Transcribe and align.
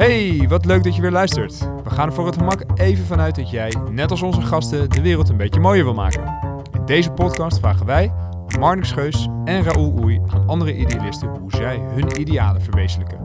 Hey, 0.00 0.46
wat 0.48 0.64
leuk 0.64 0.84
dat 0.84 0.94
je 0.94 1.00
weer 1.00 1.10
luistert. 1.10 1.58
We 1.84 1.90
gaan 1.90 2.08
er 2.08 2.14
voor 2.14 2.26
het 2.26 2.36
gemak 2.36 2.62
even 2.74 3.06
vanuit 3.06 3.34
dat 3.34 3.50
jij, 3.50 3.74
net 3.90 4.10
als 4.10 4.22
onze 4.22 4.40
gasten, 4.40 4.90
de 4.90 5.00
wereld 5.00 5.28
een 5.28 5.36
beetje 5.36 5.60
mooier 5.60 5.84
wil 5.84 5.94
maken. 5.94 6.22
In 6.72 6.84
deze 6.86 7.10
podcast 7.10 7.58
vragen 7.58 7.86
wij, 7.86 8.12
Marnix 8.58 8.92
Geus 8.92 9.28
en 9.44 9.62
Raoul 9.62 9.98
Oei, 10.02 10.20
aan 10.26 10.48
andere 10.48 10.76
idealisten 10.76 11.28
hoe 11.28 11.50
zij 11.50 11.80
hun 11.94 12.20
idealen 12.20 12.62
verwezenlijken. 12.62 13.18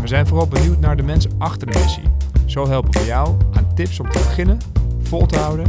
We 0.00 0.06
zijn 0.06 0.26
vooral 0.26 0.48
benieuwd 0.48 0.78
naar 0.78 0.96
de 0.96 1.02
mensen 1.02 1.30
achter 1.38 1.70
de 1.70 1.78
missie. 1.78 2.04
Zo 2.46 2.68
helpen 2.68 3.00
we 3.00 3.06
jou 3.06 3.36
aan 3.52 3.74
tips 3.74 4.00
om 4.00 4.10
te 4.10 4.18
beginnen, 4.18 4.58
vol 5.02 5.26
te 5.26 5.38
houden, 5.38 5.66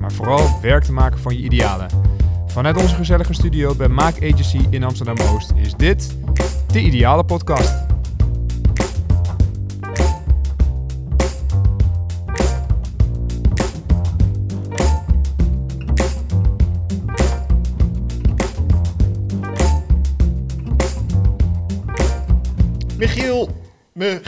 maar 0.00 0.12
vooral 0.12 0.60
werk 0.62 0.84
te 0.84 0.92
maken 0.92 1.18
van 1.18 1.36
je 1.36 1.42
idealen. 1.42 1.88
Vanuit 2.46 2.76
onze 2.76 2.94
gezellige 2.94 3.32
studio 3.32 3.74
bij 3.74 3.88
Maak 3.88 4.16
Agency 4.16 4.60
in 4.70 4.84
Amsterdam-Oost 4.84 5.52
is 5.56 5.74
dit 5.74 6.16
de 6.72 6.80
Ideale 6.80 7.24
Podcast. 7.24 7.85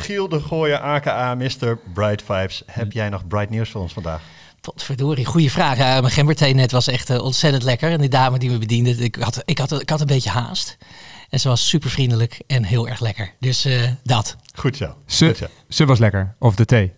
Michiel 0.09 0.29
de 0.29 0.41
Gooier, 0.41 0.79
aka 0.79 1.35
Mr. 1.35 1.79
Bright 1.93 2.23
Vibes. 2.23 2.63
Heb 2.67 2.93
jij 2.93 3.09
nog 3.09 3.27
bright 3.27 3.51
nieuws 3.51 3.71
voor 3.71 3.81
ons 3.81 3.93
vandaag? 3.93 4.23
Potverdorie, 4.61 5.25
goede 5.25 5.51
vraag. 5.51 5.77
Ja, 5.79 6.01
mijn 6.01 6.13
gemberthee 6.13 6.55
net 6.55 6.71
was 6.73 6.87
echt 6.87 7.11
uh, 7.11 7.23
ontzettend 7.23 7.63
lekker. 7.63 7.91
En 7.91 8.01
die 8.01 8.09
dame 8.09 8.39
die 8.39 8.51
me 8.51 8.59
bediende, 8.59 8.91
ik 8.91 9.15
had, 9.15 9.43
ik, 9.45 9.59
had, 9.59 9.81
ik 9.81 9.91
had 9.91 10.01
een 10.01 10.07
beetje 10.07 10.31
haast. 10.31 10.77
En 11.31 11.41
ze 11.41 11.49
was 11.49 11.69
super 11.69 11.91
vriendelijk 11.91 12.41
en 12.47 12.65
heel 12.65 12.89
erg 12.89 13.01
lekker. 13.01 13.33
Dus 13.41 13.67
uh, 13.67 13.83
dat. 14.03 14.37
Goed 14.55 14.77
zo. 14.77 14.97
Ze, 15.07 15.27
Goed 15.27 15.37
zo. 15.37 15.47
ze 15.69 15.87
was 15.87 15.99
lekker, 15.99 16.35
of 16.39 16.55
de 16.57 16.65
thee. 16.65 16.93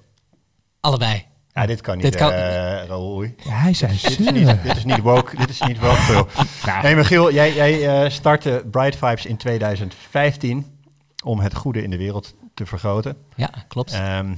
Allebei. 0.81 1.25
Ja, 1.53 1.67
dit 1.67 1.81
kan 1.81 1.95
niet, 1.95 2.05
Dit 2.05 2.17
kan- 2.17 2.33
eh, 2.33 2.87
Raoul. 2.87 3.23
Ja, 3.23 3.31
hij 3.45 3.75
zei 3.75 3.93
Dit 3.93 4.05
is 4.11 4.19
niet, 4.19 4.63
dit 4.63 4.77
is 4.77 4.85
niet 4.85 5.01
woke. 5.01 5.37
Dit 5.37 5.49
is 5.51 5.61
niet 5.61 5.79
woke. 5.79 5.97
Phil. 5.97 6.29
Nee, 6.83 6.97
Michiel, 6.97 7.33
jij, 7.33 7.55
jij 7.55 8.05
eh, 8.05 8.11
startte 8.11 8.65
Bright 8.71 8.97
Vibes 8.97 9.27
in 9.27 9.37
2015 9.37 10.67
om 11.25 11.41
het 11.41 11.55
goede 11.55 11.83
in 11.83 11.91
de 11.91 11.97
wereld 11.97 12.35
te 12.55 12.67
vergroten. 12.67 13.17
Ja, 13.37 13.51
klopt. 13.69 13.93
Ehm, 13.93 14.35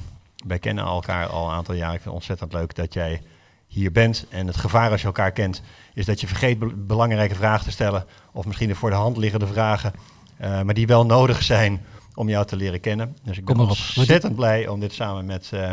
wij 0.47 0.59
kennen 0.59 0.83
elkaar 0.85 1.27
al 1.27 1.47
een 1.47 1.53
aantal 1.55 1.75
jaar. 1.75 1.87
Ik 1.93 2.01
vind 2.01 2.05
het 2.05 2.13
ontzettend 2.13 2.53
leuk 2.53 2.75
dat 2.75 2.93
jij 2.93 3.21
hier 3.67 3.91
bent. 3.91 4.25
En 4.29 4.47
het 4.47 4.57
gevaar 4.57 4.91
als 4.91 5.01
je 5.01 5.07
elkaar 5.07 5.31
kent, 5.31 5.61
is 5.93 6.05
dat 6.05 6.21
je 6.21 6.27
vergeet 6.27 6.59
be- 6.59 6.73
belangrijke 6.75 7.35
vragen 7.35 7.65
te 7.65 7.71
stellen. 7.71 8.05
Of 8.31 8.45
misschien 8.45 8.67
de 8.67 8.75
voor 8.75 8.89
de 8.89 8.95
hand 8.95 9.17
liggende 9.17 9.47
vragen. 9.47 9.93
eh, 10.37 10.61
maar 10.61 10.73
die 10.73 10.87
wel 10.87 11.05
nodig 11.05 11.43
zijn 11.43 11.85
om 12.15 12.29
jou 12.29 12.45
te 12.45 12.55
leren 12.55 12.79
kennen. 12.79 13.17
Dus 13.23 13.37
ik 13.37 13.45
ben 13.45 13.55
ontzettend 13.97 14.35
blij 14.35 14.67
om 14.67 14.79
dit 14.79 14.93
samen 14.93 15.25
met 15.25 15.49
eh 15.53 15.71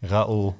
Raoul 0.00 0.56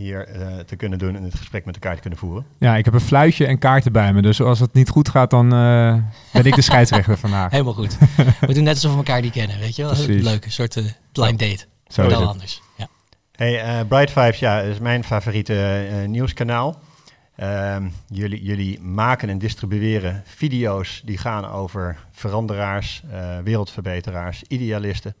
hier 0.00 0.26
eh, 0.26 0.58
te 0.58 0.76
kunnen 0.76 0.98
doen 0.98 1.16
en 1.16 1.22
het 1.22 1.34
gesprek 1.34 1.64
met 1.64 1.74
elkaar 1.74 1.94
te 1.94 2.00
kunnen 2.00 2.18
voeren. 2.18 2.46
Ja, 2.58 2.76
ik 2.76 2.84
heb 2.84 2.94
een 2.94 3.00
fluitje 3.00 3.46
en 3.46 3.58
kaarten 3.58 3.92
bij 3.92 4.12
me. 4.12 4.22
Dus 4.22 4.40
als 4.42 4.60
het 4.60 4.72
niet 4.72 4.88
goed 4.88 5.08
gaat, 5.08 5.30
dan 5.30 5.52
eh, 5.52 5.94
ben 6.32 6.44
ik 6.44 6.54
de 6.54 6.62
scheidsrechter 6.70 7.18
vandaag. 7.18 7.50
Helemaal 7.50 7.72
goed. 7.72 7.98
We 8.40 8.54
doen 8.54 8.64
net 8.64 8.74
alsof 8.74 8.90
we 8.90 8.96
elkaar 8.96 9.20
niet 9.20 9.32
kennen, 9.32 9.58
weet 9.58 9.76
je 9.76 9.82
wel. 9.82 9.92
Precies. 9.92 10.22
Leuk, 10.22 10.44
een 10.44 10.52
soort 10.52 10.76
eh, 10.76 10.84
blind 11.12 11.38
date. 11.38 11.64
Zo 11.86 12.02
het. 12.02 12.14
anders. 12.14 12.62
Ja. 12.76 12.88
Hey, 13.32 13.62
eh, 13.62 13.86
Bright 13.88 14.10
Vibes, 14.10 14.38
ja, 14.38 14.60
is 14.60 14.78
mijn 14.78 15.04
favoriete 15.04 15.86
eh, 15.90 16.08
nieuwskanaal. 16.08 16.80
Ehm, 17.36 17.88
jullie, 18.06 18.42
jullie 18.42 18.80
maken 18.80 19.28
en 19.28 19.38
distribueren 19.38 20.22
video's 20.26 21.02
die 21.04 21.18
gaan 21.18 21.46
over 21.46 21.96
veranderaars, 22.10 23.02
eh, 23.10 23.38
wereldverbeteraars, 23.44 24.42
idealisten. 24.48 25.14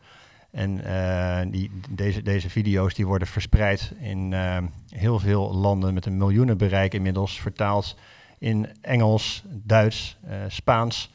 En 0.50 0.84
eh, 0.84 1.50
die, 1.50 1.70
deze, 1.90 2.22
deze 2.22 2.50
video's 2.50 2.94
die 2.94 3.06
worden 3.06 3.28
verspreid 3.28 3.92
in 4.00 4.32
eh, 4.32 4.58
heel 4.88 5.18
veel 5.18 5.54
landen 5.54 5.94
met 5.94 6.06
een 6.06 6.16
miljoenenbereik 6.16 6.94
inmiddels, 6.94 7.40
vertaald 7.40 7.96
in 8.38 8.68
Engels, 8.80 9.44
Duits, 9.48 10.18
eh, 10.22 10.36
Spaans. 10.48 11.12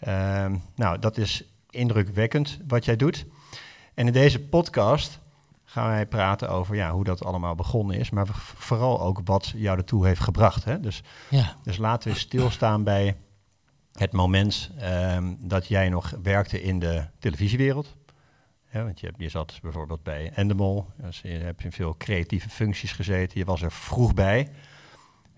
Ehm, 0.00 0.56
nou, 0.74 0.98
dat 0.98 1.16
is 1.16 1.44
indrukwekkend 1.70 2.60
wat 2.66 2.84
jij 2.84 2.96
doet. 2.96 3.26
En 3.94 4.06
in 4.06 4.12
deze 4.12 4.40
podcast 4.40 5.20
gaan 5.64 5.88
wij 5.88 6.06
praten 6.06 6.50
over 6.50 6.74
ja, 6.76 6.92
hoe 6.92 7.04
dat 7.04 7.24
allemaal 7.24 7.54
begonnen 7.54 7.96
is, 7.96 8.10
maar 8.10 8.26
vooral 8.56 9.00
ook 9.00 9.20
wat 9.24 9.52
jou 9.56 9.78
ertoe 9.78 10.06
heeft 10.06 10.20
gebracht. 10.20 10.64
Hè? 10.64 10.80
Dus, 10.80 11.02
ja, 11.28 11.56
dus 11.62 11.76
laten 11.76 12.10
we 12.10 12.18
stilstaan 12.18 12.84
bij 12.84 13.16
het 13.92 14.12
moment 14.12 14.70
ehm, 14.78 15.34
dat 15.38 15.66
jij 15.66 15.88
nog 15.88 16.14
werkte 16.22 16.62
in 16.62 16.78
de 16.78 17.04
televisiewereld. 17.18 17.96
Ja, 18.72 18.84
want 18.84 19.00
je, 19.00 19.06
hebt- 19.06 19.20
je 19.20 19.28
zat 19.28 19.58
bijvoorbeeld 19.62 20.02
bij 20.02 20.30
Endemol, 20.34 20.86
dus 20.96 21.20
je 21.20 21.28
hebt 21.28 21.64
in 21.64 21.72
veel 21.72 21.94
creatieve 21.98 22.48
functies 22.48 22.92
gezeten, 22.92 23.38
je 23.38 23.44
was 23.44 23.62
er 23.62 23.72
vroeg 23.72 24.14
bij. 24.14 24.48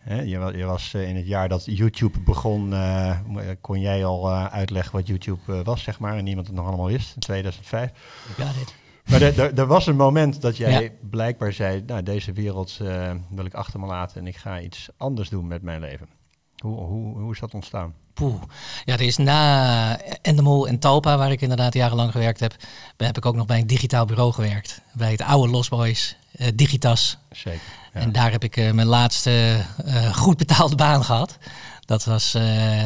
Je, 0.07 0.27
je 0.57 0.65
was 0.65 0.95
eh, 0.95 1.09
in 1.09 1.17
het 1.17 1.27
jaar 1.27 1.49
dat 1.49 1.65
YouTube 1.65 2.21
begon, 2.21 2.73
eh, 2.73 3.19
kon 3.61 3.81
jij 3.81 4.05
al 4.05 4.29
eh, 4.31 4.47
uitleggen 4.47 4.93
wat 4.93 5.07
YouTube 5.07 5.41
eh, 5.59 5.65
was, 5.65 5.83
zeg 5.83 5.99
maar, 5.99 6.17
en 6.17 6.25
niemand 6.25 6.47
het 6.47 6.57
nog 6.57 6.67
allemaal 6.67 6.87
wist, 6.87 7.15
in 7.15 7.21
2005. 7.21 7.91
ja 8.37 8.53
dit. 8.53 8.75
Maar 9.11 9.23
er- 9.59 9.67
was 9.67 9.87
een 9.87 9.97
moment 9.97 10.41
dat 10.41 10.57
jij 10.57 10.83
Ja. 10.83 10.91
blijkbaar 11.11 11.53
zei, 11.53 11.83
nou 11.87 12.03
deze 12.03 12.33
wereld 12.33 12.79
eh, 12.83 13.15
wil 13.31 13.45
ik 13.45 13.55
achter 13.55 13.81
me 13.81 13.87
laten 13.87 14.21
en 14.21 14.27
ik 14.27 14.37
ga 14.37 14.61
iets 14.61 14.89
anders 14.97 15.29
doen 15.29 15.47
met 15.47 15.63
mijn 15.63 15.81
leven. 15.81 16.09
Hoe, 16.57 16.77
hoe, 16.81 17.19
hoe 17.21 17.33
is 17.33 17.39
dat 17.41 17.55
ontstaan? 17.55 17.95
Poeh. 18.15 18.43
Ja, 18.85 18.93
er 18.93 19.01
is 19.01 19.17
na 19.17 19.99
Endemol 20.23 20.69
en 20.69 20.79
Talpa, 20.79 21.17
waar 21.17 21.33
ik 21.33 21.41
inderdaad 21.41 21.75
jarenlang 21.75 22.13
gewerkt 22.13 22.41
heb, 22.41 22.57
heb 22.97 23.17
ik 23.17 23.27
ook 23.27 23.35
nog 23.35 23.47
bij 23.47 23.59
een 23.59 23.67
digitaal 23.67 24.05
bureau 24.05 24.33
gewerkt. 24.33 24.81
Bij 24.93 25.11
het 25.11 25.23
oude 25.23 25.53
Lost 25.53 25.71
Boys, 25.71 26.17
eh, 26.33 26.49
Digitas. 26.55 27.17
Zeker. 27.31 27.61
Ja. 27.95 28.01
En 28.01 28.13
daar 28.13 28.31
heb 28.31 28.45
ik 28.45 28.57
eh, 28.57 28.71
mijn 28.71 28.87
laatste 28.87 29.65
eh, 29.85 30.15
goed 30.15 30.37
betaalde 30.37 30.77
baan 30.77 31.05
gehad. 31.05 31.39
Dat 31.85 32.05
was, 32.05 32.35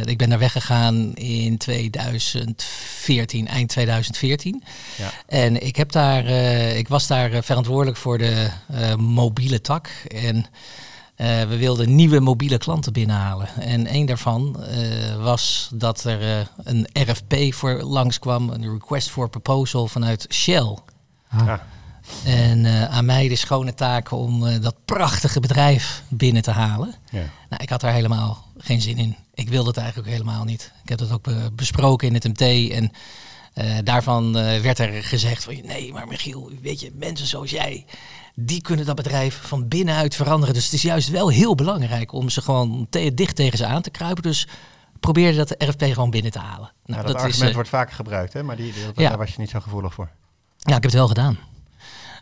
ik 0.05 0.19
ben 0.19 0.29
daar 0.29 0.39
weggegaan 0.39 1.15
in 1.15 1.59
2014, 1.59 3.49
eind 3.49 3.69
2014. 3.69 4.63
Ja. 4.97 5.11
En 5.27 5.67
ik, 5.67 5.77
heb 5.77 5.93
daar, 5.93 6.27
ik 6.77 6.89
was 6.89 7.07
daar 7.07 7.43
verantwoordelijk 7.43 7.97
voor 7.97 8.19
de 8.19 8.51
mobiele 8.97 9.61
tak. 9.61 9.89
En 10.09 10.47
eh, 11.17 11.43
we 11.43 11.57
wilden 11.57 11.95
nieuwe 11.95 12.21
mobiele 12.21 12.59
klanten 12.59 12.93
binnenhalen. 12.93 13.49
En 13.59 13.95
een 13.95 14.07
daarvan 14.07 14.63
eh, 14.65 15.17
was 15.23 15.71
dat 15.75 16.05
er 16.05 16.23
eh, 16.39 16.47
een 16.65 16.87
RFP 16.93 17.55
voor 17.55 17.83
langskwam, 17.83 18.51
een 18.51 18.73
request 18.73 19.11
for 19.11 19.29
proposal 19.29 19.89
vanuit 19.89 20.27
Shell. 20.31 20.77
Ah, 21.31 21.53
En 22.25 22.67
eh, 22.67 22.85
aan 22.85 23.05
mij 23.05 23.29
de 23.29 23.37
schone 23.37 23.75
taak 23.75 24.11
om 24.11 24.47
eh, 24.47 24.61
dat 24.63 24.75
prachtige 24.85 25.41
bedrijf 25.41 26.03
binnen 26.09 26.43
te 26.43 26.51
halen. 26.51 26.95
ja. 27.11 27.23
Nou, 27.49 27.63
ik 27.63 27.69
had 27.71 27.81
daar 27.81 27.93
helemaal 27.93 28.45
geen 28.59 28.81
zin 28.81 28.99
in. 28.99 29.17
Ik 29.35 29.49
wilde 29.49 29.69
het 29.69 29.77
eigenlijk 29.79 30.09
ook 30.09 30.15
helemaal 30.15 30.45
niet. 30.45 30.73
Ik 30.83 30.89
heb 30.89 30.99
dat 30.99 31.11
ook 31.13 31.23
be- 31.23 31.51
besproken 31.53 32.09
in 32.09 32.15
het 32.15 32.25
MT. 32.25 32.71
En 32.71 32.93
eh, 33.55 33.77
daarvan 33.85 34.39
eh, 34.39 34.61
werd 34.61 34.79
er 34.79 35.03
gezegd 35.05 35.45
van... 35.45 35.55
nee, 35.65 35.93
maar 35.93 36.07
Michiel, 36.07 36.51
weet 36.63 36.81
je, 36.81 36.91
mensen 36.95 37.27
zoals 37.27 37.51
jij... 37.51 37.85
die 38.39 38.61
kunnen 38.63 38.87
dat 38.87 38.97
bedrijf 38.97 39.39
van 39.43 39.69
binnenuit 39.69 40.15
veranderen. 40.15 40.55
Dus 40.55 40.65
het 40.65 40.73
is 40.73 40.83
juist 40.83 41.09
wel 41.11 41.29
heel 41.29 41.55
belangrijk 41.55 42.13
om 42.13 42.29
ze 42.29 42.43
gewoon 42.43 42.87
te- 42.91 43.15
dicht 43.15 43.37
tegen 43.37 43.59
ze 43.59 43.67
aan 43.67 43.83
te 43.83 43.91
kruipen. 43.91 44.23
Dus 44.23 44.47
probeer 45.01 45.35
dat 45.37 45.55
RFP 45.59 45.83
gewoon 45.83 46.11
binnen 46.11 46.33
te 46.33 46.39
halen. 46.39 46.59
Nou, 46.59 46.73
Nou, 46.87 47.03
dat, 47.03 47.13
dat 47.13 47.23
argument 47.23 47.49
eh, 47.49 47.55
wordt 47.55 47.69
vaker 47.69 47.95
gebruikt, 47.95 48.33
hè? 48.33 48.43
maar 48.43 48.57
die, 48.57 48.73
die- 48.73 49.03
Ja. 49.03 49.09
daar 49.09 49.19
was 49.19 49.31
je 49.31 49.41
niet 49.41 49.51
zo 49.51 49.61
gevoelig 49.61 49.95
voor. 49.95 50.09
Ja, 50.59 50.67
ik 50.77 50.83
heb 50.83 50.83
het 50.83 50.93
wel 50.93 51.09
gedaan. 51.09 51.39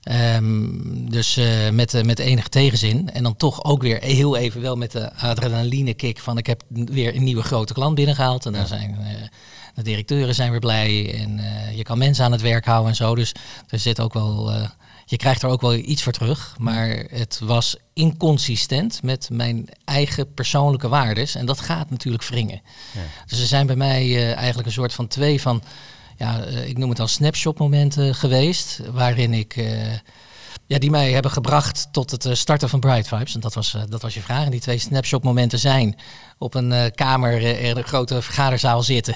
Ehm, 0.03 0.71
dus 1.11 1.37
eh, 1.37 1.71
met, 1.71 1.95
eh, 1.95 2.03
met 2.05 2.19
enige 2.19 2.49
tegenzin. 2.49 3.11
En 3.11 3.23
dan 3.23 3.37
toch 3.37 3.65
ook 3.65 3.83
weer 3.83 4.01
heel 4.03 4.37
even 4.37 4.61
wel 4.61 4.77
met 4.77 4.93
de 4.93 5.15
adrenaline 5.15 5.95
kick 5.95 6.19
van 6.19 6.39
ik 6.39 6.47
heb 6.47 6.63
weer 6.69 7.15
een 7.17 7.25
nieuwe 7.25 7.43
grote 7.43 7.73
klant 7.73 7.95
binnengehaald. 7.95 8.47
En 8.47 8.53
dan 8.53 8.67
zijn 8.67 8.97
de 9.75 9.83
directeuren 9.83 10.35
zijn 10.35 10.51
weer 10.51 10.61
blij. 10.61 11.15
En 11.23 11.41
je 11.77 11.83
kan 11.83 11.99
mensen 11.99 12.25
aan 12.25 12.33
het 12.33 12.41
werk 12.41 12.65
houden 12.65 12.89
en 12.91 12.97
zo. 12.97 13.15
Dus 13.15 13.33
er 13.69 13.79
zit 13.79 14.01
ook 14.01 14.13
wel. 14.13 14.53
Je 15.05 15.17
krijgt 15.17 15.43
er 15.43 15.49
ook 15.49 15.61
wel 15.61 15.75
iets 15.75 16.03
voor 16.03 16.13
terug. 16.13 16.57
Maar 16.59 16.89
het 17.11 17.41
was 17.43 17.77
inconsistent 17.93 19.03
met 19.03 19.29
mijn 19.33 19.69
eigen 19.85 20.35
persoonlijke 20.35 20.89
waardes. 20.89 21.35
En 21.35 21.47
dat 21.47 21.61
gaat 21.61 21.91
natuurlijk 21.91 22.25
wringen. 22.25 22.61
Ja. 22.93 23.01
Dus 23.27 23.41
er 23.41 23.47
zijn 23.47 23.67
bij 23.67 23.77
mij 23.77 24.03
eh, 24.03 24.35
eigenlijk 24.35 24.67
een 24.67 24.73
soort 24.73 24.95
van 24.95 25.07
twee 25.07 25.41
van, 25.41 25.63
ja, 26.17 26.45
eh, 26.45 26.69
ik 26.69 26.79
noem 26.79 26.89
het 26.89 26.99
dan 26.99 27.09
snapshot 27.09 27.59
momenten 27.59 28.15
geweest, 28.15 28.81
waarin 28.93 29.33
ik, 29.33 29.57
eh, 29.57 29.93
ja, 30.67 30.79
die 30.79 30.91
mij 30.91 31.13
hebben 31.13 31.31
gebracht 31.31 31.89
tot 31.93 32.11
het 32.11 32.29
starten 32.33 32.69
van 32.69 32.81
Bright 32.81 33.09
Vibes. 33.09 33.35
En 33.35 33.41
dat 33.41 33.55
was, 33.55 33.77
dat 33.89 34.03
was 34.03 34.15
je 34.15 34.21
vraag. 34.21 34.45
En 34.45 34.51
die 34.51 34.61
twee 34.61 34.79
snapshot 34.79 35.23
momenten 35.23 35.59
zijn 35.59 35.97
op 36.39 36.55
een 36.55 36.93
kamer 36.95 37.41
in 37.43 37.77
een 37.77 37.85
grote 37.85 38.23
vergaderzaal 38.23 38.83
zitten. 38.83 39.15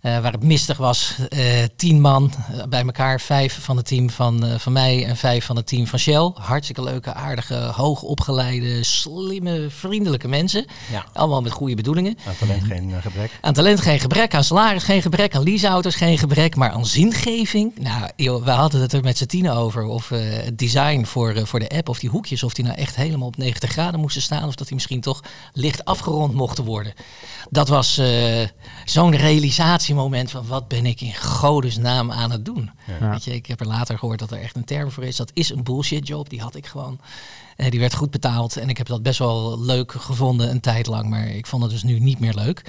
Eh, 0.00 0.18
waar 0.18 0.32
het 0.32 0.42
mistig 0.42 0.76
was, 0.76 1.14
eh, 1.28 1.42
tien 1.76 2.00
man 2.00 2.32
eh, 2.32 2.62
bij 2.68 2.82
elkaar. 2.82 3.20
Vijf 3.20 3.58
van 3.60 3.76
het 3.76 3.86
team 3.86 4.10
van, 4.10 4.44
van 4.58 4.72
mij 4.72 5.06
en 5.06 5.16
vijf 5.16 5.44
van 5.44 5.56
het 5.56 5.66
team 5.66 5.86
van 5.86 5.98
Shell. 5.98 6.30
Hartstikke 6.34 6.82
leuke, 6.82 7.14
aardige, 7.14 7.54
hoogopgeleide, 7.54 8.84
slimme, 8.84 9.66
vriendelijke 9.68 10.28
mensen. 10.28 10.66
Ja. 10.90 11.04
Allemaal 11.12 11.40
met 11.42 11.52
goede 11.52 11.74
bedoelingen. 11.74 12.18
Aan 12.26 12.34
talent 12.38 12.64
geen 12.64 13.02
gebrek. 13.02 13.30
Aan 13.40 13.52
talent 13.52 13.80
geen 13.80 14.00
gebrek, 14.00 14.34
aan 14.34 14.44
salaris 14.44 14.82
geen 14.82 15.02
gebrek, 15.02 15.34
aan 15.34 15.42
leaseauto's 15.42 15.94
geen 15.94 16.18
gebrek, 16.18 16.56
maar 16.56 16.70
aan 16.70 16.86
zingeving. 16.86 17.72
Nou, 17.78 18.10
joh, 18.16 18.44
we 18.44 18.50
hadden 18.50 18.80
het 18.80 18.92
er 18.92 19.02
met 19.02 19.18
z'n 19.18 19.26
tienen 19.26 19.52
over 19.52 19.84
of 19.84 20.08
het 20.08 20.58
design 20.58 21.04
voor, 21.04 21.46
voor 21.46 21.58
de 21.58 21.68
app, 21.68 21.88
of 21.88 21.98
die 21.98 22.10
hoekjes, 22.10 22.42
of 22.42 22.54
die 22.54 22.64
nou 22.64 22.76
echt 22.76 22.96
helemaal 22.96 23.28
op 23.28 23.36
90 23.36 23.70
graden 23.70 24.00
moesten 24.00 24.22
staan, 24.22 24.48
of 24.48 24.54
dat 24.54 24.66
die 24.66 24.74
misschien 24.74 25.00
toch 25.00 25.20
licht 25.52 25.84
afgerond 25.84 26.34
mochten 26.34 26.64
worden. 26.64 26.92
Dat 27.50 27.68
was 27.68 28.00
zo'n 28.84 29.16
realisatiemoment 29.96 30.30
van 30.30 30.46
wat 30.46 30.68
ben 30.68 30.86
ik 30.86 31.00
in 31.00 31.14
godesnaam 31.14 32.12
aan 32.12 32.30
het 32.30 32.44
doen. 32.44 32.70
Ja. 33.00 33.10
Weet 33.10 33.24
je, 33.24 33.34
ik 33.34 33.46
heb 33.46 33.60
er 33.60 33.66
later 33.66 33.98
gehoord 33.98 34.18
dat 34.18 34.30
er 34.30 34.40
echt 34.40 34.56
een 34.56 34.64
term 34.64 34.90
voor 34.90 35.04
is. 35.04 35.16
Dat 35.16 35.30
is 35.34 35.50
een 35.50 35.62
bullshit 35.64 36.06
job, 36.06 36.28
die 36.30 36.40
had 36.40 36.54
ik 36.54 36.66
gewoon. 36.66 37.00
Eh, 37.56 37.70
die 37.70 37.80
werd 37.80 37.94
goed 37.94 38.10
betaald 38.10 38.56
en 38.56 38.68
ik 38.68 38.76
heb 38.78 38.86
dat 38.86 39.02
best 39.02 39.18
wel 39.18 39.60
leuk 39.60 39.92
gevonden 39.92 40.50
een 40.50 40.60
tijd 40.60 40.86
lang, 40.86 41.08
maar 41.08 41.26
ik 41.28 41.46
vond 41.46 41.62
het 41.62 41.70
dus 41.72 41.82
nu 41.82 41.98
niet 41.98 42.18
meer 42.20 42.34
leuk. 42.34 42.62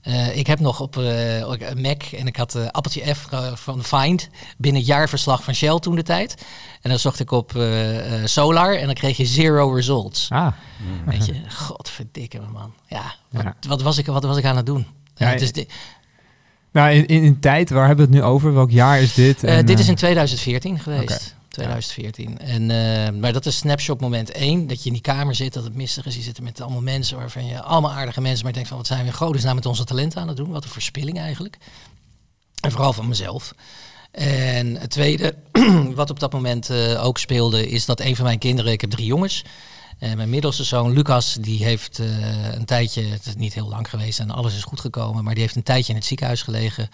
Eh, 0.00 0.36
ik 0.36 0.46
heb 0.46 0.60
nog 0.60 0.80
op 0.80 0.96
eh, 0.96 1.38
een 1.38 1.80
Mac 1.80 2.02
en 2.02 2.26
ik 2.26 2.36
had 2.36 2.54
eh, 2.54 2.66
appeltje 2.66 3.14
F 3.14 3.28
van 3.54 3.84
Find 3.84 4.28
binnen 4.58 4.80
het 4.80 4.90
jaarverslag 4.90 5.44
van 5.44 5.54
Shell 5.54 5.78
toen 5.78 5.94
de 5.94 6.02
tijd. 6.02 6.34
En 6.82 6.90
dan 6.90 6.98
zocht 6.98 7.20
ik 7.20 7.30
op 7.30 7.56
eh, 7.56 8.14
eh, 8.22 8.26
Solar 8.26 8.76
en 8.76 8.86
dan 8.86 8.94
kreeg 8.94 9.16
je 9.16 9.26
zero 9.26 9.74
results. 9.74 10.30
Ah, 10.30 10.52
Weet 11.06 11.26
je, 11.26 11.34
godverdikke 11.56 12.40
man. 12.52 12.72
Ja, 12.86 13.14
wat, 13.30 13.42
Ja. 13.42 13.56
wat, 13.68 13.82
was 13.82 13.98
ik, 13.98 14.06
wat 14.06 14.24
was 14.24 14.36
ik 14.36 14.44
aan 14.44 14.56
het 14.56 14.66
doen? 14.66 14.86
Ja, 15.16 15.34
dus 15.34 15.52
di- 15.52 15.66
nou 16.72 16.90
in, 16.90 17.06
in, 17.06 17.22
in 17.22 17.40
tijd, 17.40 17.70
waar 17.70 17.86
hebben 17.86 18.08
we 18.08 18.14
het 18.14 18.22
nu 18.22 18.28
over? 18.30 18.54
Welk 18.54 18.70
jaar 18.70 19.00
is 19.00 19.14
dit? 19.14 19.44
Eh, 19.44 19.58
En, 19.58 19.66
dit 19.66 19.78
is 19.78 19.84
eh, 19.84 19.90
in 19.90 19.96
2014 19.96 20.78
geweest. 20.78 21.02
Oké. 21.02 21.38
2014. 21.48 22.38
En, 22.38 22.70
eh, 22.70 23.12
maar 23.20 23.32
dat 23.32 23.46
is 23.46 23.56
snapshot 23.56 24.00
moment 24.00 24.30
1. 24.32 24.66
Dat 24.66 24.78
je 24.78 24.86
in 24.86 24.92
die 24.92 25.02
kamer 25.02 25.34
zit, 25.34 25.52
dat 25.52 25.64
het 25.64 25.74
mistig 25.74 26.06
is. 26.06 26.14
Je 26.14 26.22
zit 26.22 26.36
er 26.36 26.42
met 26.42 26.60
allemaal 26.60 26.80
mensen 26.80 27.16
waarvan 27.16 27.46
je 27.46 27.62
allemaal 27.62 27.92
aardige 27.92 28.20
mensen, 28.20 28.38
maar 28.38 28.48
je 28.48 28.54
denkt 28.54 28.68
van 28.68 28.78
wat 28.78 28.86
zijn 28.86 29.00
we 29.00 29.06
in 29.06 29.12
godesnaam 29.12 29.54
met 29.54 29.66
onze 29.66 29.84
talenten 29.84 30.20
aan 30.20 30.28
het 30.28 30.36
doen? 30.36 30.50
Wat 30.50 30.64
een 30.64 30.70
verspilling 30.70 31.18
eigenlijk. 31.18 31.56
En 32.60 32.70
vooral 32.70 32.92
van 32.92 33.08
mezelf. 33.08 33.54
En 34.10 34.76
het 34.76 34.90
tweede, 34.90 35.34
wat 35.94 36.10
op 36.10 36.20
dat 36.20 36.32
moment 36.32 36.70
ook 36.96 37.18
speelde, 37.18 37.68
is 37.68 37.84
dat 37.84 38.00
een 38.00 38.16
van 38.16 38.24
mijn 38.24 38.38
kinderen, 38.38 38.72
ik 38.72 38.80
heb 38.80 38.90
drie 38.90 39.06
jongens. 39.06 39.44
En 40.00 40.16
mijn 40.16 40.30
middelste 40.30 40.64
zoon 40.64 40.92
Lucas, 40.92 41.34
die 41.40 41.64
heeft 41.64 41.98
eh, 41.98 42.52
een 42.52 42.64
tijdje, 42.64 43.02
het 43.02 43.26
is 43.26 43.34
niet 43.34 43.54
heel 43.54 43.68
lang 43.68 43.90
geweest 43.90 44.18
en 44.18 44.30
alles 44.30 44.56
is 44.56 44.62
goed 44.62 44.80
gekomen, 44.80 45.24
maar 45.24 45.34
die 45.34 45.42
heeft 45.42 45.56
een 45.56 45.62
tijdje 45.62 45.92
in 45.92 45.98
het 45.98 46.06
ziekenhuis 46.06 46.42
gelegen. 46.42 46.88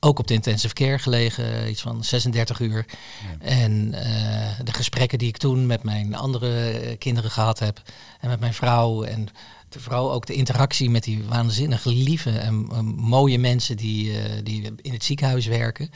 Ook 0.00 0.18
op 0.18 0.26
de 0.26 0.34
intensive 0.34 0.74
care 0.74 0.98
gelegen, 0.98 1.70
iets 1.70 1.82
van 1.82 2.04
36 2.04 2.60
uur. 2.60 2.86
En 3.38 3.94
eh, 3.94 4.64
de 4.64 4.72
gesprekken 4.72 5.18
die 5.18 5.28
ik 5.28 5.36
toen 5.36 5.66
met 5.66 5.82
mijn 5.82 6.14
andere 6.14 6.70
eh, 6.70 6.98
kinderen 6.98 7.30
gehad 7.30 7.58
heb 7.58 7.82
en 8.20 8.28
met 8.28 8.40
mijn 8.40 8.54
vrouw 8.54 9.02
en 9.02 9.28
vrouw 9.80 10.10
ook 10.10 10.26
de 10.26 10.34
interactie 10.34 10.90
met 10.90 11.04
die 11.04 11.24
waanzinnig 11.24 11.84
lieve 11.84 12.30
en 12.30 12.68
eh, 12.70 12.80
mooie 12.80 13.38
mensen 13.38 13.76
die, 13.76 14.20
eh, 14.20 14.30
die 14.42 14.72
in 14.82 14.92
het 14.92 15.04
ziekenhuis 15.04 15.46
werken. 15.46 15.90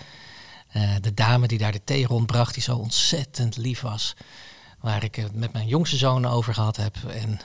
Eh, 0.68 0.90
de 1.00 1.14
dame 1.14 1.46
die 1.46 1.58
daar 1.58 1.72
de 1.72 1.84
thee 1.84 2.06
rondbracht, 2.06 2.54
die 2.54 2.62
zo 2.62 2.76
ontzettend 2.76 3.56
lief 3.56 3.80
was. 3.80 4.14
Waar 4.80 5.04
ik 5.04 5.14
het 5.14 5.34
met 5.34 5.52
mijn 5.52 5.66
jongste 5.66 5.96
zoon 5.96 6.26
over 6.26 6.54
gehad 6.54 6.76
heb. 6.76 6.96
En 7.08 7.40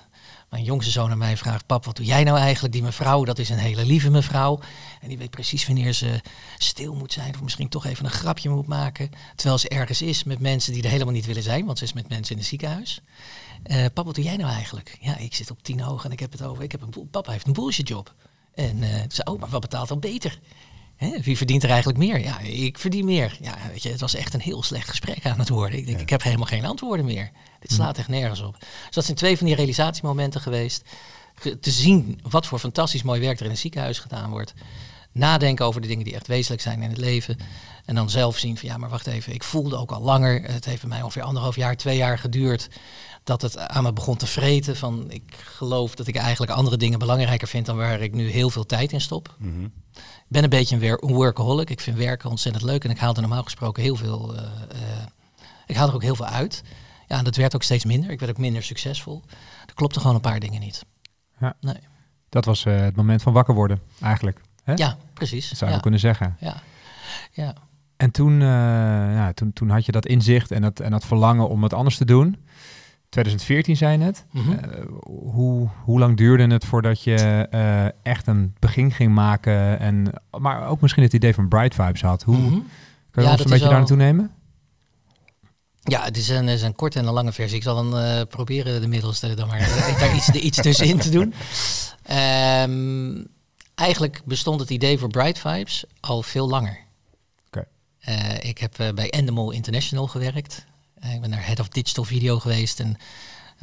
mijn 0.49 0.63
jongste 0.63 0.91
zoon 0.91 1.11
aan 1.11 1.17
mij 1.17 1.37
vraagt: 1.37 1.65
Pap, 1.65 1.85
wat 1.85 1.95
doe 1.95 2.05
jij 2.05 2.23
nou 2.23 2.37
eigenlijk? 2.37 2.73
Die 2.73 2.83
mevrouw, 2.83 3.23
dat 3.23 3.39
is 3.39 3.49
een 3.49 3.57
hele 3.57 3.85
lieve 3.85 4.09
mevrouw. 4.09 4.59
En 5.01 5.07
die 5.07 5.17
weet 5.17 5.29
precies 5.29 5.65
wanneer 5.67 5.93
ze 5.93 6.21
stil 6.57 6.95
moet 6.95 7.13
zijn. 7.13 7.33
Of 7.33 7.41
misschien 7.41 7.69
toch 7.69 7.85
even 7.85 8.05
een 8.05 8.11
grapje 8.11 8.49
moet 8.49 8.67
maken. 8.67 9.09
Terwijl 9.35 9.57
ze 9.57 9.69
ergens 9.69 10.01
is 10.01 10.23
met 10.23 10.39
mensen 10.39 10.73
die 10.73 10.83
er 10.83 10.89
helemaal 10.89 11.13
niet 11.13 11.25
willen 11.25 11.43
zijn. 11.43 11.65
Want 11.65 11.77
ze 11.77 11.83
is 11.83 11.93
met 11.93 12.09
mensen 12.09 12.31
in 12.31 12.39
het 12.39 12.49
ziekenhuis. 12.49 13.01
Eh 13.63 13.85
pap, 13.93 14.05
wat 14.05 14.15
doe 14.15 14.23
jij 14.23 14.37
nou 14.37 14.51
eigenlijk? 14.51 14.97
Ja, 14.99 15.17
ik 15.17 15.35
zit 15.35 15.51
op 15.51 15.63
tien 15.63 15.79
hoog 15.79 16.05
en 16.05 16.11
ik 16.11 16.19
heb 16.19 16.31
het 16.31 16.41
over. 16.41 16.63
Ik 16.63 16.71
heb 16.71 16.81
een 16.81 17.09
papa 17.11 17.31
heeft 17.31 17.47
een 17.47 17.53
bullshit 17.53 17.87
job. 17.87 18.13
En 18.53 18.83
eh 18.83 19.01
ze, 19.09 19.23
oh, 19.23 19.39
maar 19.39 19.49
wat 19.49 19.61
betaalt 19.61 19.87
dan 19.87 19.99
beter? 19.99 20.39
Hè, 20.95 21.19
wie 21.21 21.37
verdient 21.37 21.63
er 21.63 21.69
eigenlijk 21.69 21.97
meer? 21.99 22.19
Ja, 22.21 22.39
ik 22.39 22.77
verdien 22.77 23.05
meer. 23.05 23.37
Ja, 23.41 23.55
weet 23.71 23.83
je, 23.83 23.89
het 23.89 23.99
was 24.01 24.15
echt 24.15 24.33
een 24.33 24.39
heel 24.41 24.63
slecht 24.63 24.89
gesprek 24.89 25.25
aan 25.25 25.39
het 25.39 25.49
worden. 25.49 25.79
Ik 25.79 25.85
denk, 25.85 25.99
ik 25.99 26.09
heb 26.09 26.23
helemaal 26.23 26.45
geen 26.45 26.65
antwoorden 26.65 27.05
meer. 27.05 27.31
Dit 27.59 27.71
slaat 27.71 27.97
echt 27.97 28.07
nergens 28.07 28.41
op. 28.41 28.57
Dus 28.59 28.69
dat 28.95 29.05
zijn 29.05 29.17
twee 29.17 29.37
van 29.37 29.45
die 29.47 29.55
realisatiemomenten 29.55 30.41
geweest. 30.41 30.83
Ge- 31.35 31.59
Te 31.59 31.71
zien 31.71 32.19
wat 32.29 32.45
voor 32.45 32.59
fantastisch 32.59 33.03
mooi 33.03 33.19
werk 33.21 33.39
er 33.39 33.45
in 33.45 33.51
een 33.51 33.57
ziekenhuis 33.57 33.99
gedaan 33.99 34.29
wordt. 34.29 34.53
Nadenken 35.11 35.65
over 35.65 35.81
de 35.81 35.87
dingen 35.87 36.03
die 36.05 36.13
echt 36.15 36.27
wezenlijk 36.27 36.61
zijn 36.61 36.81
in 36.81 36.89
het 36.89 36.97
leven. 36.97 37.37
En 37.85 37.95
dan 37.95 38.09
zelf 38.09 38.37
zien 38.37 38.57
van 38.57 38.69
ja, 38.69 38.77
maar 38.77 38.89
wacht 38.89 39.07
even. 39.07 39.33
Ik 39.33 39.43
voelde 39.43 39.75
ook 39.77 39.91
al 39.91 40.01
langer. 40.01 40.41
Het 40.43 40.65
heeft 40.65 40.81
bij 40.81 40.89
mij 40.89 41.01
ongeveer 41.01 41.21
anderhalf 41.21 41.55
jaar, 41.55 41.77
twee 41.77 41.97
jaar 41.97 42.19
geduurd. 42.19 42.67
Dat 43.23 43.41
het 43.41 43.57
aan 43.57 43.83
me 43.83 43.93
begon 43.93 44.17
te 44.17 44.25
vreten. 44.27 44.75
Van 44.75 45.05
ik 45.11 45.23
geloof 45.43 45.95
dat 45.95 46.07
ik 46.07 46.15
eigenlijk 46.15 46.51
andere 46.51 46.77
dingen 46.77 46.99
belangrijker 46.99 47.47
vind 47.47 47.65
dan 47.65 47.77
waar 47.77 48.01
ik 48.01 48.13
nu 48.13 48.29
heel 48.29 48.49
veel 48.49 48.65
tijd 48.65 48.91
in 48.91 49.01
stop. 49.01 49.35
Ik 50.14 50.14
ben 50.27 50.43
een 50.43 50.49
beetje 50.49 50.87
een, 50.87 51.13
workaholic. 51.13 51.69
Ik 51.69 51.79
vind 51.79 51.97
werken 51.97 52.29
ontzettend 52.29 52.63
leuk 52.65 52.83
en 52.83 52.89
ik 52.89 52.97
haal 52.97 53.15
er 53.15 53.21
normaal 53.21 53.43
gesproken 53.43 53.83
heel 53.83 53.95
veel. 53.95 54.35
eh, 54.35 54.43
eh, 54.43 55.05
ik 55.65 55.75
haal 55.75 55.87
er 55.87 55.93
ook 55.93 56.01
heel 56.01 56.15
veel 56.15 56.25
uit. 56.25 56.63
Ja, 57.07 57.17
en 57.17 57.23
dat 57.23 57.35
werd 57.35 57.55
ook 57.55 57.63
steeds 57.63 57.85
minder. 57.85 58.09
Ik 58.09 58.19
werd 58.19 58.31
ook 58.31 58.37
minder 58.37 58.63
succesvol. 58.63 59.23
Er 59.67 59.73
klopten 59.73 60.01
gewoon 60.01 60.15
een 60.15 60.21
paar 60.21 60.39
dingen 60.39 60.59
niet. 60.59 60.85
Ja. 61.39 61.55
Nee. 61.59 61.79
Dat 62.29 62.45
was 62.45 62.65
eh, 62.65 62.79
het 62.79 62.95
moment 62.95 63.21
van 63.21 63.33
wakker 63.33 63.53
worden, 63.53 63.81
eigenlijk. 64.01 64.41
Hè? 64.63 64.73
Ja, 64.73 64.97
precies. 65.13 65.49
Dat 65.49 65.57
zou 65.57 65.69
je 65.69 65.75
ja. 65.75 65.81
kunnen 65.81 65.99
zeggen. 65.99 66.37
Ja. 66.39 66.61
ja. 67.31 67.53
En 67.97 68.11
toen, 68.11 68.39
ja, 68.39 69.33
toen, 69.33 69.53
toen 69.53 69.69
had 69.69 69.85
je 69.85 69.91
dat 69.91 70.05
inzicht 70.05 70.51
en 70.51 70.61
dat, 70.61 70.79
en 70.79 70.91
dat 70.91 71.05
verlangen 71.05 71.49
om 71.49 71.63
het 71.63 71.73
anders 71.73 71.97
te 71.97 72.05
doen. 72.05 72.44
2014 73.15 73.77
zei 73.77 73.91
je 73.91 73.97
net. 73.97 74.25
Mhm. 74.31 74.51
Eh, 74.51 74.81
hoe, 75.33 75.69
hoe 75.83 75.99
lang 75.99 76.17
duurde 76.17 76.47
het 76.47 76.65
voordat 76.65 77.03
je 77.03 77.13
eh, 77.49 77.85
echt 78.03 78.27
een 78.27 78.55
begin 78.59 78.91
ging 78.91 79.13
maken? 79.13 79.79
En, 79.79 80.07
maar 80.39 80.67
ook 80.67 80.81
misschien 80.81 81.03
het 81.03 81.13
idee 81.13 81.33
van 81.33 81.47
Bright 81.47 81.75
Vibes 81.75 82.01
had. 82.01 82.23
Hoe 82.23 82.37
Mhm. 82.37 82.49
kan 82.49 82.59
je 83.11 83.21
Ja, 83.21 83.27
ons 83.29 83.29
dat 83.29 83.39
een 83.39 83.45
beetje 83.45 83.59
wel- 83.59 83.69
daar 83.69 83.77
naartoe 83.77 83.97
nemen? 83.97 84.31
Ja, 85.87 86.03
het 86.03 86.17
is 86.17 86.29
een, 86.29 86.47
het 86.47 86.55
is 86.57 86.61
een 86.61 86.75
korte 86.75 86.99
en 86.99 87.05
een 87.07 87.13
lange 87.13 87.31
versie. 87.31 87.57
Ik 87.57 87.63
zal 87.63 87.75
dan 87.75 87.97
eh, 87.99 88.21
proberen 88.29 88.81
de 88.81 88.87
middelste 88.87 89.33
dan 89.33 89.47
maar 89.47 89.59
eh, 89.59 89.99
daar 89.99 90.15
iets, 90.15 90.29
iets 90.29 90.61
tussenin 90.61 90.97
te 90.97 91.09
doen. 91.09 91.33
Ehm, 92.03 93.23
eigenlijk 93.75 94.21
bestond 94.25 94.59
het 94.59 94.69
idee 94.69 94.97
voor 94.99 95.07
Bright 95.09 95.39
Vibes 95.39 95.85
al 95.99 96.21
veel 96.23 96.49
langer. 96.49 96.77
Oké. 97.47 97.65
Eh, 97.99 98.43
ik 98.49 98.57
heb 98.57 98.75
bij 98.95 99.09
Endemol 99.09 99.51
International 99.51 100.07
gewerkt. 100.07 100.65
Eh, 101.05 101.13
ik 101.13 101.21
ben 101.21 101.31
daar 101.31 101.45
head 101.45 101.59
of 101.59 101.67
digital 101.67 102.03
video 102.03 102.39
geweest 102.39 102.79
en, 102.79 102.97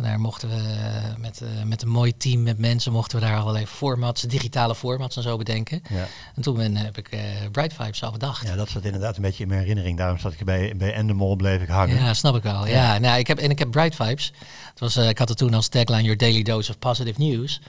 en 0.03 0.09
daar 0.09 0.21
mochten 0.21 0.49
we 0.49 0.55
eh, 0.55 1.17
met, 1.19 1.41
eh, 1.41 1.49
met 1.65 1.83
een 1.83 1.89
mooi 1.89 2.17
team 2.17 2.43
met 2.43 2.59
mensen 2.59 2.93
mochten 2.93 3.19
we 3.21 3.25
daar 3.25 3.39
allerlei 3.39 3.67
formats, 3.67 4.23
digitale 4.23 4.75
formats 4.75 5.17
en 5.17 5.23
zo 5.23 5.37
bedenken. 5.37 5.83
Ja. 5.89 6.07
En 6.35 6.43
toen 6.43 6.57
ben, 6.57 6.77
heb 6.77 6.99
ik 6.99 7.09
eh, 7.09 7.21
Bright 7.53 7.75
Vibes 7.75 8.03
al 8.03 8.13
bedacht. 8.13 8.47
ja, 8.47 8.57
dat 8.57 8.69
zat 8.69 8.85
inderdaad 8.85 9.17
een 9.17 9.23
beetje 9.23 9.43
in 9.43 9.49
mijn 9.49 9.61
herinnering. 9.61 9.99
Daarom 9.99 10.19
zat 10.19 10.33
ik 10.33 10.45
bij, 10.45 10.75
bij 10.77 10.93
Endemol 10.95 11.37
bleef 11.37 11.63
ik 11.63 11.69
hangen. 11.69 11.97
Ja, 11.97 12.15
snap 12.15 12.37
ik 12.37 12.43
wel. 12.43 12.67
Ja, 12.67 12.99
Nou, 12.99 13.19
ik 13.19 13.27
heb, 13.27 13.39
en 13.39 13.51
ik 13.51 13.59
heb 13.59 13.71
Bright 13.71 13.95
Vibes. 13.95 14.33
Het 14.71 14.81
was, 14.81 14.97
eh, 14.97 15.09
ik 15.09 15.19
had 15.19 15.29
het 15.29 15.39
toen 15.39 15.55
als 15.55 15.69
tagline 15.69 16.03
Your 16.03 16.17
Daily 16.17 16.43
Dose 16.43 16.71
of 16.71 16.79
Positive 16.79 17.21
News. 17.21 17.61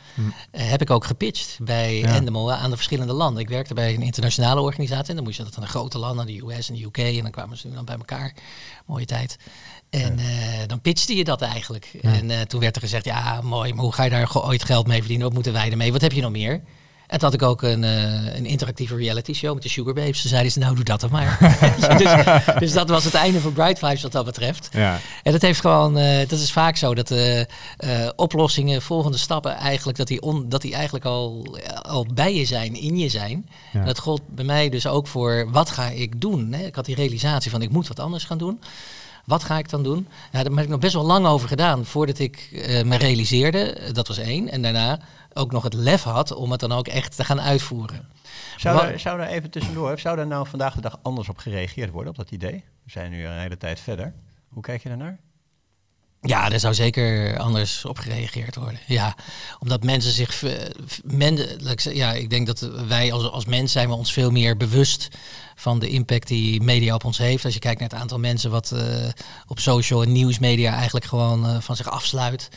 Eh, 0.52 0.70
heb 0.70 0.82
ik 0.82 0.90
ook 0.90 1.06
gepitcht 1.06 1.58
bij 1.62 1.98
Ja. 1.98 2.16
Endemol 2.16 2.54
aan 2.54 2.70
de 2.70 2.75
verschillende 2.75 3.13
landen. 3.13 3.42
Ik 3.42 3.50
werkte 3.50 3.74
bij 3.74 3.94
een 3.94 4.02
internationale 4.02 4.62
organisatie. 4.62 5.10
En 5.10 5.16
dan 5.16 5.24
moest 5.24 5.38
je 5.38 5.44
dat 5.44 5.56
aan 5.56 5.63
de 5.63 5.70
grote 5.70 5.98
landen, 5.98 6.25
de 6.25 6.42
US 6.46 6.70
en 6.70 6.75
de 6.75 6.84
UK. 6.84 6.98
En 6.98 7.22
dan 7.22 7.32
kwamen 7.32 7.58
ze 7.58 7.74
dan 7.74 7.86
bij 7.86 7.96
elkaar. 7.96 8.34
Mooie 8.86 9.06
tijd. 9.06 9.38
En 9.94 10.20
eh, 10.20 10.26
dan 10.68 10.82
pitchte 10.82 11.16
je 11.16 11.24
dat 11.24 11.42
eigenlijk. 11.42 11.92
En 12.02 12.32
eh, 12.32 12.42
toen 12.42 12.60
werd 12.60 12.76
er 12.76 12.82
gezegd, 12.82 13.06
ja 13.06 13.42
mooi, 13.42 13.74
maar 13.74 13.84
hoe 13.84 13.94
ga 13.94 14.04
je 14.04 14.10
daar 14.10 14.44
ooit 14.46 14.64
geld 14.64 14.88
mee 14.88 15.00
verdienen? 15.00 15.26
Wat 15.26 15.36
moeten 15.36 15.54
wij 15.54 15.72
ermee? 15.72 15.92
Wat 15.92 16.02
heb 16.02 16.12
je 16.12 16.22
nog 16.22 16.32
meer? 16.32 16.62
En 17.08 17.20
toen 17.20 17.30
had 17.30 17.34
ik 17.34 17.42
ook 17.42 17.62
een, 17.62 17.84
eh, 17.84 18.36
een 18.36 18.46
interactieve 18.46 18.96
reality 18.96 19.34
show 19.34 19.54
met 19.54 19.64
de 19.64 19.70
Sugar 19.70 19.94
Babes. 19.94 20.22
Toen 20.22 20.30
zeiden 20.30 20.52
ze, 20.52 20.60
nou 20.60 20.76
doe 20.76 20.84
dat 20.84 21.00
dan 21.02 21.12
maar. 21.12 21.38
dus, 21.98 22.12
dus 22.60 22.74
dat 22.74 22.90
was 22.90 23.04
het 23.04 23.14
einde 23.14 23.40
van 23.40 23.54
Bright 23.54 23.80
Vibes 23.80 24.02
wat 24.02 24.12
dat 24.12 24.26
betreft. 24.26 24.70
Ja. 24.72 25.00
En 25.24 25.32
dat 25.32 25.42
heeft 25.42 25.60
gewoon, 25.60 25.94
dat 26.28 26.32
is 26.32 26.52
vaak 26.52 26.78
zo, 26.78 26.96
dat 26.96 27.14
oplossingen, 28.16 28.82
volgende 28.82 29.18
stappen 29.18 29.56
eigenlijk, 29.56 29.98
dat 29.98 30.08
die, 30.08 30.22
on, 30.22 30.50
dat 30.50 30.62
die 30.62 30.74
eigenlijk 30.74 31.06
al, 31.06 31.58
al 31.82 32.06
bij 32.14 32.36
je 32.36 32.46
zijn, 32.46 32.76
in 32.76 32.98
je 32.98 33.10
zijn. 33.10 33.50
En 33.74 33.86
dat 33.86 34.00
gold 34.00 34.22
bij 34.28 34.46
mij 34.46 34.70
dus 34.70 34.88
ook 34.88 35.08
voor, 35.08 35.52
wat 35.52 35.70
ga 35.70 35.90
ik 35.90 36.22
doen? 36.22 36.54
Hè? 36.54 36.66
Ik 36.66 36.76
had 36.76 36.86
die 36.86 36.96
realisatie 36.96 37.52
van, 37.52 37.62
ik 37.62 37.72
moet 37.72 37.88
wat 37.88 38.00
anders 38.00 38.24
gaan 38.24 38.38
doen. 38.38 38.60
Wat 39.24 39.44
ga 39.44 39.58
ik 39.58 39.70
dan 39.70 39.84
doen? 39.84 40.08
Nou, 40.32 40.44
daar 40.44 40.53
heb 40.53 40.63
ik 40.63 40.70
nog 40.70 40.80
best 40.80 40.94
wel 40.94 41.06
lang 41.06 41.25
over 41.25 41.48
gedaan 41.48 41.86
voordat 41.86 42.20
ik 42.20 42.50
eh, 42.51 42.84
me 42.84 42.98
realiseerde. 42.98 43.92
Dat 43.92 44.08
was 44.08 44.18
één. 44.18 44.50
En 44.50 44.62
daarna 44.62 45.00
ook 45.34 45.51
nog 45.51 45.63
het 45.63 45.74
lef 45.74 46.03
had 46.03 46.32
om 46.32 46.51
het 46.51 46.60
dan 46.60 46.72
ook 46.72 46.88
echt 46.88 47.15
te 47.15 47.24
gaan 47.24 47.42
uitvoeren. 47.42 48.08
Zou, 48.58 48.88
er, 48.88 49.00
zou 49.00 49.20
er 49.20 49.27
even 49.27 49.50
tussendoor, 49.50 50.00
zou 50.00 50.20
er 50.20 50.27
nou 50.27 50.48
vandaag 50.48 50.75
de 50.75 50.82
dag 50.82 51.00
anders 51.01 51.30
op 51.30 51.38
gereageerd 51.38 51.92
worden 51.92 52.10
op 52.10 52.18
dat 52.18 52.32
idee? 52.32 52.63
We 52.84 52.92
zijn 52.92 53.12
nu 53.12 53.25
een 53.25 53.39
hele 53.39 53.58
tijd 53.58 53.80
verder. 53.80 54.13
Hoe 54.50 54.63
kijk 54.63 54.84
je 54.84 54.89
daarnaar? 54.89 55.20
Ja, 56.25 56.51
er 56.51 56.60
zou 56.60 56.74
zeker 56.74 57.38
anders 57.38 57.86
op 57.86 57.98
gereageerd 58.00 58.56
worden. 58.56 58.80
Ja, 58.88 59.15
omdat 59.60 59.84
mensen 59.84 60.12
zich. 60.12 60.44
eh, 60.44 60.51
Men, 61.03 61.39
ja, 61.94 62.13
ik 62.13 62.30
denk 62.30 62.48
dat 62.48 62.60
wij 62.88 63.12
als, 63.12 63.32
als 63.32 63.46
mens 63.46 63.72
zijn 63.72 63.88
we 63.88 63.96
ons 63.96 64.13
veel 64.13 64.32
meer 64.32 64.58
bewust 64.58 65.08
van 65.56 65.80
de 65.80 65.89
impact 65.89 66.27
die 66.27 66.62
media 66.62 66.94
op 66.94 67.03
ons 67.06 67.18
heeft. 67.18 67.46
Als 67.46 67.53
je 67.53 67.60
kijkt 67.60 67.80
naar 67.80 67.89
het 67.89 68.00
aantal 68.00 68.20
mensen 68.20 68.51
wat 68.51 68.72
eh, 68.72 68.86
op 69.48 69.60
social 69.60 70.03
en 70.03 70.12
nieuwsmedia 70.12 70.74
eigenlijk 70.74 71.06
gewoon 71.06 71.46
eh, 71.48 71.60
van 71.60 71.75
zich 71.75 71.89
afsluit. 71.89 72.50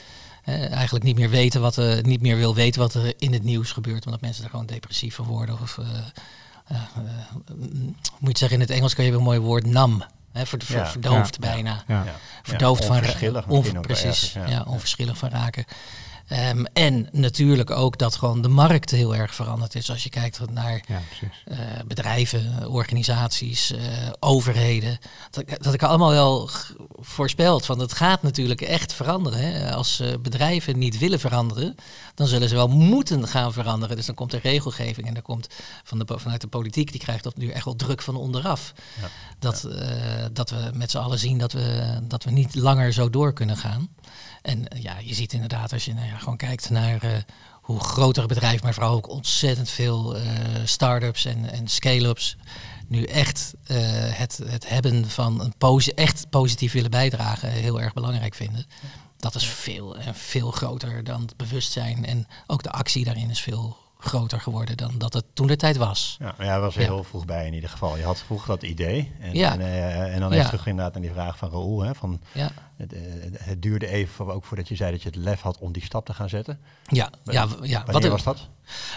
Eigenlijk 0.45 1.05
niet 1.05 1.17
meer 1.17 1.31
weten 1.31 1.61
wat 1.61 1.81
niet 2.03 2.21
meer 2.21 2.37
wil 2.37 2.55
weten 2.55 2.81
wat 2.81 2.95
er 2.95 3.15
in 3.19 3.33
het 3.33 3.43
nieuws 3.43 3.73
gebeurt, 3.73 4.05
omdat 4.05 4.21
mensen 4.21 4.45
er 4.45 4.51
gewoon 4.51 4.67
depressief 4.67 5.15
van 5.15 5.25
worden. 5.25 5.59
Of 5.63 5.79
mm, 7.57 7.97
moet 8.19 8.33
je 8.33 8.39
zeggen, 8.39 8.61
in 8.61 8.67
het 8.67 8.71
Engels 8.71 8.95
kan 8.95 9.05
je 9.05 9.13
een 9.13 9.23
mooi 9.23 9.39
woord 9.39 9.67
nam. 9.67 10.05
Hè, 10.37 10.47
verd- 10.47 10.67
Ja, 10.67 10.87
verdoofd 10.87 11.39
bijna. 11.39 11.83
Verdoofd 12.43 12.85
van 12.85 12.97
wel 13.73 13.83
precies, 13.83 14.33
ja. 14.33 14.63
onverschillig 14.67 15.19
van 15.19 15.29
raken. 15.29 15.65
Ehm, 16.27 16.65
en 16.73 17.09
natuurlijk 17.13 17.71
ook 17.71 17.99
dat 17.99 18.17
gewoon 18.17 18.43
de 18.43 18.49
markt 18.49 18.91
heel 18.91 19.17
erg 19.17 19.35
veranderd 19.35 19.75
is. 19.75 19.91
Als 19.91 20.03
je 20.03 20.09
kijkt 20.11 20.51
naar 20.51 20.83
ja, 20.89 21.03
eh, 21.45 21.59
bedrijven, 21.87 22.69
organisaties, 22.69 23.73
eh, 23.73 23.83
overheden. 24.21 24.99
Dat, 25.31 25.43
ik- 25.49 25.63
dat 25.63 25.75
ik 25.75 25.83
allemaal 25.83 26.11
wel 26.11 26.51
voorspeld 27.01 27.67
van 27.67 27.79
het 27.79 27.93
gaat 27.93 28.23
natuurlijk 28.23 28.61
echt 28.61 28.93
veranderen. 28.93 29.39
Hè. 29.53 29.75
Als 29.75 30.01
eh, 30.01 30.09
bedrijven 30.23 30.79
niet 30.79 30.99
willen 30.99 31.21
veranderen, 31.21 31.75
dan 32.15 32.27
zullen 32.27 32.49
ze 32.49 32.55
wel 32.55 32.69
moeten 32.69 33.29
gaan 33.29 33.53
veranderen. 33.53 33.97
Dus 33.97 34.07
dan 34.07 34.15
komt 34.15 34.33
er 34.33 34.41
regelgeving 34.43 35.07
en 35.07 35.15
dan 35.15 35.23
komt 35.23 35.49
van 35.85 35.99
de, 35.99 36.05
vanuit 36.19 36.41
de 36.41 36.47
politiek, 36.47 36.91
die 36.93 37.01
krijgt 37.01 37.25
dat 37.25 37.37
nu 37.37 37.51
echt 37.51 37.65
wel 37.65 37.77
druk 37.77 38.03
van 38.03 38.17
onderaf. 38.17 38.73
Ja. 39.01 39.09
Dat, 39.39 39.69
dat 40.33 40.51
we 40.51 40.71
met 40.75 40.91
z'n 40.91 40.99
allen 40.99 41.19
zien 41.19 41.39
dat 41.39 41.53
we, 41.53 41.99
dat 42.03 42.25
we 42.25 42.31
niet 42.31 42.55
langer 42.55 42.93
zo 42.93 43.11
door 43.11 43.33
kunnen 43.33 43.57
gaan. 43.57 43.89
En 44.47 44.69
eh, 44.69 44.83
ja, 44.83 44.99
je 44.99 45.15
ziet 45.15 45.33
inderdaad 45.33 45.73
als 45.73 45.85
je 45.85 45.95
nou 45.95 46.07
ja, 46.07 46.17
gewoon 46.19 46.37
kijkt 46.37 46.71
naar 46.71 47.03
eh, 47.03 47.11
hoe 47.63 47.81
grotere 47.81 48.27
bedrijven, 48.27 48.65
maar 48.65 48.75
vooral 48.75 48.95
ook 48.95 49.09
ontzettend 49.09 49.71
veel 49.71 50.17
eh 50.17 50.23
start-ups 50.65 51.25
en, 51.25 51.51
en 51.51 51.69
scale-ups 51.69 52.37
nu 52.89 53.05
echt 53.05 53.55
het, 53.67 54.41
het 54.47 54.69
hebben 54.69 55.11
van 55.11 55.41
een 55.41 55.95
echt 55.95 56.31
positief 56.31 56.73
willen 56.73 56.91
bijdragen 56.91 57.51
heel 57.51 57.81
erg 57.81 57.93
belangrijk 57.93 58.35
vinden. 58.35 58.67
Dat 59.17 59.35
is 59.35 59.47
veel 59.47 59.97
en 59.97 60.15
veel 60.15 60.51
groter 60.51 61.05
dan 61.05 61.21
het 61.21 61.37
bewustzijn. 61.37 62.05
En 62.05 62.27
ook 62.47 62.63
de 62.63 62.71
actie 62.71 63.05
daarin 63.05 63.31
is 63.31 63.41
veel 63.41 63.77
groter 64.07 64.41
geworden 64.41 64.77
dan 64.77 64.93
dat 64.99 65.13
het 65.13 65.25
toen 65.33 65.47
de 65.47 65.57
tijd 65.57 65.77
was. 65.77 66.17
Ja, 66.21 66.35
jij 66.39 66.61
was 66.61 66.75
er 66.75 66.81
Ja. 66.81 66.87
heel 66.87 67.05
vroeg 67.05 67.25
bij 67.25 67.47
in 67.47 67.55
ieder 67.55 67.71
geval. 67.71 67.97
Je 67.97 68.03
had 68.05 68.19
vroeg 68.19 68.47
dat 68.47 68.63
idee. 68.63 69.13
En, 69.21 69.35
Ja. 69.35 69.53
en, 69.53 69.61
eh, 69.61 70.15
en 70.15 70.21
dan 70.21 70.31
Ja. 70.31 70.37
even 70.37 70.51
terug 70.51 70.67
inderdaad 70.67 70.93
naar 70.93 71.03
die 71.03 71.13
vraag 71.13 71.39
van 71.39 71.51
Raoul. 71.51 71.81
Hè, 71.83 71.95
van, 71.95 72.21
Ja, 72.33 72.51
het, 72.77 72.93
eh, 72.93 73.01
het 73.39 73.63
duurde 73.63 73.87
even 73.89 74.15
voor- 74.15 74.33
ook 74.33 74.45
voordat 74.45 74.69
je 74.69 74.75
zei 74.77 74.91
dat 74.91 75.03
je 75.03 75.09
het 75.09 75.19
lef 75.19 75.41
had 75.41 75.59
om 75.59 75.73
die 75.73 75.85
stap 75.85 76.07
te 76.07 76.15
gaan 76.15 76.29
zetten. 76.29 76.59
ja, 76.87 77.11
ja, 77.25 77.47
ja. 77.63 77.81
Ik- 77.87 78.07
was 78.11 78.23
dat? 78.23 78.49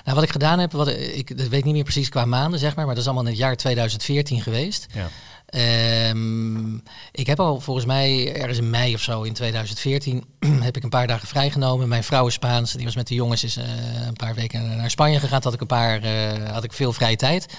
Nou, 0.04 0.16
wat 0.16 0.24
ik 0.24 0.32
gedaan 0.32 0.60
heb, 0.60 0.72
wat, 0.72 0.88
ik 0.88 1.38
dat 1.38 1.48
weet 1.48 1.64
niet 1.64 1.74
meer 1.74 1.84
precies 1.84 2.10
qua 2.10 2.26
maanden, 2.26 2.60
zeg 2.60 2.76
maar, 2.76 2.86
maar 2.86 2.94
dat 2.94 3.04
is 3.04 3.10
allemaal 3.10 3.26
in 3.26 3.30
het 3.32 3.40
jaar 3.42 3.56
2014 3.56 4.42
geweest. 4.42 4.88
Ja. 4.94 5.08
Ehm, 5.50 6.76
ik 7.12 7.28
heb 7.28 7.40
al 7.40 7.60
volgens 7.60 7.86
mij 7.86 8.36
ergens 8.36 8.58
in 8.58 8.70
mei 8.70 8.94
of 8.94 9.02
zo 9.02 9.22
in 9.22 9.34
2014 9.34 10.24
heb 10.68 10.78
ik 10.78 10.84
een 10.84 10.90
paar 10.90 11.08
dagen 11.08 11.28
vrijgenomen. 11.28 11.88
Mijn 11.88 12.04
vrouw 12.04 12.28
is 12.28 12.34
Spaans, 12.34 12.74
die 12.74 12.86
was 12.86 12.96
met 12.96 13.08
de 13.08 13.16
jongens 13.16 13.44
is, 13.44 13.58
eh, 13.58 13.66
een 14.08 14.14
paar 14.14 14.36
weken 14.36 14.78
naar 14.78 14.90
Spanje 14.90 15.20
gegaan. 15.20 15.42
Toen 15.42 15.52
had 15.52 15.54
ik 15.54 15.62
een 15.62 15.78
paar, 15.78 16.02
eh, 16.02 16.52
had 16.52 16.64
ik 16.64 16.74
veel 16.74 16.94
vrije 16.94 17.16
tijd. 17.16 17.58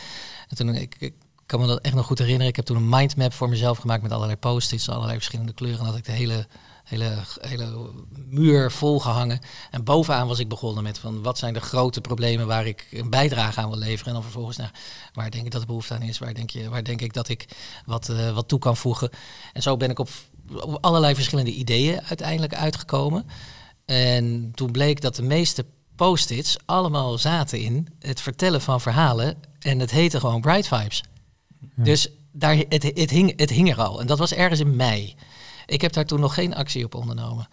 En 0.49 0.57
toen 0.57 0.75
ik, 0.75 0.97
ik 0.99 1.15
kan 1.47 1.61
me 1.61 1.67
dat 1.67 1.81
echt 1.81 1.95
nog 1.95 2.07
goed 2.07 2.19
herinneren. 2.19 2.49
Ik 2.49 2.57
heb 2.57 2.65
toen 2.65 2.77
een 2.77 2.89
mindmap 2.89 3.33
voor 3.33 3.49
mezelf 3.49 3.79
gemaakt 3.79 4.03
met 4.03 4.13
allerlei 4.13 4.39
post-its, 4.39 4.89
allerlei 4.89 5.17
verschillende 5.17 5.53
kleuren. 5.53 5.81
En 5.81 5.87
had 5.87 5.97
ik 5.97 6.05
de 6.05 6.13
hele 6.13 6.47
hele, 6.91 7.19
hele 7.41 7.91
muur 8.29 8.71
volgehangen. 8.71 9.41
En 9.71 9.85
bovenaan 9.85 10.27
was 10.27 10.39
ik 10.39 10.49
begonnen 10.49 10.83
met 10.83 10.99
van 10.99 11.23
wat 11.23 11.39
zijn 11.39 11.55
de 11.55 11.61
grote 11.61 12.01
problemen 12.01 12.47
waar 12.47 12.67
ik 12.67 12.89
een 12.91 13.11
bijdrage 13.11 13.61
aan 13.61 13.69
wil 13.69 13.79
leveren. 13.79 14.07
En 14.07 14.13
dan 14.13 14.23
vervolgens, 14.23 14.57
nou, 14.57 14.71
waar 15.13 15.31
denk 15.31 15.45
ik 15.45 15.51
dat 15.51 15.61
de 15.61 15.67
behoefte 15.67 15.95
aan 15.95 16.03
is? 16.03 16.19
Waar 16.19 16.35
denk, 16.35 16.51
je, 16.51 16.69
waar 16.69 16.85
denk 16.85 17.01
ik 17.01 17.13
dat 17.13 17.29
ik 17.29 17.49
wat, 17.87 18.09
eh, 18.09 18.35
wat 18.35 18.49
toe 18.49 18.59
kan 18.59 18.77
voegen? 18.77 19.11
En 19.53 19.63
zo 19.63 19.77
ben 19.77 19.91
ik 19.91 19.99
op, 19.99 20.09
op 20.61 20.79
allerlei 20.85 21.15
verschillende 21.15 21.53
ideeën 21.53 22.01
uiteindelijk 22.03 22.55
uitgekomen. 22.55 23.27
En 23.85 24.53
toen 24.55 24.71
bleek 24.71 25.01
dat 25.01 25.17
de 25.17 25.23
meeste 25.23 25.67
post-its 25.97 26.57
allemaal 26.67 27.19
zaten 27.19 27.59
in 27.59 27.89
het 27.99 28.21
vertellen 28.21 28.61
van 28.61 28.81
verhalen. 28.81 29.37
En 29.59 29.79
het 29.79 29.91
heette 29.91 30.21
gewoon 30.21 30.41
Bright 30.41 30.69
Vibes. 30.69 31.03
Dus 31.75 32.09
daar, 32.33 32.57
het, 32.69 32.83
het, 32.83 33.11
hing, 33.11 33.41
het 33.41 33.51
hing 33.51 33.71
er 33.71 33.83
al. 33.83 34.01
En 34.01 34.07
dat 34.07 34.19
was 34.19 34.33
ergens 34.33 34.61
in 34.61 34.77
mei. 34.77 35.17
Ik 35.71 35.81
heb 35.81 35.93
daar 35.93 36.05
toen 36.05 36.21
nog 36.21 36.35
geen 36.35 36.55
actie 36.55 36.85
op 36.85 36.95
ondernomen. 36.95 37.49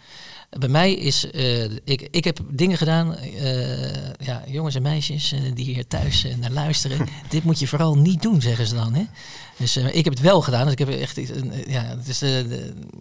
Bij 0.50 0.70
mij 0.70 0.94
is, 0.94 1.32
eh, 1.32 1.64
ik, 1.64 2.08
ik 2.12 2.24
heb 2.24 2.40
dingen 2.50 2.78
gedaan, 2.78 3.16
eh, 3.16 4.16
ja, 4.20 4.44
jongens 4.48 4.76
en 4.76 4.82
meisjes 4.82 5.32
eh, 5.32 5.40
die 5.54 5.66
hier 5.66 5.88
thuis 5.88 6.26
naar 6.40 6.52
luisteren. 6.52 7.08
dit 7.30 7.44
moet 7.44 7.60
je 7.60 7.68
vooral 7.68 7.96
niet 7.96 8.22
doen, 8.22 8.42
zeggen 8.42 8.68
ze 8.68 8.76
dan. 8.76 8.94
Hè? 8.94 9.04
Dus 9.58 9.78
ik 9.78 10.04
heb 10.04 10.14
het 10.14 10.24
wel 10.24 10.42
gedaan. 10.42 10.64
Dus 10.64 10.72
ik 10.72 10.80
heb 10.80 10.90
echt 10.90 11.16
ja, 11.68 11.84
het 11.84 12.08
is 12.08 12.24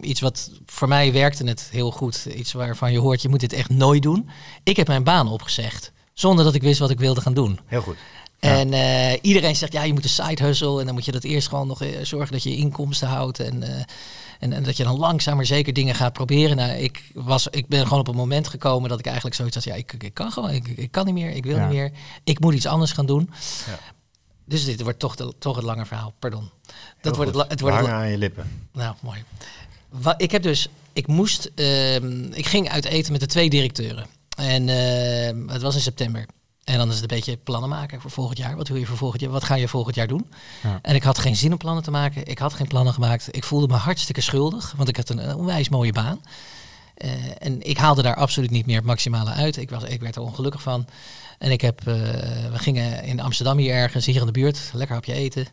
iets 0.00 0.20
wat 0.20 0.50
voor 0.66 0.88
mij 0.88 1.12
werkte 1.12 1.44
het 1.44 1.68
heel 1.70 1.90
goed. 1.90 2.26
Iets 2.36 2.52
waarvan 2.52 2.92
je 2.92 2.98
hoort, 2.98 3.22
je 3.22 3.28
moet 3.28 3.40
dit 3.40 3.52
echt 3.52 3.70
nooit 3.70 4.02
doen. 4.02 4.28
Ik 4.62 4.76
heb 4.76 4.86
mijn 4.86 5.04
baan 5.04 5.28
opgezegd, 5.28 5.92
zonder 6.14 6.44
dat 6.44 6.54
ik 6.54 6.62
wist 6.62 6.78
wat 6.78 6.90
ik 6.90 6.98
wilde 6.98 7.20
gaan 7.20 7.34
doen. 7.34 7.58
Heel 7.66 7.82
goed. 7.82 7.96
Ja. 8.40 8.58
En 8.58 9.18
iedereen 9.22 9.56
zegt, 9.56 9.72
ja, 9.72 9.82
je 9.82 9.92
moet 9.92 10.04
een 10.04 10.10
side 10.10 10.42
hustle. 10.44 10.80
En 10.80 10.84
dan 10.84 10.94
moet 10.94 11.04
je 11.04 11.12
dat 11.12 11.24
eerst 11.24 11.48
gewoon 11.48 11.66
nog 11.66 11.82
zorgen 12.02 12.32
dat 12.32 12.42
je 12.42 12.50
je 12.50 12.56
inkomsten 12.56 13.08
houdt. 13.08 13.40
En, 13.40 13.86
en, 14.38 14.52
en 14.52 14.62
dat 14.62 14.76
je 14.76 14.84
dan 14.84 14.98
langzaam 14.98 15.36
maar 15.36 15.46
zeker 15.46 15.72
dingen 15.72 15.94
gaat 15.94 16.12
proberen. 16.12 16.56
Nou, 16.56 16.70
ik, 16.72 17.10
was, 17.14 17.46
ik 17.50 17.68
ben 17.68 17.82
gewoon 17.82 17.98
op 17.98 18.08
een 18.08 18.14
moment 18.16 18.48
gekomen 18.48 18.88
dat 18.88 18.98
ik 18.98 19.06
eigenlijk 19.06 19.36
zoiets 19.36 19.54
had. 19.54 19.64
Ja, 19.64 19.74
ik, 19.74 19.92
ik 19.98 20.14
kan 20.14 20.32
gewoon, 20.32 20.50
ik, 20.50 20.68
ik 20.68 20.90
kan 20.90 21.04
niet 21.04 21.14
meer, 21.14 21.30
ik 21.30 21.44
wil 21.44 21.56
Ja. 21.56 21.66
niet 21.66 21.76
meer. 21.76 21.92
Ik 22.24 22.40
moet 22.40 22.54
iets 22.54 22.66
anders 22.66 22.92
gaan 22.92 23.06
doen. 23.06 23.30
Ja. 23.66 23.78
Dus 24.44 24.64
dit 24.64 24.82
wordt 24.82 24.98
toch, 24.98 25.16
de, 25.16 25.32
toch 25.38 25.56
het 25.56 25.64
lange 25.64 25.86
verhaal, 25.86 26.14
pardon. 26.18 26.40
Heel 26.66 26.74
Dat 27.00 27.16
wordt 27.16 27.30
het, 27.30 27.40
goed. 27.40 27.50
het 27.50 27.60
wordt 27.60 27.76
het 27.76 27.86
aan 27.86 28.10
je 28.10 28.18
lippen. 28.18 28.68
nou, 28.72 28.94
mooi. 29.00 29.24
Ik 30.16 30.30
heb 30.30 30.42
dus, 30.42 30.68
ik 30.92 31.06
moest, 31.06 31.50
ehm, 31.54 32.22
ik 32.32 32.46
ging 32.46 32.68
uit 32.70 32.84
eten 32.84 33.12
met 33.12 33.20
de 33.20 33.26
twee 33.26 33.50
directeuren. 33.50 34.06
En 34.36 34.68
ehm, 34.68 35.48
het 35.48 35.62
was 35.62 35.74
in 35.74 35.80
september. 35.80 36.26
En 36.66 36.78
dan 36.78 36.88
is 36.88 36.94
het 36.94 37.02
een 37.02 37.16
beetje 37.16 37.36
plannen 37.36 37.68
maken 37.68 38.00
voor 38.00 38.10
volgend 38.10 38.38
jaar. 38.38 38.56
Wat 38.56 38.68
wil 38.68 38.76
je 38.76 38.86
voor 38.86 38.96
volgend 38.96 39.20
jaar? 39.20 39.30
Wat 39.30 39.44
ga 39.44 39.54
je 39.54 39.68
volgend 39.68 39.94
jaar 39.94 40.06
doen? 40.06 40.26
Ja. 40.62 40.78
En 40.82 40.94
ik 40.94 41.02
had 41.02 41.18
geen 41.18 41.36
zin 41.36 41.52
om 41.52 41.58
plannen 41.58 41.82
te 41.82 41.90
maken. 41.90 42.26
Ik 42.26 42.38
had 42.38 42.54
geen 42.54 42.66
plannen 42.66 42.92
gemaakt. 42.94 43.28
Ik 43.30 43.44
voelde 43.44 43.66
me 43.66 43.74
hartstikke 43.74 44.20
schuldig, 44.20 44.74
want 44.76 44.88
ik 44.88 44.96
had 44.96 45.08
een 45.08 45.18
eh, 45.18 45.36
onwijs 45.36 45.68
mooie 45.68 45.92
baan. 45.92 46.20
Eh, 46.94 47.10
en 47.38 47.62
ik 47.62 47.78
haalde 47.78 48.02
daar 48.02 48.14
absoluut 48.14 48.50
niet 48.50 48.66
meer 48.66 48.76
het 48.76 48.84
maximale 48.84 49.30
uit. 49.30 49.56
Ik, 49.56 49.70
was, 49.70 49.82
ik 49.82 50.00
werd 50.00 50.16
er 50.16 50.22
ongelukkig 50.22 50.62
van. 50.62 50.86
En 51.38 51.50
ik 51.50 51.60
heb, 51.60 51.78
eh, 51.78 51.94
we 52.52 52.58
gingen 52.58 53.02
in 53.02 53.20
Amsterdam 53.20 53.58
hier 53.58 53.74
ergens, 53.74 54.06
hier 54.06 54.20
in 54.20 54.26
de 54.26 54.32
buurt, 54.32 54.70
lekker 54.72 54.94
hapje 54.94 55.12
eten. 55.12 55.46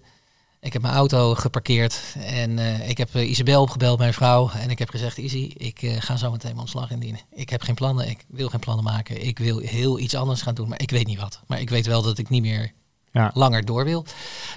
Ik 0.63 0.73
heb 0.73 0.81
mijn 0.81 0.93
auto 0.93 1.35
geparkeerd 1.35 2.01
en 2.19 2.59
eh, 2.59 2.89
ik 2.89 2.97
heb 2.97 3.15
eh, 3.15 3.29
Isabel 3.29 3.61
opgebeld, 3.61 3.99
mijn 3.99 4.13
vrouw. 4.13 4.49
En 4.49 4.69
ik 4.69 4.79
heb 4.79 4.89
gezegd, 4.89 5.17
Izzy, 5.17 5.51
ik 5.57 5.81
eh, 5.81 5.95
ga 5.99 6.15
zo 6.15 6.31
meteen 6.31 6.49
mijn 6.49 6.59
ontslag 6.61 6.91
indienen. 6.91 7.19
Ik 7.31 7.49
heb 7.49 7.61
geen 7.61 7.75
plannen, 7.75 8.09
ik 8.09 8.25
wil 8.27 8.49
geen 8.49 8.59
plannen 8.59 8.83
maken. 8.83 9.25
Ik 9.25 9.39
wil 9.39 9.57
heel 9.57 9.99
iets 9.99 10.15
anders 10.15 10.41
gaan 10.41 10.53
doen, 10.53 10.69
maar 10.69 10.81
ik 10.81 10.91
weet 10.91 11.07
niet 11.07 11.19
wat. 11.19 11.39
Maar 11.47 11.59
ik 11.59 11.69
weet 11.69 11.85
wel 11.85 12.01
dat 12.01 12.17
ik 12.17 12.29
niet 12.29 12.41
meer 12.41 12.71
Ja. 13.11 13.31
langer 13.33 13.65
door 13.65 13.83
wil. 13.83 14.05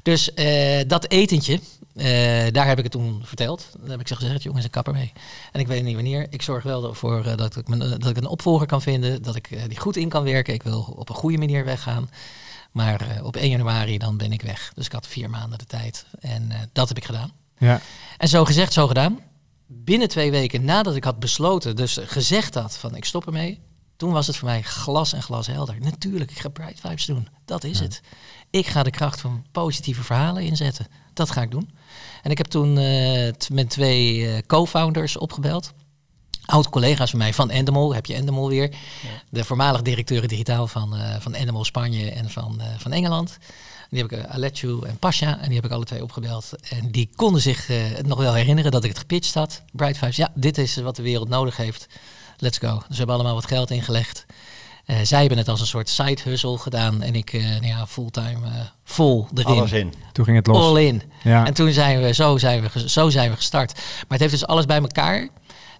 Dus 0.03 0.31
dat 0.87 1.09
etentje, 1.09 1.61
daar 2.53 2.67
heb 2.67 2.79
ik 2.79 2.85
het 2.85 2.93
toen 2.93 3.21
verteld. 3.25 3.69
Daar 3.81 3.91
heb 3.91 4.01
ik 4.01 4.09
ze 4.09 4.17
gezegd, 4.17 4.43
jongens, 4.43 4.65
ik 4.65 4.71
kap 4.71 4.87
ermee. 4.87 5.13
En 5.53 5.61
ik 5.61 5.67
weet 5.67 5.83
niet 5.85 5.95
wanneer. 5.95 6.27
Ik 6.31 6.43
zorg 6.43 6.63
wel 6.63 6.89
ervoor 6.89 7.37
dat, 7.37 7.57
ik 7.57 7.69
mijn, 7.69 7.81
dat 7.81 8.07
ik 8.07 8.17
een 8.17 8.27
opvolger 8.27 8.67
kan 8.67 8.83
vinden. 8.83 9.23
Dat 9.23 9.37
ik 9.37 9.49
die 9.69 9.79
goed 9.81 9.97
in 9.97 10.09
kan 10.09 10.25
werken. 10.25 10.55
Ik 10.55 10.63
wil 10.63 10.95
op 10.97 11.09
een 11.09 11.15
goede 11.15 11.39
manier 11.39 11.65
weggaan. 11.65 12.11
Maar 12.76 13.00
eh, 13.11 13.25
op 13.25 13.37
1 13.37 13.49
januari 13.50 13.99
dan 13.99 14.16
ben 14.16 14.33
ik 14.33 14.42
weg. 14.42 14.73
Dus 14.75 14.87
ik 14.87 14.92
had 14.92 15.06
vier 15.06 15.30
maanden 15.30 15.59
de 15.59 15.64
tijd. 15.64 16.06
En 16.21 16.50
eh, 16.52 16.59
dat 16.73 16.88
heb 16.88 16.97
ik 16.97 17.04
gedaan. 17.04 17.30
Ja. 17.59 17.80
En 18.18 18.28
zo 18.28 18.45
gezegd, 18.45 18.73
zo 18.73 18.87
gedaan. 18.87 19.21
Binnen 19.66 20.09
twee 20.09 20.30
weken 20.30 20.64
nadat 20.64 20.97
ik 20.97 21.04
had 21.04 21.18
besloten, 21.18 21.76
dus 21.76 21.99
gezegd 22.02 22.54
had 22.54 22.76
van 22.76 22.95
ik 22.97 23.04
stop 23.04 23.26
ermee. 23.26 23.61
Toen 23.97 24.12
was 24.12 24.26
het 24.26 24.37
voor 24.37 24.49
mij 24.49 24.62
glas 24.62 25.12
en 25.12 25.23
glas 25.23 25.47
helder. 25.47 25.76
Natuurlijk, 25.80 26.30
ik 26.30 26.38
ga 26.38 26.49
Bright 26.49 26.80
Vibes 26.80 27.04
doen. 27.04 27.28
Dat 27.45 27.64
is 27.64 27.78
het. 27.80 28.00
Ik 28.50 28.66
ga 28.66 28.83
de 28.83 28.90
kracht 28.90 29.21
van 29.21 29.45
positieve 29.52 30.02
verhalen 30.02 30.42
inzetten. 30.42 30.87
Dat 31.12 31.30
ga 31.30 31.42
ik 31.42 31.50
doen. 31.50 31.71
En 32.23 32.30
ik 32.30 32.38
heb 32.38 32.47
toen 32.47 32.75
t- 33.38 33.50
met 33.50 33.71
twee 33.71 34.28
eh, 34.33 34.38
co-founders 34.47 35.16
opgebeld. 35.16 35.73
Oud-collega's 36.47 37.11
van 37.11 37.19
mij 37.19 37.35
van 37.35 37.50
Endemol, 37.50 37.95
heb 37.95 38.07
je 38.07 38.15
Endemol 38.15 38.49
weer. 38.49 38.75
De 39.29 39.45
voormalig 39.45 39.83
directeuren 39.83 40.29
digitaal 40.29 40.67
van, 40.67 40.97
eh, 40.97 41.15
van 41.21 41.35
Endemol 41.35 41.65
Spanje 41.65 42.11
en 42.11 42.31
van, 42.31 42.61
eh, 42.61 42.67
van 42.79 42.93
Engeland. 42.93 43.38
Die 43.91 44.03
heb 44.03 44.12
ik, 44.12 44.19
uh, 44.19 44.35
Aletju 44.35 44.81
en 44.83 44.97
Pasha, 44.99 45.38
en 45.41 45.47
die 45.47 45.55
heb 45.55 45.65
ik 45.65 45.71
alle 45.71 45.85
twee 45.85 46.03
opgebeld. 46.03 46.53
En 46.69 46.91
die 46.91 47.11
konden 47.17 47.41
zich 47.41 47.69
eh, 47.69 47.76
het 47.83 48.07
nog 48.07 48.19
wel 48.19 48.35
herinneren 48.35 48.71
dat 48.71 48.85
ik 48.85 48.91
het 48.91 48.99
gepitcht 48.99 49.35
had. 49.35 49.62
Bright 49.73 49.99
Vibes, 49.99 50.17
ja, 50.17 50.31
dit 50.35 50.59
is 50.59 50.76
wat 50.76 50.97
de 50.97 51.03
wereld 51.03 51.29
nodig 51.29 51.57
heeft. 51.57 51.87
Let's 52.37 52.59
go. 52.59 52.75
Dus 52.75 52.88
we 52.88 52.97
hebben 52.97 53.15
allemaal 53.15 53.35
wat 53.35 53.47
geld 53.47 53.71
ingelegd. 53.71 54.26
Eh, 54.87 54.97
zij 55.03 55.21
hebben 55.21 55.38
het 55.38 55.49
als 55.49 55.61
een 55.61 55.67
soort 55.67 55.88
side 55.88 56.23
hustle 56.25 56.59
gedaan. 56.59 57.03
En 57.03 57.15
ik, 57.15 57.33
eh, 57.33 57.43
nou 57.43 57.67
ja, 57.67 57.87
fulltime, 57.87 58.47
eh, 58.47 58.53
vol 58.85 59.29
erin. 59.35 59.47
Alles 59.47 59.73
in. 59.73 59.93
Toen 60.12 60.25
ging 60.25 60.37
het 60.37 60.47
los. 60.47 60.57
All 60.57 60.85
in. 60.85 61.03
Ja. 61.23 61.47
En 61.47 61.55
toen 61.55 61.73
zijn 61.73 62.00
we, 62.00 62.15
zo 62.15 62.38
zijn 62.38 62.62
we, 62.62 62.88
zo 62.88 63.11
zijn 63.11 63.31
we 63.31 63.37
gestart. 63.37 63.75
Maar 63.75 64.05
het 64.09 64.21
heeft 64.21 64.33
dus 64.33 64.47
alles 64.47 64.65
bij 64.65 64.81
elkaar. 64.81 65.29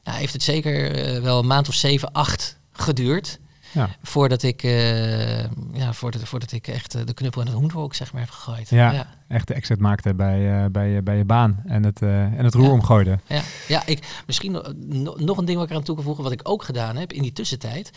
Nou, 0.07 0.19
heeft 0.19 0.33
het 0.33 0.43
zeker 0.43 0.93
eh, 0.93 1.23
wel 1.23 1.39
een 1.39 1.47
maand 1.47 1.69
of 1.69 1.75
zeven, 1.75 2.13
acht 2.13 2.59
geduurd. 2.73 3.39
Ja. 3.77 3.89
Voordat 4.03 4.43
ik, 4.43 4.63
eh, 4.63 5.39
ja, 5.73 5.93
voordat, 5.93 6.23
voordat 6.25 6.53
ik 6.53 6.69
echt 6.69 6.95
eh, 6.95 7.03
de 7.05 7.15
knuppel 7.15 7.41
in 7.41 7.47
het 7.47 7.57
hoenderhok 7.57 7.95
zeg 7.95 8.13
maar 8.13 8.23
heb 8.23 8.31
gegooid. 8.31 8.71
Ja. 8.71 8.93
ja. 8.93 9.07
Echt 9.29 9.47
de 9.49 9.55
exit 9.55 9.81
maakte 9.81 10.15
bij, 10.15 10.65
eh, 10.65 10.71
bij, 10.71 11.03
bij 11.03 11.17
je 11.17 11.25
baan 11.25 11.63
en 11.67 11.85
het, 11.85 12.03
en 12.03 12.45
het 12.45 12.55
roer 12.55 12.65
Ja. 12.65 12.71
omgooide. 12.71 13.19
Ja, 13.27 13.43
ja 13.69 13.83
ik, 13.87 14.23
misschien 14.27 14.53
no- 14.53 14.73
no- 14.77 15.15
nog 15.19 15.37
een 15.39 15.45
ding 15.45 15.57
wat 15.57 15.67
ik 15.67 15.71
eraan 15.73 15.83
toe 15.85 15.95
kan 15.95 16.05
voegen, 16.05 16.23
wat 16.25 16.33
ik 16.33 16.41
ook 16.43 16.63
gedaan 16.65 16.97
heb 16.97 17.13
in 17.13 17.23
die 17.23 17.33
tussentijd, 17.33 17.91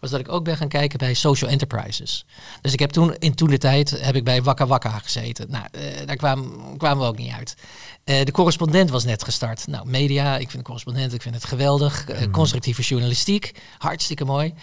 was 0.00 0.10
dat 0.10 0.20
ik 0.20 0.32
ook 0.32 0.44
ben 0.44 0.56
gaan 0.56 0.68
kijken 0.68 0.98
bij 0.98 1.14
social 1.14 1.50
enterprises. 1.50 2.26
Dus 2.60 2.72
ik 2.72 2.78
heb 2.78 2.90
toen, 2.90 3.14
in 3.18 3.34
toen 3.34 3.50
de 3.50 3.58
tijd, 3.58 4.00
heb 4.00 4.14
ik 4.16 4.24
bij 4.24 4.42
Wakka 4.42 4.66
Wakka 4.66 4.90
gezeten. 4.98 5.50
Nou, 5.50 5.64
daar 6.06 6.16
kwamen, 6.16 6.76
kwamen 6.76 7.02
we 7.02 7.08
ook 7.08 7.18
niet 7.18 7.32
uit. 7.32 7.56
De 8.04 8.32
correspondent 8.32 8.90
was 8.90 9.04
net 9.04 9.24
gestart. 9.24 9.66
Nou, 9.66 9.88
media, 9.88 10.34
ik 10.34 10.50
vind 10.50 10.52
de 10.58 10.62
correspondent, 10.62 11.12
ik 11.12 11.22
vind 11.22 11.34
het 11.34 11.44
geweldig. 11.44 12.08
Eh, 12.08 12.30
constructieve 12.30 12.82
journalistiek, 12.82 13.54
hartstikke 13.78 14.24
mooi. 14.24 14.54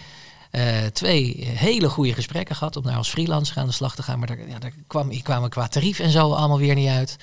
Eh, 0.54 0.86
twee 0.92 1.48
hele 1.54 1.88
goede 1.88 2.14
gesprekken 2.14 2.56
gehad 2.56 2.76
om 2.76 2.82
daar 2.82 2.96
als 2.96 3.08
freelancer 3.08 3.56
aan 3.56 3.66
de 3.66 3.72
slag 3.72 3.94
te 3.94 4.02
gaan. 4.02 4.18
Maar 4.18 4.28
daar, 4.28 4.48
ja, 4.48 4.58
daar 4.58 4.72
kwam, 4.86 5.22
kwamen 5.22 5.50
qua 5.50 5.68
tarief 5.68 5.98
en 5.98 6.10
zo 6.10 6.32
allemaal 6.32 6.58
weer 6.58 6.74
niet 6.74 6.88
uit. 6.88 7.16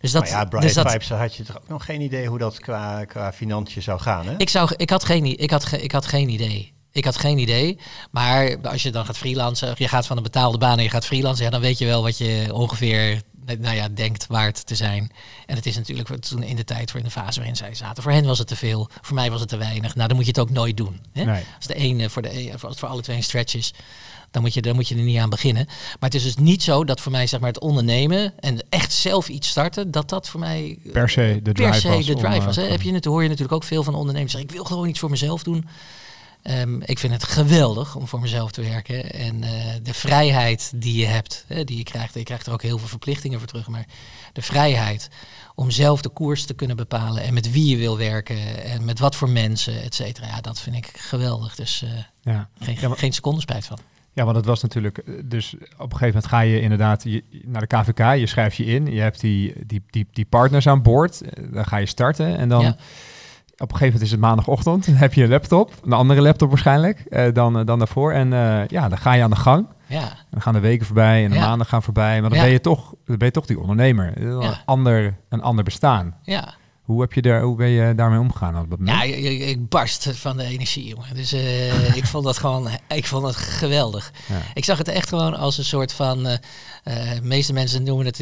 Dus 0.00 0.12
dat, 0.12 0.22
maar 0.22 0.30
ja, 0.30 0.44
Bright 0.44 0.66
dus 0.66 0.74
dat, 0.74 0.90
Vibes, 0.90 1.08
had 1.08 1.34
je 1.34 1.42
toch 1.42 1.56
ook 1.56 1.68
nog 1.68 1.84
geen 1.84 2.00
idee 2.00 2.26
hoe 2.26 2.38
dat 2.38 2.60
qua, 2.60 3.04
qua 3.04 3.32
financiën 3.32 3.82
zou 3.82 4.00
gaan, 4.00 4.26
hè? 4.26 4.34
Ik, 4.36 4.48
zou, 4.48 4.70
ik, 4.76 4.90
had 4.90 5.04
geen, 5.04 5.38
ik, 5.38 5.50
had, 5.50 5.72
ik 5.72 5.92
had 5.92 6.06
geen 6.06 6.28
idee. 6.28 6.73
Ik 6.94 7.04
had 7.04 7.16
geen 7.16 7.38
idee. 7.38 7.78
Maar 8.10 8.56
als 8.62 8.82
je 8.82 8.90
dan 8.90 9.04
gaat 9.04 9.18
freelancen, 9.18 9.70
of 9.70 9.78
je 9.78 9.88
gaat 9.88 10.06
van 10.06 10.16
een 10.16 10.22
betaalde 10.22 10.58
baan 10.58 10.78
en 10.78 10.84
je 10.84 10.90
gaat 10.90 11.06
freelancen, 11.06 11.44
ja, 11.44 11.50
dan 11.50 11.60
weet 11.60 11.78
je 11.78 11.86
wel 11.86 12.02
wat 12.02 12.18
je 12.18 12.48
ongeveer 12.52 13.22
nou 13.44 13.76
ja, 13.76 13.88
denkt 13.88 14.26
waard 14.26 14.66
te 14.66 14.74
zijn. 14.74 15.10
En 15.46 15.56
het 15.56 15.66
is 15.66 15.76
natuurlijk 15.76 16.08
toen 16.22 16.42
in 16.42 16.56
de 16.56 16.64
tijd 16.64 16.90
voor 16.90 17.00
in 17.00 17.06
de 17.06 17.12
fase 17.12 17.38
waarin 17.38 17.56
zij 17.56 17.74
zaten. 17.74 18.02
Voor 18.02 18.12
hen 18.12 18.24
was 18.24 18.38
het 18.38 18.46
te 18.46 18.56
veel, 18.56 18.88
voor 19.00 19.14
mij 19.14 19.30
was 19.30 19.40
het 19.40 19.48
te 19.48 19.56
weinig. 19.56 19.94
Nou, 19.94 20.08
dan 20.08 20.16
moet 20.16 20.26
je 20.26 20.30
het 20.30 20.40
ook 20.40 20.50
nooit 20.50 20.76
doen. 20.76 21.00
Hè? 21.12 21.24
Nee. 21.24 21.42
Als 21.56 21.66
de 21.66 21.74
ene 21.74 22.10
voor 22.10 22.22
de 22.22 22.50
of 22.54 22.64
als 22.64 22.70
het 22.70 22.78
voor 22.78 22.88
alle 22.88 23.02
twee 23.02 23.16
een 23.16 23.22
stretch 23.22 23.54
is, 23.54 23.74
dan 24.30 24.42
moet, 24.42 24.54
je, 24.54 24.62
dan 24.62 24.74
moet 24.74 24.88
je 24.88 24.94
er 24.94 25.02
niet 25.02 25.18
aan 25.18 25.30
beginnen. 25.30 25.66
Maar 25.66 26.10
het 26.10 26.14
is 26.14 26.22
dus 26.22 26.36
niet 26.36 26.62
zo 26.62 26.84
dat 26.84 27.00
voor 27.00 27.12
mij 27.12 27.26
zeg 27.26 27.40
maar, 27.40 27.48
het 27.48 27.60
ondernemen 27.60 28.32
en 28.40 28.64
echt 28.68 28.92
zelf 28.92 29.28
iets 29.28 29.48
starten, 29.48 29.90
dat 29.90 30.08
dat 30.08 30.28
voor 30.28 30.40
mij 30.40 30.78
eh, 30.84 30.92
Per 30.92 31.08
se 31.08 31.40
de 31.42 31.52
per 31.52 31.54
drive 31.54 31.80
se 31.80 31.88
was 31.88 32.06
de 32.06 32.14
drive 32.14 32.38
eh, 32.38 32.44
was. 32.44 32.56
Hè? 32.56 32.62
Heb 32.62 32.82
je 32.82 32.92
het, 32.92 33.04
hoor 33.04 33.22
je 33.22 33.28
natuurlijk 33.28 33.54
ook 33.54 33.64
veel 33.64 33.82
van 33.82 33.94
ondernemers 33.94 34.32
zeggen, 34.32 34.50
ik 34.50 34.56
wil 34.56 34.64
gewoon 34.64 34.88
iets 34.88 34.98
voor 34.98 35.10
mezelf 35.10 35.42
doen. 35.42 35.68
Ehm, 36.44 36.80
ik 36.80 36.98
vind 36.98 37.12
het 37.12 37.24
geweldig 37.24 37.96
om 37.96 38.08
voor 38.08 38.20
mezelf 38.20 38.50
te 38.50 38.62
werken. 38.62 39.10
En 39.12 39.42
eh, 39.42 39.50
de 39.82 39.94
vrijheid 39.94 40.72
die 40.76 40.96
je 41.00 41.06
hebt, 41.06 41.44
hè, 41.48 41.64
die 41.64 41.76
je 41.76 41.82
krijgt. 41.82 42.14
Je 42.14 42.22
krijgt 42.22 42.46
er 42.46 42.52
ook 42.52 42.62
heel 42.62 42.78
veel 42.78 42.88
verplichtingen 42.88 43.38
voor 43.38 43.48
terug. 43.48 43.68
Maar 43.68 43.86
de 44.32 44.42
vrijheid 44.42 45.08
om 45.54 45.70
zelf 45.70 46.02
de 46.02 46.08
koers 46.08 46.44
te 46.44 46.54
kunnen 46.54 46.76
bepalen. 46.76 47.22
En 47.22 47.34
met 47.34 47.50
wie 47.52 47.66
je 47.70 47.76
wil 47.76 47.98
werken. 47.98 48.64
En 48.64 48.84
met 48.84 48.98
wat 48.98 49.16
voor 49.16 49.28
mensen, 49.30 49.82
et 49.82 49.94
cetera. 49.94 50.26
Ja, 50.26 50.40
dat 50.40 50.60
vind 50.60 50.76
ik 50.76 50.90
geweldig. 50.96 51.54
Dus 51.54 51.82
eh, 51.82 51.90
Ja. 52.22 52.48
geen, 52.58 52.76
Ja, 52.80 52.88
maar- 52.88 52.98
geen 52.98 53.12
seconde 53.12 53.40
spijt 53.40 53.66
van. 53.66 53.78
Ja, 54.12 54.24
want 54.24 54.36
het 54.36 54.46
was 54.46 54.62
natuurlijk, 54.62 54.98
eh, 54.98 55.14
dus 55.24 55.54
op 55.54 55.60
een 55.92 55.98
gegeven 55.98 56.06
moment 56.06 56.26
ga 56.26 56.40
je 56.40 56.60
inderdaad 56.60 57.04
naar 57.44 57.60
de 57.60 57.76
KVK, 57.76 58.18
je 58.20 58.26
schrijft 58.26 58.56
je 58.56 58.64
in, 58.64 58.86
je 58.86 59.00
hebt 59.00 59.20
die, 59.20 59.52
die, 59.66 59.82
die, 59.90 60.06
die 60.12 60.24
partners 60.24 60.66
aan 60.66 60.82
boord, 60.82 61.20
dan 61.52 61.64
ga 61.66 61.76
je 61.76 61.86
starten 61.86 62.36
en 62.36 62.48
dan 62.48 62.62
Ja. 62.62 62.76
Op 63.54 63.60
een 63.60 63.76
gegeven 63.76 63.84
moment 63.86 64.02
is 64.02 64.10
het 64.10 64.20
maandagochtend, 64.20 64.86
dan 64.86 64.94
heb 64.94 65.14
je 65.14 65.22
een 65.22 65.28
laptop, 65.28 65.72
een 65.84 65.92
andere 65.92 66.20
laptop 66.20 66.48
waarschijnlijk 66.48 66.98
eh, 67.00 67.32
dan, 67.32 67.58
eh, 67.58 67.66
dan 67.66 67.78
daarvoor 67.78 68.12
en 68.12 68.32
eh, 68.32 68.66
ja, 68.66 68.88
dan 68.88 68.98
ga 68.98 69.12
je 69.12 69.22
aan 69.22 69.30
de 69.30 69.36
gang. 69.36 69.66
Ja, 69.86 70.00
En 70.02 70.16
dan 70.30 70.42
gaan 70.42 70.52
de 70.52 70.60
weken 70.60 70.86
voorbij 70.86 71.24
en 71.24 71.30
de 71.30 71.36
Ja. 71.36 71.46
maanden 71.46 71.66
gaan 71.66 71.82
voorbij, 71.82 72.20
maar 72.20 72.30
dan 72.30 72.38
Ja. 72.38 72.44
ben 72.44 72.52
je 72.52 72.60
toch, 72.60 72.94
dan 73.04 73.16
ben 73.16 73.26
je 73.26 73.32
toch 73.32 73.46
die 73.46 73.60
ondernemer, 73.60 74.22
een, 74.22 74.54
ander, 74.64 75.16
een 75.28 75.42
ander 75.42 75.64
bestaan. 75.64 76.16
ja. 76.22 76.54
Hoe, 76.84 77.00
heb 77.00 77.12
je 77.12 77.22
daar, 77.22 77.42
hoe 77.42 77.56
ben 77.56 77.68
je 77.68 77.94
daarmee 77.94 78.18
omgegaan 78.18 78.58
op 78.60 78.70
dat 78.70 78.78
moment? 78.78 78.96
Ja, 78.98 79.02
ik, 79.02 79.40
ik- 79.40 79.68
barst 79.68 80.08
van 80.12 80.36
de 80.36 80.44
energie, 80.44 80.84
jongen. 80.88 81.14
Dus 81.14 81.32
eh, 81.32 81.96
ik 82.00 82.06
vond 82.06 82.24
dat 82.24 82.38
gewoon, 82.38 82.68
ik 82.88 83.06
vond 83.06 83.26
het 83.26 83.36
geweldig. 83.36 84.12
Ja. 84.28 84.40
Ik 84.54 84.64
zag 84.64 84.78
het 84.78 84.88
echt 84.88 85.08
gewoon 85.08 85.36
als 85.36 85.58
een 85.58 85.64
soort 85.64 85.92
van, 85.92 86.22
de 86.22 87.20
meeste 87.22 87.52
mensen 87.52 87.82
noemen 87.82 88.06
het, 88.06 88.18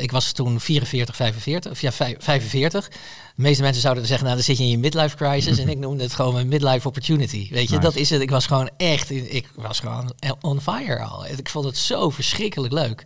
ik 0.00 0.10
was 0.10 0.32
toen 0.32 0.60
44, 0.60 1.16
45, 1.16 1.70
of 1.72 1.80
ja, 1.80 1.92
vijf- 1.92 2.16
45. 2.18 2.88
De 2.88 3.42
meeste 3.42 3.62
mensen 3.62 3.82
zouden 3.82 4.06
zeggen, 4.06 4.24
nou 4.24 4.36
dan 4.36 4.46
zit 4.46 4.56
je 4.58 4.64
in 4.64 4.70
je 4.70 4.78
midlife 4.78 5.16
crisis. 5.16 5.58
en 5.58 5.68
ik 5.68 5.78
noemde 5.78 6.02
het 6.02 6.14
gewoon 6.14 6.32
mijn 6.34 6.48
midlife 6.48 6.86
opportunity. 6.88 7.48
Weet 7.50 7.68
je, 7.68 7.74
Nice. 7.74 7.78
dat 7.80 7.94
is 7.96 8.10
het. 8.10 8.20
Ik 8.20 8.30
was 8.30 8.46
gewoon 8.46 8.70
echt, 8.76 9.10
in- 9.10 9.34
ik 9.34 9.48
was 9.54 9.80
gewoon 9.80 10.12
on 10.40 10.60
fire 10.60 11.02
al. 11.02 11.26
Ik 11.26 11.48
vond 11.48 11.64
het 11.64 11.76
zo 11.78 12.10
verschrikkelijk 12.10 12.72
leuk. 12.72 13.04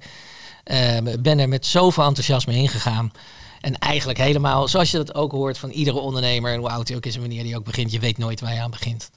Ik 1.12 1.22
ben 1.22 1.38
er 1.38 1.48
met 1.48 1.66
zoveel 1.66 2.04
enthousiasme 2.04 2.54
ingegaan. 2.54 3.12
En 3.60 3.78
eigenlijk 3.78 4.18
helemaal, 4.18 4.68
zoals 4.68 4.90
je 4.90 4.96
dat 4.96 5.14
ook 5.14 5.32
hoort 5.32 5.58
van 5.58 5.70
iedere 5.70 5.98
ondernemer, 5.98 6.52
en 6.52 6.58
hoe 6.58 6.70
oud 6.70 6.88
hij 6.88 6.96
ook 6.96 7.06
is 7.06 7.14
en 7.14 7.20
wanneer 7.20 7.44
hij 7.44 7.56
ook 7.56 7.64
begint, 7.64 7.92
je 7.92 7.98
weet 7.98 8.18
nooit 8.18 8.40
waar 8.40 8.54
je 8.54 8.60
aan 8.60 8.70
begint. 8.70 9.10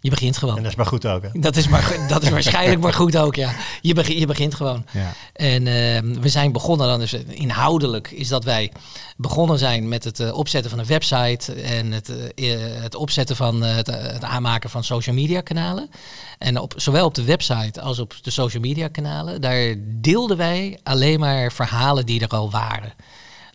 Je 0.00 0.10
begint 0.10 0.34
En 0.34 0.40
gewoon. 0.40 0.56
dat 0.56 0.66
is 0.66 0.76
maar 0.76 0.86
goed 0.86 1.06
ook, 1.06 1.22
hè? 1.22 1.28
Dat 1.32 1.56
is, 1.56 1.68
maar, 1.68 1.96
dat 2.08 2.22
is 2.22 2.28
waarschijnlijk 2.28 2.80
maar 2.80 2.94
goed 2.94 3.16
ook, 3.16 3.34
ja. 3.34 3.52
Je, 3.80 3.94
begint, 3.94 4.18
je 4.18 4.26
begint 4.26 4.54
gewoon. 4.54 4.84
Ja. 4.92 5.12
En 5.32 5.66
eh, 5.66 6.20
we 6.20 6.28
zijn 6.28 6.52
begonnen 6.52 6.86
dan, 6.86 6.98
dus 6.98 7.12
inhoudelijk 7.12 8.10
is 8.10 8.28
dat 8.28 8.44
wij 8.44 8.72
begonnen 9.16 9.58
zijn 9.58 9.88
met 9.88 10.04
het 10.04 10.20
eh, 10.20 10.34
opzetten 10.34 10.70
van 10.70 10.78
een 10.78 10.86
website 10.86 11.52
en 11.52 11.92
het, 11.92 12.08
eh, 12.34 12.52
eh, 12.52 12.82
het 12.82 12.94
opzetten 12.94 13.36
van 13.36 13.62
het, 13.62 13.86
het 13.86 14.24
aanmaken 14.24 14.70
van 14.70 14.84
social 14.84 15.14
media 15.14 15.40
kanalen. 15.40 15.90
En 16.38 16.58
op, 16.58 16.74
zowel 16.76 17.06
op 17.06 17.14
de 17.14 17.24
website 17.24 17.80
als 17.80 17.98
op 17.98 18.14
de 18.22 18.30
social 18.30 18.62
media 18.62 18.88
kanalen, 18.88 19.40
daar 19.40 19.74
deelden 19.80 20.36
wij 20.36 20.78
alleen 20.82 21.20
maar 21.20 21.52
verhalen 21.52 22.06
die 22.06 22.20
er 22.20 22.28
al 22.28 22.50
waren. 22.50 22.92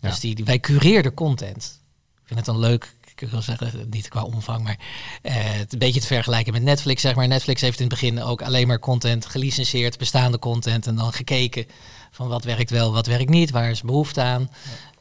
Dus 0.09 0.21
Ja. 0.21 0.35
die- 0.35 0.45
wij 0.45 0.59
cureerden 0.59 1.13
content. 1.13 1.81
Ik 2.15 2.21
vind 2.25 2.39
het 2.39 2.45
dan 2.45 2.59
leuk. 2.59 2.93
Ik 3.15 3.29
wil 3.29 3.41
zeggen, 3.41 3.87
niet 3.89 4.07
qua 4.07 4.23
omvang, 4.23 4.63
maar 4.63 4.77
eh, 5.21 5.33
het 5.35 5.73
een 5.73 5.79
beetje 5.79 5.99
te 5.99 6.07
vergelijken 6.07 6.53
met 6.53 6.61
Netflix. 6.61 7.01
Zeg 7.01 7.15
maar. 7.15 7.27
Netflix 7.27 7.61
heeft 7.61 7.79
in 7.79 7.85
het 7.85 7.93
begin 7.99 8.21
ook 8.21 8.41
alleen 8.41 8.67
maar 8.67 8.79
content 8.79 9.25
gelicenseerd, 9.25 9.97
bestaande 9.97 10.39
content. 10.39 10.87
En 10.87 10.95
dan 10.95 11.13
gekeken 11.13 11.65
van 12.11 12.27
wat 12.27 12.43
werkt 12.43 12.69
wel, 12.69 12.91
wat 12.93 13.05
werkt 13.07 13.29
niet, 13.29 13.49
waar 13.51 13.69
is 13.69 13.81
behoefte 13.81 14.21
aan. 14.21 14.49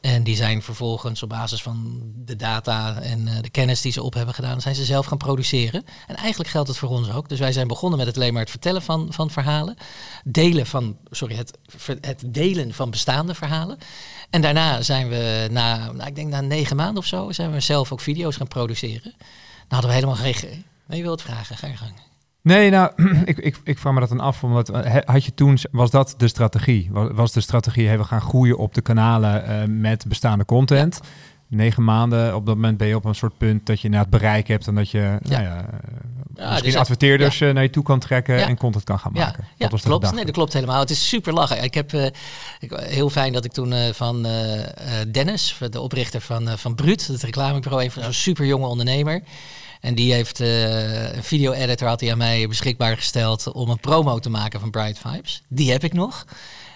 En 0.03 0.23
die 0.23 0.35
zijn 0.35 0.61
vervolgens 0.61 1.23
op 1.23 1.29
basis 1.29 1.61
van 1.61 2.01
de 2.15 2.35
data 2.35 2.95
en 3.01 3.27
eh, 3.27 3.41
de 3.41 3.49
kennis 3.49 3.81
die 3.81 3.91
ze 3.91 4.03
op 4.03 4.13
hebben 4.13 4.33
gedaan, 4.35 4.61
zijn 4.61 4.75
ze 4.75 4.85
zelf 4.85 5.05
gaan 5.05 5.17
produceren. 5.17 5.83
En 6.07 6.15
eigenlijk 6.15 6.49
geldt 6.49 6.67
het 6.67 6.77
voor 6.77 6.89
ons 6.89 7.11
ook. 7.11 7.29
Dus 7.29 7.39
wij 7.39 7.51
zijn 7.51 7.67
begonnen 7.67 7.97
met 7.97 8.07
het 8.07 8.15
alleen 8.15 8.31
maar 8.33 8.41
het 8.41 8.49
vertellen 8.51 8.81
van, 8.81 9.07
van 9.13 9.29
verhalen. 9.29 9.75
Delen 10.23 10.65
van, 10.65 10.97
sorry, 11.09 11.35
het, 11.35 11.57
het 12.01 12.23
delen 12.27 12.73
van 12.73 12.89
bestaande 12.89 13.35
verhalen. 13.35 13.77
En 14.29 14.41
daarna 14.41 14.81
zijn 14.81 15.09
we 15.09 15.47
na, 15.51 15.91
nou, 15.91 16.07
ik 16.07 16.15
denk 16.15 16.29
na 16.29 16.41
negen 16.41 16.75
maanden 16.75 16.97
of 16.97 17.05
zo, 17.05 17.31
zijn 17.31 17.51
we 17.51 17.59
zelf 17.59 17.91
ook 17.91 18.01
video's 18.01 18.35
gaan 18.35 18.47
produceren. 18.47 19.13
Nou 19.17 19.67
hadden 19.67 19.89
we 19.89 19.95
helemaal 19.95 20.15
geen... 20.15 20.33
ge- 20.33 20.61
Nee, 20.87 20.97
je 20.97 21.03
wilt 21.03 21.21
vragen, 21.21 21.57
ga 21.57 21.67
je 21.67 21.77
gang. 21.77 21.93
Nee, 22.43 22.69
nou, 22.69 22.91
ik, 23.25 23.37
ik, 23.37 23.57
ik 23.63 23.77
vraag 23.77 23.93
me 23.93 23.99
dat 23.99 24.09
dan 24.09 24.19
af, 24.19 24.43
omdat 24.43 24.69
eh, 24.69 24.95
had 25.05 25.25
je 25.25 25.33
toen, 25.33 25.57
was 25.71 25.89
dat 25.91 26.13
de 26.17 26.27
strategie? 26.27 26.89
Was, 26.91 27.31
de 27.31 27.41
strategie, 27.41 27.87
hey, 27.87 27.97
we 27.97 28.03
gaan 28.03 28.21
groeien 28.21 28.57
op 28.57 28.73
de 28.73 28.81
kanalen 28.81 29.45
eh, 29.45 29.67
met 29.67 30.05
bestaande 30.07 30.45
content? 30.45 30.99
Negen 31.47 31.83
maanden, 31.83 32.35
op 32.35 32.45
dat 32.45 32.55
moment 32.55 32.77
ben 32.77 32.87
je 32.87 32.95
op 32.95 33.05
een 33.05 33.15
soort 33.15 33.37
punt 33.37 33.65
dat 33.65 33.81
je 33.81 33.89
naar 33.89 33.99
het 33.99 34.09
bereik 34.09 34.47
hebt 34.47 34.67
en 34.67 34.75
dat 34.75 34.89
je 34.89 34.99
Ja. 34.99 35.19
nou 35.21 35.43
ja, 35.43 35.57
eh, 35.57 35.63
Ja, 36.35 36.49
misschien 36.49 36.71
dus- 36.71 36.75
adverteerders 36.79 37.41
eh, 37.41 37.53
naar 37.53 37.63
je 37.63 37.69
toe 37.69 37.83
kan 37.83 37.99
trekken 37.99 38.37
Ja. 38.37 38.47
en 38.47 38.57
content 38.57 38.83
kan 38.83 38.99
gaan 38.99 39.11
maken. 39.13 39.43
ja 39.57 39.67
dat 39.67 39.81
klopt. 39.81 40.13
Nee, 40.13 40.25
dat 40.25 40.33
klopt 40.33 40.53
helemaal. 40.53 40.79
Het 40.79 40.89
is 40.89 41.09
super 41.09 41.33
lachen. 41.33 41.63
Ik 41.63 41.73
heb 41.73 41.93
eh, 41.93 42.05
ik, 42.59 42.71
heel 42.83 43.09
fijn 43.09 43.33
dat 43.33 43.45
ik 43.45 43.51
toen 43.51 43.73
eh, 43.73 43.93
van 43.93 44.25
eh, 44.25 44.59
eh, 44.61 44.67
Dennis, 45.11 45.57
de 45.69 45.79
oprichter 45.81 46.21
van, 46.21 46.47
eh, 46.49 46.55
van 46.57 46.75
Bruut, 46.75 47.07
het 47.07 47.23
reclamebureau, 47.23 47.83
een 47.83 47.91
van 47.91 48.03
zo'n 48.03 48.13
super 48.13 48.45
jonge 48.45 48.67
ondernemer. 48.67 49.21
En 49.83 49.95
die 49.95 50.13
heeft 50.13 50.39
eh, 50.39 51.15
een 51.15 51.23
video-editor 51.23 51.87
had 51.87 51.99
hij 51.99 52.11
aan 52.11 52.17
mij 52.17 52.47
beschikbaar 52.47 52.97
gesteld 52.97 53.51
om 53.51 53.69
een 53.69 53.79
promo 53.79 54.19
te 54.19 54.29
maken 54.29 54.59
van 54.59 54.71
Bright 54.71 54.99
Vibes. 54.99 55.43
Die 55.47 55.71
heb 55.71 55.83
ik 55.83 55.93
nog. 55.93 56.25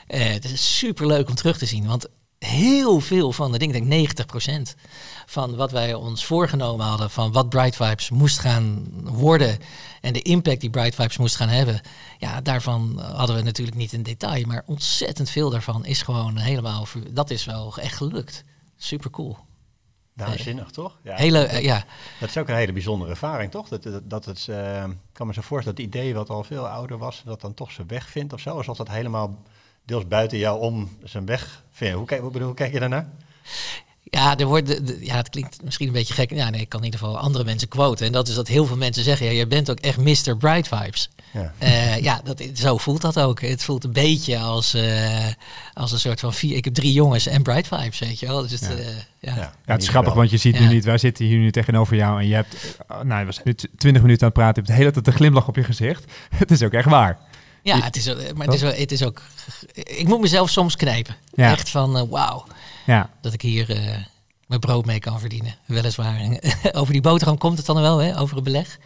Eh, 0.07 0.29
het 0.29 0.45
is 0.45 0.77
super 0.77 1.07
leuk 1.07 1.29
om 1.29 1.35
terug 1.35 1.57
te 1.57 1.65
zien, 1.65 1.87
want 1.87 2.07
heel 2.39 2.99
veel 2.99 3.31
van 3.31 3.51
de 3.51 3.57
dingen, 3.57 3.75
ik 3.75 3.89
denk 3.89 4.09
90% 4.09 4.75
van 5.25 5.55
wat 5.55 5.71
wij 5.71 5.93
ons 5.93 6.25
voorgenomen 6.25 6.85
hadden, 6.85 7.09
van 7.09 7.31
wat 7.31 7.49
Bright 7.49 7.75
Vibes 7.75 8.09
moest 8.09 8.39
gaan 8.39 8.87
worden 9.03 9.57
en 10.01 10.13
de 10.13 10.21
impact 10.21 10.61
die 10.61 10.69
Bright 10.69 10.95
Vibes 10.95 11.17
moest 11.17 11.35
gaan 11.35 11.49
hebben, 11.49 11.81
ja, 12.17 12.41
daarvan 12.41 12.99
hadden 12.99 13.35
we 13.35 13.41
natuurlijk 13.41 13.77
niet 13.77 13.93
in 13.93 14.03
detail, 14.03 14.45
maar 14.45 14.63
ontzettend 14.65 15.29
veel 15.29 15.49
daarvan 15.49 15.85
is 15.85 16.01
gewoon 16.01 16.37
helemaal, 16.37 16.87
dat 17.09 17.29
is 17.29 17.45
wel 17.45 17.77
echt 17.77 17.95
gelukt. 17.95 18.43
Super 18.77 19.09
cool. 19.09 19.46
Waanzinnig, 20.17 20.71
toch? 20.71 20.97
Ja, 21.03 21.15
Hele, 21.15 21.61
ja, 21.61 21.85
Dat 22.19 22.29
is 22.29 22.37
ook 22.37 22.47
een 22.47 22.55
hele 22.55 22.73
bijzondere 22.73 23.09
ervaring, 23.09 23.51
toch? 23.51 23.67
Dat, 23.67 23.83
dat, 23.83 24.09
dat 24.09 24.25
het, 24.25 24.47
eh, 24.49 24.83
ik 24.83 25.13
kan 25.13 25.27
me 25.27 25.33
zo 25.33 25.41
voorstellen 25.41 25.77
dat 25.77 25.85
het 25.85 25.95
idee 25.95 26.13
wat 26.13 26.29
al 26.29 26.43
veel 26.43 26.67
ouder 26.67 26.97
was, 26.97 27.21
dat 27.25 27.41
dan 27.41 27.53
toch 27.53 27.71
zijn 27.71 27.87
weg 27.87 28.09
vindt 28.09 28.33
of 28.33 28.39
zo. 28.39 28.49
Alsof 28.49 28.77
dat 28.77 28.89
helemaal 28.89 29.43
deels 29.85 30.07
buiten 30.07 30.37
jou 30.37 30.59
om 30.59 30.97
zijn 31.03 31.25
weg 31.25 31.63
vindt. 31.71 31.95
Hoe, 31.97 32.05
kijk, 32.05 32.21
hoe, 32.21 32.31
bedoel, 32.31 32.47
hoe 32.47 32.55
kijk 32.55 32.73
je 32.73 32.79
daarnaar? 32.79 33.09
Ja, 34.03 34.37
er 34.37 34.45
wordt, 34.45 34.81
ja, 34.99 35.15
het 35.15 35.29
klinkt 35.29 35.63
misschien 35.63 35.87
een 35.87 35.93
beetje 35.93 36.13
gek. 36.13 36.29
Ja, 36.29 36.49
nee, 36.49 36.61
ik 36.61 36.69
kan 36.69 36.79
in 36.79 36.85
ieder 36.85 36.99
geval 36.99 37.17
andere 37.17 37.43
mensen 37.43 37.67
quoten. 37.67 38.05
En 38.05 38.11
dat 38.11 38.27
is 38.27 38.35
dat 38.35 38.47
heel 38.47 38.65
veel 38.65 38.77
mensen 38.77 39.03
zeggen, 39.03 39.25
ja, 39.25 39.31
je 39.31 39.47
bent 39.47 39.69
ook 39.69 39.79
echt 39.79 39.97
Mr. 39.97 40.37
Bright 40.37 40.67
Vibes. 40.67 41.09
Ja. 41.39 41.53
Eh, 41.57 42.01
ja, 42.03 42.21
dat, 42.23 42.43
zo 42.53 42.77
voelt 42.77 43.01
dat 43.01 43.19
ook. 43.19 43.41
Het 43.41 43.63
voelt 43.63 43.83
een 43.83 43.91
beetje 43.93 44.37
als, 44.39 44.73
eh, 44.73 45.25
als 45.73 45.91
een 45.91 45.99
soort 45.99 46.19
van 46.19 46.33
vier. 46.33 46.55
Ik 46.55 46.65
heb 46.65 46.73
drie 46.73 46.93
jongens 46.93 47.27
en 47.27 47.43
Bright 47.43 47.67
Vibes, 47.67 47.99
weet 47.99 48.19
je 48.19 48.25
wel. 48.27 48.41
Dus 48.41 48.51
het, 48.51 48.61
Ja. 48.61 48.69
eh, 48.69 48.85
ja. 49.19 49.35
Ja, 49.35 49.35
Ja, 49.65 49.73
het 49.73 49.81
is 49.81 49.87
grappig, 49.89 50.13
want 50.13 50.29
je 50.29 50.37
ziet 50.37 50.59
nu 50.59 50.67
niet, 50.67 50.85
wij 50.85 50.97
zitten 50.97 51.25
hier 51.25 51.37
nu 51.37 51.51
tegenover 51.51 51.95
jou 51.95 52.19
en 52.21 52.27
je 52.27 52.33
hebt, 52.35 52.55
uh, 52.91 53.01
nou, 53.01 53.25
we 53.25 53.31
zijn 53.31 53.45
nu 53.45 53.53
t- 53.53 53.67
20 53.77 54.01
minuten 54.01 54.21
aan 54.21 54.27
het 54.33 54.33
praten, 54.37 54.53
je 54.53 54.59
hebt 54.61 54.67
de 54.67 54.73
hele 54.73 54.91
tijd 54.91 55.07
een 55.07 55.13
glimlach 55.13 55.47
op 55.47 55.55
je 55.55 55.63
gezicht. 55.63 56.11
Het 56.35 56.51
is 56.51 56.63
ook 56.63 56.73
echt 56.73 56.89
waar. 56.89 57.17
Ja, 57.63 57.79
het 57.81 57.95
is, 57.95 58.09
ook- 58.09 58.33
maar 58.35 58.45
het 58.45 58.55
is, 58.55 58.61
wel- 58.61 58.73
het 58.73 58.91
is 58.91 59.03
ook. 59.03 59.21
Ik 59.73 60.07
moet 60.07 60.19
mezelf 60.21 60.49
soms 60.49 60.75
knijpen. 60.75 61.15
Ja. 61.33 61.51
Echt 61.51 61.69
van, 61.69 62.09
wauw, 62.09 62.45
Ja, 62.85 63.09
dat 63.21 63.33
ik 63.33 63.41
hier 63.41 63.69
eh, 63.69 63.95
mijn 64.47 64.59
brood 64.59 64.85
mee 64.85 64.99
kan 64.99 65.19
verdienen. 65.19 65.55
Weliswaar. 65.65 66.19
over 66.71 66.93
die 66.93 67.01
boterham 67.01 67.37
komt 67.37 67.57
het 67.57 67.65
dan 67.65 67.81
wel, 67.81 67.97
hè? 67.97 68.19
Over 68.19 68.37
een 68.37 68.43
beleg. 68.43 68.77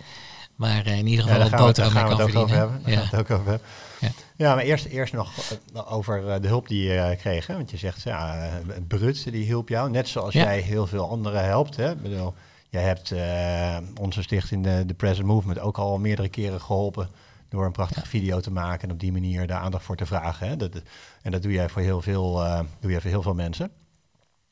Maar 0.61 0.85
eh, 0.85 0.97
in 0.97 1.07
ieder 1.07 1.25
Ja, 1.25 1.31
geval 1.31 1.49
daar 1.49 1.49
gaan 1.49 1.59
we, 1.59 1.65
het- 1.67 1.75
daar 1.75 1.91
gaan 1.91 2.07
we 2.17 2.23
ook 2.23 2.35
over 2.35 2.55
hebben. 2.57 2.81
Daar 2.83 2.91
Ja. 2.91 2.99
gaan 2.99 3.09
we 3.09 3.15
het 3.17 3.31
ook 3.31 3.37
over 3.37 3.49
hebben. 3.49 3.67
Ja. 3.99 4.09
Ja, 4.35 4.55
maar 4.55 4.63
eerst, 4.63 4.85
eerst 4.85 5.13
nog 5.13 5.31
eh, 5.73 5.93
over 5.93 6.27
eh, 6.29 6.41
de 6.41 6.47
hulp 6.47 6.67
die 6.67 6.83
je 6.91 7.15
kreeg. 7.19 7.47
Hè? 7.47 7.55
Want 7.55 7.71
je 7.71 7.77
zegt, 7.77 8.01
ja, 8.01 8.43
eh, 8.45 8.51
Brut 8.87 9.23
die 9.31 9.45
hielp 9.45 9.69
jou. 9.69 9.89
Net 9.89 10.07
zoals 10.07 10.33
Ja. 10.33 10.43
jij 10.43 10.59
heel 10.59 10.87
veel 10.87 11.09
anderen 11.09 11.45
helpt. 11.45 11.75
Hè? 11.75 11.91
Ik 11.91 12.01
bedoel, 12.01 12.33
jij 12.69 12.83
hebt 12.83 13.11
eh, 13.11 13.77
onze 14.01 14.21
stichting 14.21 14.63
de, 14.63 14.83
de 14.85 14.93
Present 14.93 15.27
Movement 15.27 15.59
ook 15.59 15.77
al 15.77 15.97
meerdere 15.99 16.29
keren 16.29 16.61
geholpen. 16.61 17.09
Door 17.49 17.65
een 17.65 17.71
prachtige 17.71 18.07
video 18.07 18.39
te 18.39 18.51
maken 18.51 18.87
en 18.87 18.93
op 18.93 18.99
die 18.99 19.11
manier 19.11 19.47
daar 19.47 19.59
aandacht 19.59 19.83
voor 19.83 19.95
te 19.95 20.05
vragen. 20.05 20.47
Hè? 20.47 20.57
Dat, 20.57 20.71
en 21.21 21.31
dat 21.31 21.41
doe 21.41 21.51
jij 21.51 21.69
voor 21.69 21.81
heel 21.81 22.01
veel, 22.01 22.33
doe 22.79 22.91
jij 22.91 23.01
voor 23.01 23.09
heel 23.09 23.21
veel 23.21 23.33
mensen. 23.33 23.71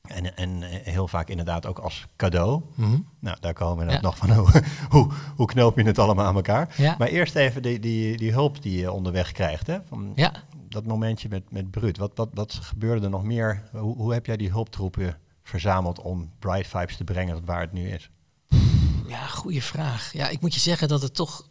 En, 0.10 0.36
en 0.38 0.64
eh, 0.64 0.70
heel 0.94 1.08
vaak 1.08 1.28
inderdaad 1.30 1.66
ook 1.66 1.80
als 1.80 2.06
cadeau. 2.16 2.62
Mhm. 2.76 2.98
Nou, 3.20 3.38
daar 3.40 3.54
komen 3.54 3.86
we 3.86 3.92
Ja. 3.92 4.02
nog 4.02 4.18
van 4.18 4.32
hoe, 4.40 4.64
hoe, 4.90 5.12
hoe 5.36 5.48
knoop 5.48 5.78
je 5.78 5.84
het 5.84 6.00
allemaal 6.00 6.26
aan 6.26 6.36
elkaar. 6.36 6.74
Ja. 6.78 6.96
Maar 6.98 7.08
eerst 7.08 7.36
even 7.36 7.62
die, 7.62 7.80
die, 7.80 8.18
die 8.18 8.32
hulp 8.32 8.62
die 8.62 8.78
je 8.78 8.92
onderweg 8.92 9.32
krijgt. 9.32 9.68
Hè? 9.68 9.78
Van 9.88 10.12
ja. 10.16 10.34
Dat 10.70 10.86
momentje 10.86 11.30
met, 11.30 11.52
met 11.52 11.72
Brut. 11.72 11.98
Wat, 11.98 12.12
wat, 12.16 12.30
wat 12.34 12.54
gebeurde 12.54 13.04
er 13.06 13.10
nog 13.12 13.24
meer? 13.24 13.64
Hoe, 13.72 13.96
hoe 13.96 14.14
heb 14.14 14.26
jij 14.26 14.38
die 14.38 14.50
hulptroepen 14.50 15.18
verzameld 15.44 16.00
om 16.02 16.32
Bright 16.40 16.68
Vibes 16.68 16.98
te 16.98 17.04
brengen 17.04 17.36
tot 17.36 17.46
waar 17.46 17.62
het 17.62 17.74
nu 17.74 17.90
is? 17.90 18.10
Ja, 19.08 19.26
goede 19.28 19.62
vraag. 19.62 20.14
Ja, 20.14 20.28
ik 20.30 20.42
moet 20.42 20.54
je 20.54 20.60
zeggen 20.60 20.88
dat 20.88 21.02
het 21.02 21.16
toch. 21.16 21.48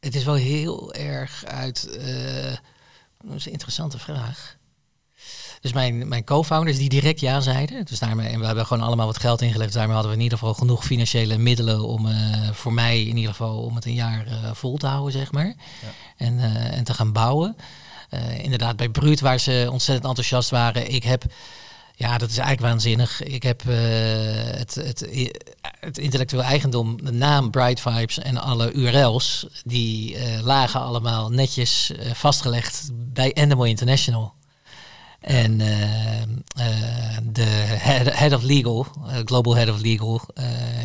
Het 0.00 0.14
is 0.14 0.24
wel 0.24 0.34
heel 0.34 0.94
erg 0.94 1.44
uit. 1.44 1.86
eh, 1.96 2.56
dat 3.24 3.34
is 3.34 3.46
een 3.46 3.52
interessante 3.52 3.98
vraag. 3.98 4.55
Dus 5.66 5.74
mijn, 5.74 6.08
mijn 6.08 6.24
co-founders 6.24 6.78
die 6.78 6.88
direct 6.88 7.20
ja 7.20 7.40
zeiden. 7.40 7.84
Dus 7.84 7.98
daarmee, 7.98 8.28
en 8.28 8.40
we 8.40 8.46
hebben 8.46 8.66
gewoon 8.66 8.86
allemaal 8.86 9.06
wat 9.06 9.18
geld 9.18 9.42
ingelegd. 9.42 9.64
Dus 9.64 9.76
daarmee 9.76 9.94
hadden 9.94 10.12
we 10.12 10.16
in 10.16 10.22
ieder 10.22 10.38
geval 10.38 10.54
genoeg 10.54 10.84
financiële 10.84 11.38
middelen 11.38 11.82
om 11.82 12.06
eh, 12.06 12.50
voor 12.52 12.72
mij 12.72 13.02
in 13.02 13.16
ieder 13.16 13.30
geval 13.30 13.56
om 13.62 13.74
het 13.74 13.84
een 13.84 13.94
jaar 13.94 14.26
eh, 14.26 14.50
vol 14.52 14.76
te 14.76 14.86
houden, 14.86 15.12
zeg 15.12 15.32
maar. 15.32 15.54
En, 16.16 16.38
eh, 16.38 16.76
en 16.76 16.84
te 16.84 16.94
gaan 16.94 17.12
bouwen. 17.12 17.56
Inderdaad, 18.42 18.76
bij 18.76 18.88
Bruut, 18.88 19.20
waar 19.20 19.40
ze 19.40 19.68
ontzettend 19.70 20.06
enthousiast 20.06 20.50
waren. 20.50 20.92
Ik 20.92 21.02
heb 21.02 21.24
ja, 21.94 22.18
dat 22.18 22.30
is 22.30 22.38
eigenlijk 22.38 22.68
waanzinnig. 22.68 23.22
Ik 23.22 23.42
heb 23.42 23.62
het, 23.64 24.74
het, 24.74 25.06
het 25.80 25.98
intellectueel 25.98 26.42
eigendom, 26.42 27.04
de 27.04 27.12
naam 27.12 27.50
Bright 27.50 27.80
Vibes 27.80 28.18
en 28.18 28.38
alle 28.38 28.72
URL's, 28.72 29.46
die 29.64 30.16
lagen 30.42 30.80
allemaal 30.80 31.30
netjes 31.30 31.92
vastgelegd 32.12 32.90
bij 32.92 33.32
Endemol 33.32 33.64
International. 33.64 34.34
En 35.26 35.60
eh, 35.60 36.22
eh, 36.22 37.18
de 37.22 37.42
head, 37.78 38.14
head 38.18 38.32
of 38.32 38.42
legal, 38.42 38.86
eh, 39.06 39.14
global 39.24 39.56
head 39.56 39.68
of 39.68 39.80
legal, 39.80 40.20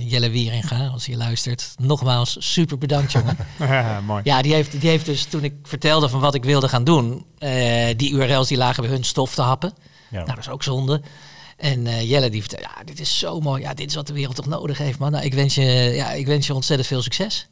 Jelle 0.04 0.30
Wieringa, 0.30 0.88
als 0.88 1.06
je 1.06 1.18
luistert, 1.18 1.74
nogmaals 1.78 2.36
super 2.40 2.78
bedankt 2.78 3.12
jongen. 3.12 3.38
mooi. 4.06 4.22
Ja, 4.24 4.42
die 4.42 4.54
heeft, 4.54 4.82
die 4.82 4.90
heeft 4.90 5.06
dus 5.06 5.24
toen 5.24 5.44
ik 5.44 5.54
vertelde 5.64 6.10
van 6.10 6.20
wat 6.20 6.36
ik 6.36 6.44
wilde 6.44 6.68
gaan 6.68 6.84
doen, 6.84 7.26
die 7.96 8.12
URL's 8.12 8.48
die 8.48 8.58
lagen 8.58 8.84
bij 8.84 8.92
hun 8.92 9.04
stof 9.04 9.34
te 9.34 9.42
happen. 9.42 9.74
Ja. 10.10 10.18
Nou, 10.18 10.28
dat 10.28 10.38
is 10.38 10.50
ook 10.50 10.64
zonde. 10.64 11.02
En 11.58 12.06
Jelle 12.08 12.30
die 12.30 12.42
vertelde, 12.42 12.68
ja, 12.76 12.84
dit 12.84 13.00
is 13.00 13.20
zo 13.20 13.40
mooi. 13.40 13.62
Ja, 13.62 13.74
dit 13.74 13.88
is 13.88 13.96
wat 13.96 14.08
de 14.08 14.14
wereld 14.14 14.36
toch 14.36 14.48
nodig 14.48 14.78
heeft, 14.78 15.00
man. 15.00 15.12
Nou, 15.12 15.26
ik 15.26 15.34
wens 15.34 15.56
je, 15.56 15.64
ja, 15.96 16.12
ik 16.12 16.26
wens 16.26 16.48
je 16.48 16.54
ontzettend 16.54 16.90
veel 16.90 17.02
succes. 17.02 17.48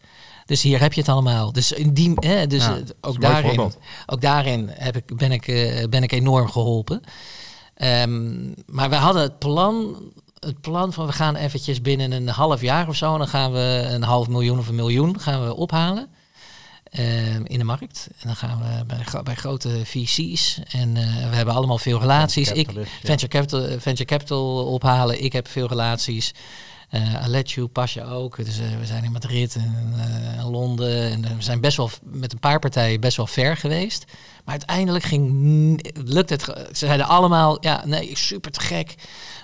Dus 0.49 0.61
hier 0.61 0.79
heb 0.79 0.93
je 0.93 0.99
het 0.99 1.09
allemaal. 1.09 1.51
Dus 1.51 1.71
in 1.71 1.93
die, 1.93 2.13
hè, 2.15 2.47
dus 2.47 2.65
Ja, 2.65 2.75
eh, 2.75 2.81
ook 3.01 3.21
daarin, 3.21 3.71
ook 4.05 4.21
daarin 4.21 4.69
heb 4.73 4.95
ik, 4.95 5.17
ben, 5.17 5.31
ik, 5.31 5.47
eh, 5.47 5.87
ben 5.87 6.03
ik 6.03 6.11
enorm 6.11 6.49
geholpen. 6.49 7.01
Ehm, 7.75 8.47
maar 8.65 8.89
we 8.89 8.95
hadden 8.95 9.21
het 9.21 9.39
plan, 9.39 9.95
het 10.39 10.61
plan 10.61 10.93
van 10.93 11.05
we 11.05 11.11
gaan 11.11 11.35
eventjes 11.35 11.81
binnen 11.81 12.11
een 12.11 12.27
half 12.27 12.61
jaar 12.61 12.87
of 12.87 12.95
zo, 12.95 13.17
dan 13.17 13.27
gaan 13.27 13.51
we 13.51 13.87
een 13.89 14.03
half 14.03 14.27
miljoen 14.27 14.59
of 14.59 14.67
een 14.67 14.75
miljoen 14.75 15.19
gaan 15.19 15.45
we 15.45 15.55
ophalen 15.55 16.07
ehm, 16.89 17.41
in 17.45 17.57
de 17.57 17.63
markt. 17.63 18.07
En 18.19 18.27
dan 18.27 18.35
gaan 18.35 18.59
we 18.59 18.85
bij, 18.85 19.23
bij 19.23 19.35
grote 19.35 19.85
VC's 19.85 20.59
en 20.71 20.97
eh, 20.97 21.29
we 21.29 21.35
hebben 21.35 21.53
allemaal 21.53 21.77
veel 21.77 21.99
relaties. 21.99 22.51
Ik 22.51 22.69
venture 23.03 23.27
capital, 23.27 23.61
venture 23.79 24.05
capital 24.05 24.65
ophalen, 24.65 25.23
ik 25.23 25.33
heb 25.33 25.47
veel 25.47 25.67
relaties. 25.67 26.33
Eh 26.89 27.23
Aletju, 27.23 27.67
Pasja 27.67 28.03
ook. 28.03 28.45
Dus 28.45 28.57
we 28.57 28.85
zijn 28.85 29.03
in 29.03 29.11
Madrid 29.11 29.55
en 29.55 29.93
eh, 30.37 30.49
Londen. 30.49 31.11
En 31.11 31.21
we 31.21 31.43
zijn 31.43 31.61
best 31.61 31.77
wel 31.77 31.89
met 32.03 32.33
een 32.33 32.39
paar 32.39 32.59
partijen 32.59 32.99
best 32.99 33.17
wel 33.17 33.27
ver 33.27 33.57
geweest. 33.57 34.05
Maar 34.45 34.57
uiteindelijk 34.57 35.03
ging, 35.05 35.91
lukt 36.05 36.29
het. 36.29 36.41
Ze 36.41 36.85
zeiden 36.85 37.07
allemaal, 37.07 37.57
ja, 37.61 37.85
nee, 37.85 38.17
super 38.17 38.51
te 38.51 38.59
gek. 38.59 38.95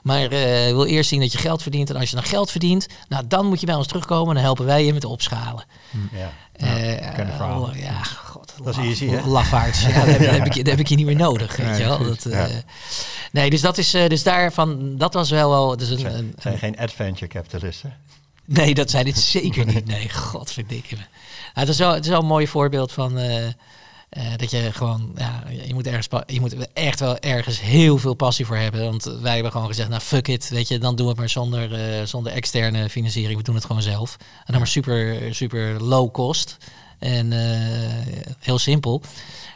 Maar 0.03 0.29
wil 0.29 0.85
eerst 0.85 1.09
zien 1.09 1.19
dat 1.19 1.31
je 1.31 1.37
geld 1.37 1.61
verdient. 1.61 1.89
En 1.89 1.95
als 1.95 2.09
je 2.09 2.15
dan 2.15 2.25
geld 2.25 2.51
verdient, 2.51 2.87
nou 3.07 3.27
dan 3.27 3.45
moet 3.45 3.59
je 3.59 3.65
bij 3.65 3.75
ons 3.75 3.87
terugkomen. 3.87 4.27
En 4.27 4.33
dan 4.33 4.43
helpen 4.43 4.65
wij 4.65 4.85
je 4.85 4.93
met 4.93 5.05
opschalen. 5.05 5.65
Ja. 6.11 6.31
Ken 7.15 7.25
de 7.25 7.31
verhalen. 7.31 7.69
oh, 7.69 7.75
ja, 7.75 8.01
Dat 8.63 8.77
is 8.77 8.77
easy, 8.77 9.07
hè? 9.07 9.27
Lafaards. 9.27 9.81
Ja, 9.81 9.87
dat, 10.05 10.05
heb, 10.05 10.19
dat 10.19 10.29
heb 10.29 10.45
ik, 10.45 10.53
je- 10.53 10.63
dat 10.63 10.71
heb 10.71 10.79
ik 10.79 10.87
je 10.87 10.95
niet 10.95 11.05
meer 11.05 11.15
nodig, 11.15 11.55
weet 11.55 11.67
Nee, 11.67 11.77
je 11.77 11.83
wel. 11.83 11.97
Dat, 12.03 12.25
eh. 12.25 12.45
Nee, 13.31 13.49
dus 13.49 13.61
dat 13.61 13.77
is, 13.77 13.93
eh, 13.93 14.07
dus 14.09 14.23
daarvan, 14.23 14.97
dat 14.97 15.13
was 15.13 15.29
wel 15.29 15.49
wel, 15.49 15.77
dus 15.77 15.89
een, 15.89 15.99
Zijn, 15.99 16.13
een, 16.15 16.33
zijn 16.39 16.57
geen 16.57 16.77
adventure 16.77 17.27
capitalisten. 17.27 17.93
Nee, 18.45 18.73
dat 18.73 18.89
zijn 18.89 19.05
dit 19.05 19.17
zeker 19.17 19.65
niet. 19.65 19.85
Nee, 19.85 20.09
godverdikke 20.29 20.95
me. 20.95 21.01
Ja, 21.53 21.59
het, 21.61 21.69
is 21.69 21.77
wel, 21.77 21.93
het 21.93 22.03
is 22.03 22.09
wel 22.09 22.19
een 22.19 22.25
mooi 22.25 22.47
voorbeeld 22.47 22.91
van 22.91 23.17
eh, 23.17 23.43
dat 24.35 24.51
je 24.51 24.69
gewoon, 24.73 25.11
ja, 25.15 25.43
je 25.65 25.73
moet, 25.73 25.87
ergens, 25.87 26.07
je 26.25 26.39
moet 26.39 26.55
echt 26.73 26.99
wel 26.99 27.17
ergens 27.19 27.61
heel 27.61 27.97
veel 27.97 28.13
passie 28.13 28.45
voor 28.45 28.57
hebben. 28.57 28.83
Want 28.83 29.03
wij 29.21 29.33
hebben 29.33 29.51
gewoon 29.51 29.67
gezegd, 29.67 29.89
nou 29.89 30.01
fuck 30.01 30.27
it, 30.27 30.49
weet 30.49 30.67
je, 30.67 30.77
dan 30.77 30.95
doen 30.95 31.05
we 31.05 31.11
het 31.11 31.19
maar 31.19 31.29
zonder, 31.29 31.69
zonder 32.07 32.31
externe 32.31 32.89
financiering. 32.89 33.37
We 33.37 33.43
doen 33.43 33.55
het 33.55 33.65
gewoon 33.65 33.81
zelf. 33.81 34.15
En 34.19 34.43
dan 34.45 34.57
maar 34.57 34.67
super, 34.67 35.17
super 35.35 35.83
low 35.83 36.11
cost 36.11 36.57
en 36.99 37.33
eh, 37.33 38.29
heel 38.39 38.57
simpel. 38.57 39.01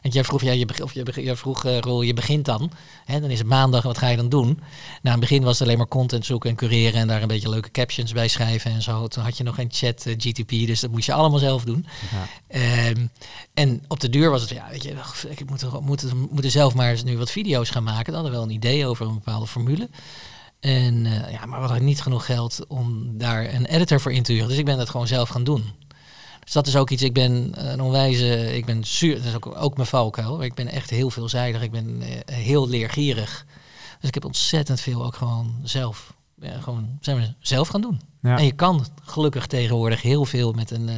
En 0.01 0.09
jij 0.09 0.23
vroeg, 0.23 0.41
ja, 0.41 0.51
je, 0.51 0.83
of 0.83 0.93
je, 0.93 1.35
vroeg 1.35 1.65
eh, 1.65 1.79
Roel, 1.79 2.01
je 2.01 2.13
begint 2.13 2.45
dan. 2.45 2.71
Hè, 3.05 3.19
dan 3.19 3.29
is 3.29 3.37
het 3.37 3.47
maandag, 3.47 3.83
wat 3.83 3.97
ga 3.97 4.07
je 4.07 4.17
dan 4.17 4.29
doen? 4.29 4.45
Nou, 4.45 4.57
in 5.01 5.11
het 5.11 5.19
begin 5.19 5.43
was 5.43 5.59
het 5.59 5.67
alleen 5.67 5.77
maar 5.77 5.87
content 5.87 6.25
zoeken 6.25 6.49
en 6.49 6.55
cureren 6.55 6.99
en 6.99 7.07
daar 7.07 7.21
een 7.21 7.27
beetje 7.27 7.49
leuke 7.49 7.71
captions 7.71 8.13
bij 8.13 8.27
schrijven 8.27 8.71
en 8.71 8.81
zo. 8.81 9.07
Toen 9.07 9.23
had 9.23 9.37
je 9.37 9.43
nog 9.43 9.55
geen 9.55 9.69
chat 9.71 10.05
eh, 10.05 10.13
GTP, 10.17 10.49
dus 10.49 10.79
dat 10.79 10.91
moest 10.91 11.05
je 11.05 11.13
allemaal 11.13 11.39
zelf 11.39 11.63
doen. 11.63 11.85
Ja. 12.11 12.27
Ehm, 12.47 13.07
en 13.53 13.83
op 13.87 13.99
de 13.99 14.09
duur 14.09 14.29
was 14.29 14.41
het, 14.41 14.49
ja, 14.49 14.67
weet 14.71 14.83
je, 14.83 14.95
ik 15.29 15.49
moet, 15.49 15.81
moet, 15.81 16.05
moet 16.31 16.45
er 16.45 16.51
zelf 16.51 16.73
maar 16.73 16.91
eens 16.91 17.03
nu 17.03 17.17
wat 17.17 17.31
video's 17.31 17.69
gaan 17.69 17.83
maken. 17.83 18.05
Dan 18.05 18.13
hadden 18.13 18.31
we 18.31 18.37
wel 18.37 18.47
een 18.47 18.55
idee 18.55 18.85
over 18.85 19.07
een 19.07 19.13
bepaalde 19.13 19.47
formule. 19.47 19.89
En 20.59 21.03
ja, 21.31 21.45
maar 21.45 21.61
we 21.61 21.65
hadden 21.65 21.85
niet 21.85 22.01
genoeg 22.01 22.25
geld 22.25 22.65
om 22.67 23.17
daar 23.17 23.53
een 23.53 23.65
editor 23.65 23.99
voor 24.01 24.11
in 24.11 24.23
te 24.23 24.31
huren. 24.31 24.47
Dus 24.47 24.57
ik 24.57 24.65
ben 24.65 24.77
dat 24.77 24.89
gewoon 24.89 25.07
zelf 25.07 25.29
gaan 25.29 25.43
doen. 25.43 25.63
Dus 26.49 26.57
dat 26.57 26.67
is 26.67 26.75
ook 26.75 26.89
iets, 26.89 27.03
ik 27.03 27.13
ben 27.13 27.51
een 27.71 27.81
onwijze, 27.81 28.55
ik 28.55 28.65
ben 28.65 28.83
zuur, 28.83 29.15
dat 29.15 29.23
is 29.25 29.35
ook, 29.35 29.55
ook 29.57 29.75
mijn 29.75 29.87
valkuil. 29.87 30.43
Ik 30.43 30.53
ben 30.53 30.67
echt 30.67 30.89
heel 30.89 31.09
veelzijdig, 31.09 31.61
ik 31.61 31.71
ben 31.71 32.01
eh, 32.01 32.35
heel 32.35 32.67
leergierig. 32.69 33.45
Dus 33.99 34.07
ik 34.07 34.13
heb 34.13 34.25
ontzettend 34.25 34.79
veel 34.81 35.05
ook 35.05 35.15
gewoon 35.15 35.59
zelf, 35.63 36.13
ja, 36.39 36.59
gewoon 36.59 36.97
zijn 37.01 37.17
we 37.17 37.33
zelf 37.39 37.67
gaan 37.67 37.81
doen. 37.81 38.01
Ja. 38.21 38.37
En 38.37 38.45
je 38.45 38.51
kan 38.51 38.85
gelukkig 39.03 39.47
tegenwoordig 39.47 40.01
heel 40.01 40.25
veel 40.25 40.51
met 40.53 40.71
een, 40.71 40.89
eh, 40.89 40.95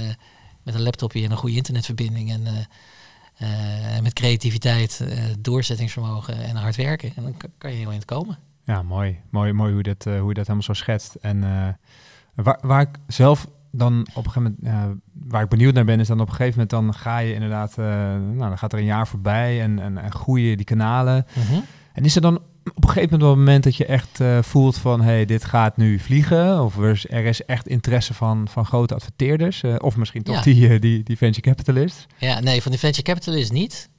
met 0.63 0.73
een 0.75 0.81
laptopje 0.81 1.23
en 1.23 1.31
een 1.31 1.37
goede 1.37 1.55
internetverbinding. 1.55 2.31
En 2.31 2.47
eh, 2.47 3.95
eh, 3.95 4.01
met 4.03 4.13
creativiteit, 4.13 4.99
eh, 5.09 5.23
doorzettingsvermogen 5.39 6.43
en 6.43 6.55
hard 6.55 6.75
werken. 6.75 7.11
En 7.15 7.23
dan 7.23 7.35
kan- 7.57 7.71
je 7.71 7.77
heel 7.77 7.91
eind 7.91 8.05
komen. 8.05 8.37
Ja, 8.65 8.81
mooi. 8.83 9.19
Mooi, 9.29 9.53
mooi 9.53 9.69
hoe, 9.73 9.83
je 9.83 9.95
dat, 9.95 10.05
eh, 10.05 10.19
hoe 10.19 10.27
je 10.27 10.33
dat 10.33 10.47
helemaal 10.47 10.63
zo 10.63 10.73
schetst. 10.73 11.15
En 11.15 11.43
eh, 11.43 11.67
waar, 12.43 12.59
waar 12.61 12.81
ik 12.81 12.97
zelf 13.07 13.47
dan 13.71 14.07
op 14.13 14.25
een 14.25 14.31
gegeven 14.31 14.57
moment, 14.61 14.99
waar 15.13 15.43
ik 15.43 15.49
benieuwd 15.49 15.73
naar 15.73 15.85
ben, 15.85 15.99
is 15.99 16.07
dan 16.07 16.19
op 16.19 16.27
een 16.27 16.35
gegeven 16.35 16.51
moment 16.51 16.69
dan 16.69 16.93
ga 17.01 17.17
je 17.17 17.33
inderdaad, 17.33 17.77
eh, 17.77 17.85
nou 17.85 18.37
dan 18.37 18.57
gaat 18.57 18.73
er 18.73 18.79
een 18.79 18.85
jaar 18.85 19.07
voorbij 19.07 19.61
en, 19.61 19.79
en, 19.79 19.97
en 19.97 20.11
groeien 20.11 20.57
die 20.57 20.65
kanalen. 20.65 21.25
En 21.93 22.03
is 22.03 22.15
er 22.15 22.21
dan 22.21 22.35
op 22.73 22.83
een 22.83 22.89
gegeven 22.89 23.01
moment 23.01 23.21
wel 23.21 23.31
een 23.31 23.37
moment 23.37 23.63
dat 23.63 23.75
je 23.75 23.85
echt 23.85 24.19
eh, 24.19 24.41
voelt 24.41 24.77
van, 24.77 25.01
hey, 25.01 25.25
dit 25.25 25.45
gaat 25.45 25.77
nu 25.77 25.99
vliegen? 25.99 26.63
Of 26.63 26.77
er 26.77 26.91
is, 26.91 27.09
er 27.09 27.25
is 27.25 27.45
echt 27.45 27.67
interesse 27.67 28.13
van, 28.13 28.47
van 28.47 28.65
grote 28.65 28.93
adverteerders? 28.95 29.63
eh, 29.63 29.75
of 29.77 29.95
misschien 29.97 30.23
toch 30.23 30.35
Ja. 30.35 30.41
die, 30.41 30.79
die, 30.79 31.03
die 31.03 31.17
venture 31.17 31.41
capitalist? 31.47 32.05
Ja, 32.17 32.39
nee, 32.39 32.61
van 32.61 32.71
de 32.71 32.77
venture 32.77 33.03
capitalist 33.03 33.51
niet. 33.51 33.89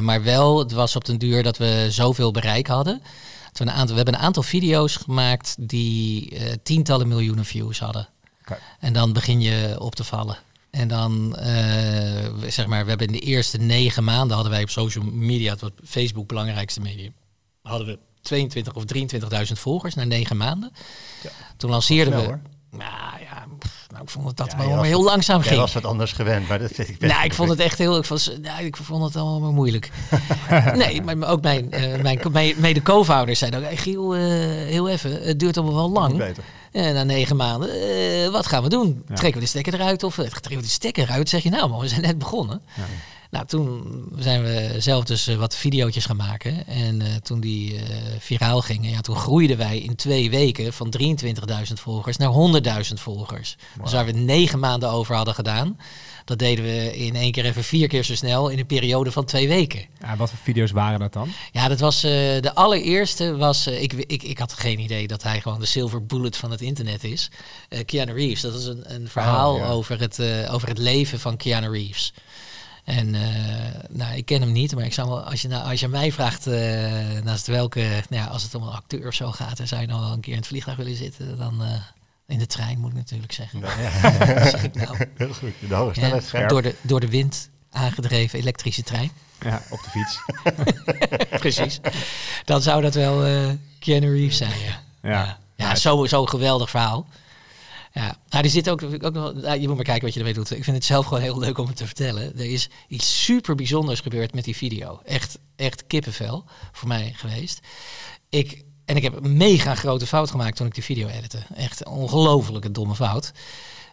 Maar 0.00 0.22
wel, 0.22 0.58
het 0.58 0.72
was 0.72 0.96
op 0.96 1.04
den 1.04 1.18
duur 1.18 1.42
dat 1.42 1.56
we 1.58 1.86
zoveel 1.90 2.30
bereik 2.30 2.66
hadden. 2.66 3.00
Toen 3.52 3.66
een 3.66 3.72
aantal, 3.72 3.90
we 3.96 4.02
hebben 4.02 4.14
een 4.14 4.26
aantal 4.26 4.42
video's 4.42 4.96
gemaakt 4.96 5.54
die 5.68 6.36
tientallen 6.62 7.08
miljoenen 7.08 7.44
views 7.44 7.78
hadden. 7.78 8.08
En 8.80 8.92
dan 8.92 9.12
begin 9.12 9.40
je 9.40 9.76
op 9.78 9.94
te 9.94 10.04
vallen. 10.04 10.36
En 10.70 10.88
dan, 10.88 11.36
eh, 11.36 12.48
zeg 12.48 12.66
maar, 12.66 12.82
we 12.82 12.88
hebben 12.88 13.06
in 13.06 13.12
de 13.12 13.18
eerste 13.18 13.58
negen 13.58 14.04
maanden 14.04 14.34
hadden 14.34 14.52
wij 14.52 14.62
op 14.62 14.70
social 14.70 15.04
media, 15.04 15.52
het 15.52 15.60
was 15.60 15.70
Facebook 15.84 16.26
belangrijkste 16.28 16.80
medium, 16.80 17.12
hadden 17.62 17.86
we 17.86 17.98
22 18.22 18.74
of 18.74 18.84
23.000 18.84 19.58
volgers 19.58 19.94
na 19.94 20.04
negen 20.04 20.36
maanden. 20.36 20.72
Toen 21.56 21.70
lanceerden 21.70 22.14
we. 22.14 22.20
hoor. 22.20 22.40
Nou 22.70 23.20
ja, 23.20 23.46
pff, 23.58 23.86
nou, 23.90 24.02
ik 24.02 24.10
vond 24.10 24.26
het 24.26 24.36
dat 24.36 24.46
Ja, 24.50 24.56
het 24.56 24.66
allemaal 24.66 24.84
heel 24.84 25.02
langzaam 25.02 25.38
Jij 25.38 25.48
ging. 25.48 25.60
was 25.60 25.72
wat 25.72 25.84
anders 25.84 26.12
gewend, 26.12 26.48
maar 26.48 26.58
dat 26.58 26.70
vind 26.72 26.88
ik 26.88 26.98
best 26.98 27.12
Nou, 27.12 27.24
ik 27.24 27.34
vond 27.34 27.48
het 27.48 27.60
echt 27.60 27.78
heel. 27.78 27.98
Ik 27.98 28.04
vond, 28.04 28.38
nou, 28.42 28.64
ik 28.64 28.76
vond 28.76 29.04
het 29.04 29.16
allemaal 29.16 29.52
moeilijk. 29.52 29.90
nee, 30.74 31.02
maar 31.02 31.28
ook 31.28 31.42
mijn, 31.42 31.68
mijn, 32.02 32.20
mijn 32.32 32.54
mede 32.58 32.82
co-founders 32.82 33.38
zeiden 33.38 33.60
ook: 33.60 33.66
hey, 33.66 33.76
Giel, 33.76 34.14
eh, 34.14 34.20
heel 34.70 34.88
even, 34.88 35.22
het 35.22 35.38
duurt 35.40 35.56
allemaal 35.56 35.74
wel 35.74 35.90
lang. 35.90 36.16
beter. 36.16 36.44
Eh, 36.74 36.92
na 36.92 37.04
negen 37.04 37.36
maanden, 37.36 37.70
eh, 37.70 38.28
wat 38.28 38.46
gaan 38.46 38.62
we 38.62 38.68
doen? 38.68 39.04
Ja. 39.08 39.14
Trekken 39.14 39.40
we 39.40 39.44
de 39.44 39.50
stekker 39.50 39.74
eruit 39.74 40.02
of 40.02 40.18
eh, 40.18 40.24
trekken 40.24 40.56
we 40.56 40.62
de 40.62 40.68
stekker 40.68 41.02
eruit? 41.02 41.28
Zeg 41.28 41.42
je 41.42 41.50
nou, 41.50 41.70
man, 41.70 41.80
we 41.80 41.88
zijn 41.88 42.00
net 42.00 42.18
begonnen. 42.18 42.62
Ja. 42.76 42.82
Nou, 43.34 43.46
toen 43.46 44.04
zijn 44.16 44.42
we 44.42 44.74
zelf 44.78 45.04
dus 45.04 45.26
eh, 45.26 45.36
wat 45.36 45.56
videootjes 45.56 46.04
gaan 46.04 46.16
maken. 46.16 46.66
En 46.66 47.02
eh, 47.02 47.14
toen 47.22 47.40
die 47.40 47.76
eh, 47.76 47.82
viraal 48.18 48.60
gingen, 48.60 48.90
ja, 48.90 49.00
toen 49.00 49.16
groeiden 49.16 49.56
wij 49.56 49.78
in 49.78 49.96
twee 49.96 50.30
weken 50.30 50.72
van 50.72 50.94
23.000 50.98 51.72
volgers 51.74 52.16
naar 52.16 52.30
100.000 52.88 52.94
volgers. 52.94 53.56
Dus 53.82 53.92
waar 53.92 54.04
we 54.04 54.12
negen 54.12 54.58
maanden 54.58 54.90
over 54.90 55.14
hadden 55.14 55.34
gedaan, 55.34 55.78
dat 56.24 56.38
deden 56.38 56.64
we 56.64 56.96
in 56.96 57.14
één 57.14 57.32
keer 57.32 57.44
even 57.44 57.64
vier 57.64 57.88
keer 57.88 58.04
zo 58.04 58.14
snel 58.14 58.48
in 58.48 58.58
een 58.58 58.66
periode 58.66 59.12
van 59.12 59.24
twee 59.24 59.48
weken. 59.48 59.84
Ja, 60.00 60.16
wat 60.16 60.30
voor 60.30 60.38
video's 60.42 60.70
waren 60.70 61.00
dat 61.00 61.12
dan? 61.12 61.28
Ja, 61.52 61.68
dat 61.68 61.80
was 61.80 62.00
de 62.00 62.50
allereerste. 62.54 63.36
Was, 63.36 63.66
ik, 63.66 63.92
ik, 63.92 64.22
ik 64.22 64.38
had 64.38 64.52
geen 64.52 64.78
idee 64.78 65.06
dat 65.06 65.22
hij 65.22 65.40
gewoon 65.40 65.60
de 65.60 65.66
silver 65.66 66.06
bullet 66.06 66.36
van 66.36 66.50
het 66.50 66.60
internet 66.60 67.04
is. 67.04 67.30
Keanu 67.84 68.12
Reeves, 68.12 68.40
dat 68.40 68.54
is 68.54 68.66
een, 68.66 68.94
een 68.94 69.08
verhaal 69.08 69.54
Oh, 69.54 69.58
ja. 69.58 69.68
over, 69.68 70.00
het, 70.00 70.20
over 70.50 70.68
het 70.68 70.78
leven 70.78 71.20
van 71.20 71.36
Keanu 71.36 71.70
Reeves. 71.70 72.12
En 72.84 73.14
eh, 73.14 73.22
nou, 73.88 74.16
ik 74.16 74.26
ken 74.26 74.40
hem 74.40 74.52
niet, 74.52 74.74
maar 74.74 74.84
ik 74.84 74.92
zou 74.92 75.08
wel, 75.08 75.20
als 75.20 75.42
je, 75.42 75.48
nou, 75.48 75.70
als 75.70 75.80
je 75.80 75.88
mij 75.88 76.12
vraagt 76.12 76.46
eh, 76.46 77.22
naast 77.22 77.46
welke, 77.46 77.80
nou 77.80 78.22
ja, 78.22 78.26
als 78.26 78.42
het 78.42 78.54
om 78.54 78.62
een 78.62 78.72
acteur 78.72 79.06
of 79.06 79.14
zo 79.14 79.32
gaat, 79.32 79.56
dan 79.56 79.66
zou 79.66 79.80
je 79.80 79.86
nog 79.86 80.00
wel 80.00 80.12
een 80.12 80.20
keer 80.20 80.32
in 80.32 80.38
het 80.38 80.48
vliegtuig 80.48 80.76
willen 80.76 80.96
zitten, 80.96 81.38
dan 81.38 81.62
eh, 81.62 81.68
in 82.26 82.38
de 82.38 82.46
trein 82.46 82.78
moet 82.78 82.90
ik 82.90 82.96
natuurlijk 82.96 83.32
zeggen. 83.32 83.60
Ja, 83.60 83.78
ja. 83.78 84.34
Dat 84.34 84.48
zeg 84.48 84.62
ik 84.62 84.74
nou. 84.74 84.96
Heel 85.16 85.34
goed. 85.34 85.52
De 85.68 85.74
hoge 85.74 86.44
door, 86.46 86.62
de, 86.62 86.74
door 86.82 87.00
de 87.00 87.08
wind 87.08 87.50
aangedreven 87.70 88.38
elektrische 88.38 88.82
trein. 88.82 89.10
Ja, 89.40 89.62
op 89.70 89.80
de 89.82 89.90
fiets. 89.90 90.18
Precies. 91.40 91.80
Dan 92.44 92.62
zou 92.62 92.82
dat 92.82 92.94
wel 92.94 93.24
eh 93.24 93.48
Keanu 93.78 94.16
Reeves 94.16 94.36
zijn, 94.36 94.60
ja. 94.60 94.82
Ja. 95.02 95.10
Ja, 95.10 95.38
ja 95.56 95.74
zo, 95.74 96.06
zo 96.06 96.26
geweldig 96.26 96.70
verhaal. 96.70 97.06
Ja, 97.94 98.18
nou, 98.28 98.48
zit 98.48 98.70
ook, 98.70 98.82
ook 98.82 99.12
nog, 99.12 99.34
nou, 99.34 99.60
je 99.60 99.66
moet 99.66 99.76
maar 99.76 99.84
kijken 99.84 100.04
wat 100.04 100.12
je 100.12 100.18
ermee 100.18 100.34
doet. 100.34 100.50
Ik 100.50 100.64
vind 100.64 100.76
het 100.76 100.84
zelf 100.84 101.06
gewoon 101.06 101.22
heel 101.22 101.38
leuk 101.38 101.58
om 101.58 101.66
het 101.66 101.76
te 101.76 101.86
vertellen. 101.86 102.38
Er 102.38 102.52
is 102.52 102.68
iets 102.88 103.24
super 103.24 103.54
bijzonders 103.54 104.00
gebeurd 104.00 104.34
met 104.34 104.44
die 104.44 104.56
video. 104.56 105.00
Echt, 105.04 105.38
echt 105.56 105.86
kippenvel 105.86 106.44
voor 106.72 106.88
mij 106.88 107.12
geweest. 107.16 107.60
Ik, 108.28 108.64
en 108.84 108.96
ik 108.96 109.02
heb 109.02 109.24
een 109.24 109.36
mega 109.36 109.74
grote 109.74 110.06
fout 110.06 110.30
gemaakt 110.30 110.56
toen 110.56 110.66
ik 110.66 110.74
die 110.74 110.84
video 110.84 111.08
editte. 111.08 111.38
Echt 111.54 111.80
een 111.80 111.92
ongelofelijke 111.92 112.70
domme 112.70 112.94
fout. 112.94 113.32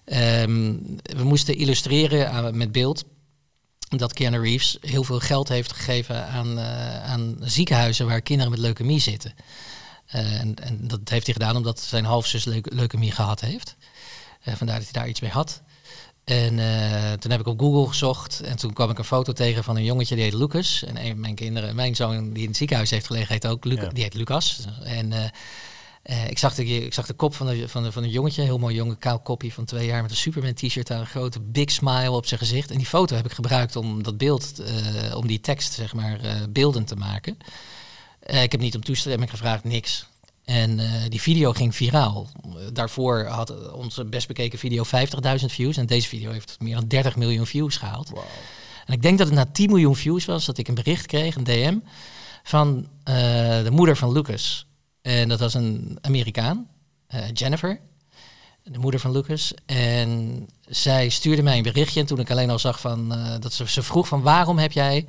Ehm, 0.05 0.75
we 1.01 1.23
moesten 1.23 1.55
illustreren 1.55 2.57
met 2.57 2.71
beeld 2.71 3.03
dat 3.97 4.13
Keanu 4.13 4.39
Reeves 4.39 4.77
heel 4.81 5.03
veel 5.03 5.19
geld 5.19 5.49
heeft 5.49 5.73
gegeven 5.73 6.27
aan, 6.27 6.59
eh, 6.59 7.03
aan 7.03 7.37
ziekenhuizen 7.39 8.07
waar 8.07 8.21
kinderen 8.21 8.51
met 8.51 8.59
leukemie 8.59 8.99
zitten. 8.99 9.33
Eh, 10.05 10.39
en, 10.39 10.55
en 10.55 10.87
dat 10.87 10.99
heeft 11.03 11.25
hij 11.25 11.33
gedaan 11.33 11.55
omdat 11.55 11.79
zijn 11.79 12.05
halfzus 12.05 12.45
leuke, 12.45 12.75
leukemie 12.75 13.11
gehad 13.11 13.41
heeft. 13.41 13.75
Eh, 14.41 14.53
vandaar 14.55 14.75
dat 14.75 14.83
hij 14.91 15.01
daar 15.01 15.09
iets 15.09 15.19
mee 15.19 15.31
had. 15.31 15.61
En 16.23 16.59
eh, 16.59 17.11
toen 17.13 17.31
heb 17.31 17.39
ik 17.39 17.47
op 17.47 17.59
Google 17.59 17.87
gezocht 17.87 18.41
en 18.41 18.57
toen 18.57 18.73
kwam 18.73 18.89
ik 18.89 18.97
een 18.97 19.03
foto 19.03 19.33
tegen 19.33 19.63
van 19.63 19.75
een 19.75 19.83
jongetje 19.83 20.15
die 20.15 20.23
heet 20.23 20.33
Lucas. 20.33 20.83
En 20.83 20.97
een 21.01 21.09
van 21.09 21.19
mijn 21.19 21.35
kinderen, 21.35 21.75
mijn 21.75 21.95
zoon 21.95 22.33
die 22.33 22.41
in 22.43 22.47
het 22.47 22.57
ziekenhuis 22.57 22.89
heeft 22.89 23.05
gelegen, 23.05 23.33
heet 23.33 23.47
ook 23.47 23.65
Luca- 23.65 23.81
Ja. 23.83 23.89
die 23.89 24.03
heet 24.03 24.13
Lucas. 24.13 24.59
En 24.83 25.13
eh, 26.03 26.29
ik, 26.29 26.37
zag 26.37 26.55
de, 26.55 26.65
ik 26.65 26.93
zag 26.93 27.05
de 27.05 27.13
kop 27.13 27.35
van, 27.35 27.47
de, 27.47 27.67
van, 27.69 27.83
de, 27.83 27.91
van 27.91 28.03
een 28.03 28.09
jongetje, 28.09 28.41
een 28.41 28.47
heel 28.47 28.57
mooi 28.57 28.75
jonge 28.75 28.97
kaal 28.97 29.19
kopje 29.19 29.51
van 29.51 29.65
twee 29.65 29.85
jaar 29.85 30.01
met 30.01 30.11
een 30.11 30.17
Superman 30.17 30.53
t-shirt 30.53 30.91
aan, 30.91 30.99
een 30.99 31.05
grote 31.05 31.39
big 31.39 31.71
smile 31.71 32.11
op 32.11 32.25
zijn 32.25 32.39
gezicht. 32.39 32.71
En 32.71 32.77
die 32.77 32.85
foto 32.85 33.15
heb 33.15 33.25
ik 33.25 33.31
gebruikt 33.31 33.75
om 33.75 34.03
dat 34.03 34.17
beeld, 34.17 34.61
om 35.15 35.27
die 35.27 35.39
tekst 35.39 35.73
zeg 35.73 35.93
maar 35.93 36.19
beeldend 36.49 36.87
te 36.87 36.95
maken. 36.95 37.37
Ik 38.25 38.51
heb 38.51 38.61
niet 38.61 38.75
om 38.75 38.83
toestemming 38.83 39.29
gevraagd, 39.29 39.63
niks. 39.63 40.05
En 40.51 40.79
eh, 40.79 41.09
die 41.09 41.21
video 41.21 41.53
ging 41.53 41.75
viraal. 41.75 42.29
Eh, 42.43 42.51
daarvoor 42.73 43.25
had 43.25 43.73
onze 43.73 44.05
best 44.05 44.27
bekeken 44.27 44.59
video 44.59 44.83
50.000 44.83 45.51
views. 45.51 45.77
En 45.77 45.85
deze 45.85 46.07
video 46.07 46.31
heeft 46.31 46.57
meer 46.59 46.75
dan 46.75 46.87
30 46.87 47.15
miljoen 47.15 47.45
views 47.45 47.77
gehaald. 47.77 48.11
En 48.85 48.93
ik 48.93 49.01
denk 49.01 49.17
dat 49.17 49.27
het 49.27 49.35
na 49.35 49.45
10 49.45 49.69
miljoen 49.69 49.95
views 49.95 50.25
was 50.25 50.45
dat 50.45 50.57
ik 50.57 50.67
een 50.67 50.75
bericht 50.75 51.05
kreeg, 51.05 51.35
een 51.35 51.43
DM, 51.43 51.77
van 52.43 52.87
eh, 53.03 53.15
de 53.63 53.71
moeder 53.71 53.97
van 53.97 54.11
Lucas. 54.11 54.65
En 55.01 55.29
dat 55.29 55.39
was 55.39 55.53
een 55.53 55.97
Amerikaan, 56.01 56.67
eh, 57.07 57.19
Jennifer, 57.33 57.79
de 58.63 58.79
moeder 58.79 58.99
van 58.99 59.11
Lucas. 59.11 59.53
En 59.65 60.47
zij 60.67 61.09
stuurde 61.09 61.43
mij 61.43 61.57
een 61.57 61.63
berichtje. 61.63 61.99
En 61.99 62.05
toen 62.05 62.19
ik 62.19 62.31
alleen 62.31 62.49
al 62.49 62.59
zag 62.59 62.79
van, 62.79 63.13
eh, 63.13 63.39
dat 63.39 63.53
ze, 63.53 63.69
ze 63.69 63.83
vroeg 63.83 64.07
van 64.07 64.21
waarom 64.21 64.57
heb 64.57 64.71
jij 64.71 65.05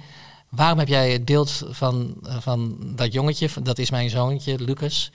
waarom 0.55 0.79
heb 0.79 0.89
jij 0.89 1.11
het 1.13 1.25
beeld 1.25 1.63
van, 1.71 2.15
eh, 2.23 2.37
van 2.41 2.79
dat 2.81 3.13
jongetje, 3.13 3.49
dat 3.63 3.79
is 3.79 3.91
mijn 3.91 4.11
zoontje, 4.11 4.61
Lucas, 4.61 5.11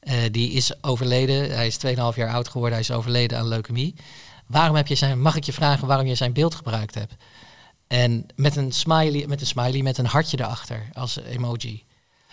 eh, 0.00 0.14
die 0.30 0.50
is 0.50 0.82
overleden, 0.82 1.50
hij 1.50 1.66
is 1.66 1.76
2,5 1.76 2.16
jaar 2.16 2.32
oud 2.32 2.48
geworden, 2.48 2.78
hij 2.78 2.88
is 2.88 2.96
overleden 2.96 3.38
aan 3.38 3.48
leukemie. 3.48 3.94
Waarom 4.46 4.76
heb 4.76 4.86
je 4.86 4.94
zijn, 4.94 5.20
mag 5.20 5.36
ik 5.36 5.44
je 5.44 5.52
vragen 5.52 5.86
waarom 5.86 6.06
je 6.06 6.14
zijn 6.14 6.32
beeld 6.32 6.54
gebruikt 6.54 6.94
hebt? 6.94 7.14
En 7.86 8.26
met 8.36 8.56
een 8.56 8.72
smiley, 8.72 9.26
met 9.26 9.40
een 9.40 9.46
smiley, 9.46 9.82
met 9.82 9.98
een 9.98 10.06
hartje 10.06 10.38
erachter 10.38 10.88
als 10.92 11.16
emoji. 11.16 11.84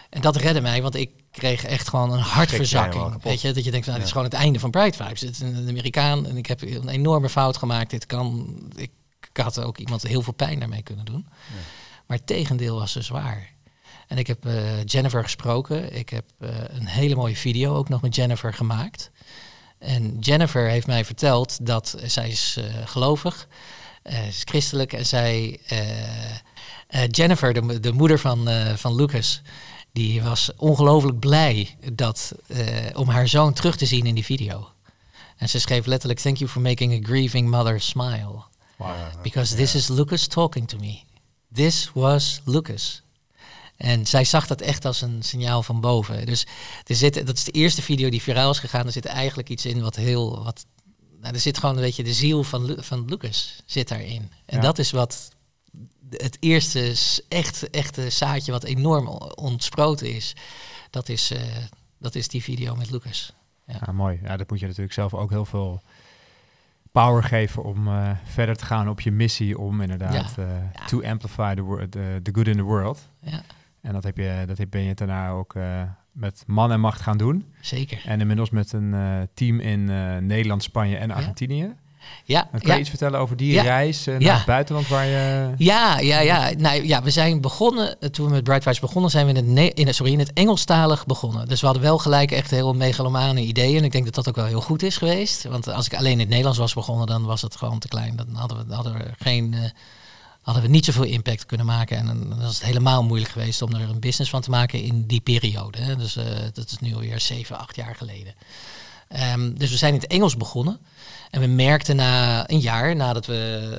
En 0.10 0.22
dat 0.22 0.36
redde 0.36 0.62
mij, 0.62 0.82
want 0.82 0.96
ik 0.96 1.10
kreeg 1.32 1.64
echt 1.64 1.90
gewoon 1.90 2.12
een 2.12 2.20
hartverzakking. 2.20 3.24
Weet 3.24 3.42
je, 3.42 3.54
dat 3.54 3.64
je 3.64 3.72
denkt, 3.72 3.86
nou, 3.86 3.98
dit 3.98 4.08
is 4.08 4.14
gewoon 4.14 4.28
het 4.28 4.38
einde 4.38 4.60
van 4.60 4.72
Bright 4.72 4.96
Vibes. 4.96 5.20
Dit 5.20 5.30
is 5.30 5.40
een 5.40 5.68
Amerikaan 5.70 6.26
en 6.26 6.38
ik 6.38 6.46
heb 6.46 6.62
een 6.62 6.90
enorme 6.90 7.30
fout 7.30 7.58
gemaakt. 7.58 7.90
Dit 7.90 8.06
kan, 8.06 8.56
ik, 8.76 8.92
ik 9.32 9.38
had 9.38 9.60
ook 9.60 9.78
iemand 9.78 10.02
heel 10.02 10.22
veel 10.22 10.34
pijn 10.34 10.60
daarmee 10.60 10.84
kunnen 10.84 11.06
doen. 11.06 11.28
Maar 12.08 12.18
het 12.18 12.28
tegendeel 12.28 12.80
was 12.80 12.94
dus 12.94 13.10
waar. 13.10 13.56
En 14.08 14.18
ik 14.18 14.28
heb 14.28 14.46
eh, 14.46 14.84
Jennifer 14.84 15.24
gesproken. 15.24 15.96
Ik 15.96 16.10
heb 16.10 16.26
eh, 16.40 16.50
een 16.68 16.88
hele 16.88 17.16
mooie 17.16 17.36
video 17.36 17.76
ook 17.76 17.90
nog 17.90 18.02
met 18.02 18.16
Jennifer 18.16 18.54
gemaakt. 18.54 19.12
En 19.80 20.20
Jennifer 20.20 20.70
heeft 20.70 20.88
mij 20.88 21.06
verteld 21.06 21.66
dat 21.66 21.94
eh, 21.94 22.10
zij 22.10 22.30
is 22.30 22.60
gelovig, 22.86 23.48
is 24.28 24.42
christelijk. 24.44 24.94
En 24.94 25.06
zij, 25.06 25.60
Jennifer, 27.08 27.54
de, 27.54 27.80
de 27.80 27.92
moeder 27.92 28.20
van, 28.20 28.50
van 28.76 28.96
Lucas, 28.96 29.42
die 29.92 30.22
was 30.22 30.52
ongelooflijk 30.58 31.20
blij 31.20 31.78
dat, 31.94 32.32
om 32.94 33.10
haar 33.10 33.28
zoon 33.28 33.54
terug 33.54 33.76
te 33.76 33.86
zien 33.86 34.06
in 34.06 34.16
die 34.16 34.26
video. 34.26 34.72
En 35.38 35.50
ze 35.50 35.60
schreef 35.60 35.86
letterlijk, 35.86 36.20
thank 36.20 36.38
you 36.38 36.50
for 36.50 36.62
making 36.62 36.94
a 36.94 37.08
grieving 37.08 37.50
mother 37.50 37.82
smile. 37.82 38.44
Because 39.22 39.56
this 39.56 39.76
is 39.76 39.88
Lucas 39.88 40.28
talking 40.28 40.68
to 40.68 40.78
me. 40.78 41.07
This 41.54 41.92
was 41.94 42.42
Lucas. 42.46 43.02
En 43.78 44.06
zij 44.06 44.24
zag 44.24 44.48
dat 44.48 44.62
echt 44.62 44.86
als 44.86 45.02
een 45.02 45.24
signaal 45.24 45.64
van 45.64 45.82
boven. 45.82 46.26
Dus 46.26 46.46
er 46.86 46.96
zit, 46.96 47.26
dat 47.26 47.36
is 47.38 47.44
de 47.44 47.52
eerste 47.52 47.82
video 47.82 48.10
die 48.10 48.22
viraal 48.22 48.50
is 48.52 48.60
gegaan. 48.60 48.86
Er 48.86 48.92
zit 48.92 49.06
eigenlijk 49.06 49.50
iets 49.50 49.66
in 49.66 49.82
wat 49.82 49.96
heel. 49.96 50.44
Wat, 50.44 50.66
nou, 51.22 51.34
er 51.34 51.40
zit 51.40 51.58
gewoon 51.58 51.76
een 51.76 51.82
beetje 51.82 52.04
de 52.04 52.14
ziel 52.14 52.44
van, 52.44 52.76
van 52.80 53.06
Lucas 53.06 53.62
zit 53.66 53.88
daarin. 53.88 54.32
En 54.46 54.56
Ja. 54.56 54.62
dat 54.62 54.80
is 54.80 54.92
wat 54.92 55.30
het 56.10 56.38
eerste 56.40 56.96
echt, 57.28 57.70
echte 57.70 58.10
zaadje 58.10 58.52
wat 58.52 58.64
enorm 58.64 59.08
ontsproten 59.36 60.14
is. 60.16 60.34
Dat 60.90 61.10
is, 61.10 61.32
eh, 61.32 61.42
dat 61.98 62.16
is 62.16 62.28
die 62.28 62.44
video 62.44 62.76
met 62.76 62.90
Lucas. 62.92 63.34
Ja, 63.68 63.92
mooi. 63.92 64.20
Ja, 64.24 64.38
dat 64.38 64.50
moet 64.50 64.60
je 64.60 64.66
natuurlijk 64.66 64.94
zelf 64.94 65.14
ook 65.14 65.30
heel 65.30 65.46
veel 65.46 65.82
power 67.04 67.24
geven 67.24 67.64
om 67.64 67.88
eh, 67.88 68.10
verder 68.24 68.56
te 68.56 68.66
gaan 68.66 68.90
op 68.90 69.02
je 69.02 69.12
missie 69.12 69.58
om 69.58 69.82
inderdaad 69.82 70.38
eh, 70.38 70.46
Ja. 70.74 70.86
to 70.86 71.04
amplify 71.04 71.54
the, 71.56 71.62
wor- 71.62 71.90
the, 71.90 72.20
the 72.24 72.32
good 72.34 72.48
in 72.48 72.56
the 72.56 72.62
world. 72.64 73.10
Ja, 73.22 73.42
En 73.82 73.94
dat, 73.94 74.04
heb 74.04 74.18
je, 74.18 74.44
dat 74.48 74.58
heb, 74.58 74.70
ben 74.70 74.82
je 74.82 74.94
daarna 74.94 75.30
ook 75.30 75.56
eh, 75.56 75.82
met 76.12 76.44
man 76.48 76.72
en 76.72 76.80
macht 76.80 77.02
gaan 77.02 77.18
doen. 77.18 77.46
zeker. 77.62 78.02
En 78.06 78.20
inmiddels 78.22 78.50
met 78.50 78.74
een 78.74 78.94
eh, 78.94 79.22
team 79.34 79.60
in 79.60 79.90
eh, 79.90 80.18
Nederland, 80.18 80.64
Spanje 80.64 80.98
en 80.98 81.12
Argentinië. 81.12 81.76
Ja, 82.28 82.42
kan 82.52 82.60
ja. 82.64 82.74
je 82.74 82.80
iets 82.80 82.90
vertellen 82.90 83.20
over 83.20 83.38
die 83.38 83.52
Ja. 83.54 83.62
reis 83.62 84.08
eh, 84.08 84.14
naar 84.14 84.22
Ja. 84.22 84.36
het 84.36 84.46
buitenland 84.46 84.88
waar 84.88 85.06
je... 85.06 85.54
Ja, 85.58 86.00
ja, 86.00 86.20
ja. 86.20 86.52
Nou, 86.58 86.86
ja, 86.88 87.04
we 87.04 87.12
zijn 87.12 87.42
begonnen, 87.42 88.02
eh, 88.02 88.10
toen 88.10 88.26
we 88.26 88.32
met 88.32 88.44
Bright 88.44 88.64
Vibes 88.64 88.80
begonnen, 88.80 89.12
zijn 89.12 89.26
we 89.26 89.34
in 89.34 89.58
het, 89.58 89.74
in 89.80 89.94
sorry, 89.94 90.12
in 90.12 90.20
het 90.20 90.34
Engelstalig 90.34 91.06
begonnen. 91.06 91.48
Dus 91.48 91.60
we 91.60 91.66
hadden 91.66 91.84
wel 91.84 91.98
gelijk 91.98 92.32
echt 92.32 92.52
heel 92.52 92.74
megalomane 92.74 93.42
ideeën. 93.42 93.78
En 93.78 93.84
ik 93.84 93.92
denk 93.92 94.06
dat 94.06 94.16
dat 94.16 94.28
ook 94.28 94.36
wel 94.36 94.46
heel 94.46 94.62
goed 94.62 94.84
is 94.84 94.98
geweest. 94.98 95.44
Want 95.44 95.68
als 95.68 95.86
ik 95.86 95.96
alleen 95.96 96.12
in 96.12 96.20
het 96.20 96.28
Nederlands 96.30 96.58
was 96.60 96.74
begonnen, 96.74 97.08
dan 97.08 97.26
was 97.26 97.42
het 97.42 97.56
gewoon 97.56 97.80
te 97.80 97.88
klein. 97.88 98.16
Dan 98.16 98.28
hadden 98.34 98.68
we, 98.68 98.74
hadden 98.74 98.94
we 98.94 99.04
geen, 99.20 99.54
eh, 99.54 99.60
hadden 100.42 100.64
we 100.64 100.70
niet 100.70 100.86
zoveel 100.86 101.04
impact 101.04 101.46
kunnen 101.46 101.66
maken. 101.66 101.98
En 101.98 102.06
dan 102.06 102.40
was 102.42 102.56
het 102.56 102.64
helemaal 102.64 103.04
moeilijk 103.04 103.32
geweest 103.32 103.62
om 103.62 103.74
er 103.74 103.90
een 103.90 104.00
business 104.00 104.30
van 104.32 104.42
te 104.42 104.50
maken 104.50 104.82
in 104.82 105.04
die 105.08 105.22
periode. 105.22 105.78
Hè. 105.78 105.96
Dus 105.96 106.14
dat 106.54 106.66
is 106.72 106.80
nu 106.80 106.94
alweer 106.94 107.20
zeven, 107.20 107.60
acht 107.60 107.76
jaar 107.76 107.96
geleden. 107.96 108.34
Ehm, 109.08 109.54
dus 109.54 109.70
we 109.70 109.78
zijn 109.78 109.94
in 109.94 110.00
het 110.00 110.10
Engels 110.10 110.38
begonnen. 110.38 110.80
En 111.30 111.40
we 111.40 111.48
merkten 111.48 111.96
na 111.96 112.50
een 112.50 112.60
jaar, 112.60 112.96
nadat 112.96 113.26
we 113.26 113.70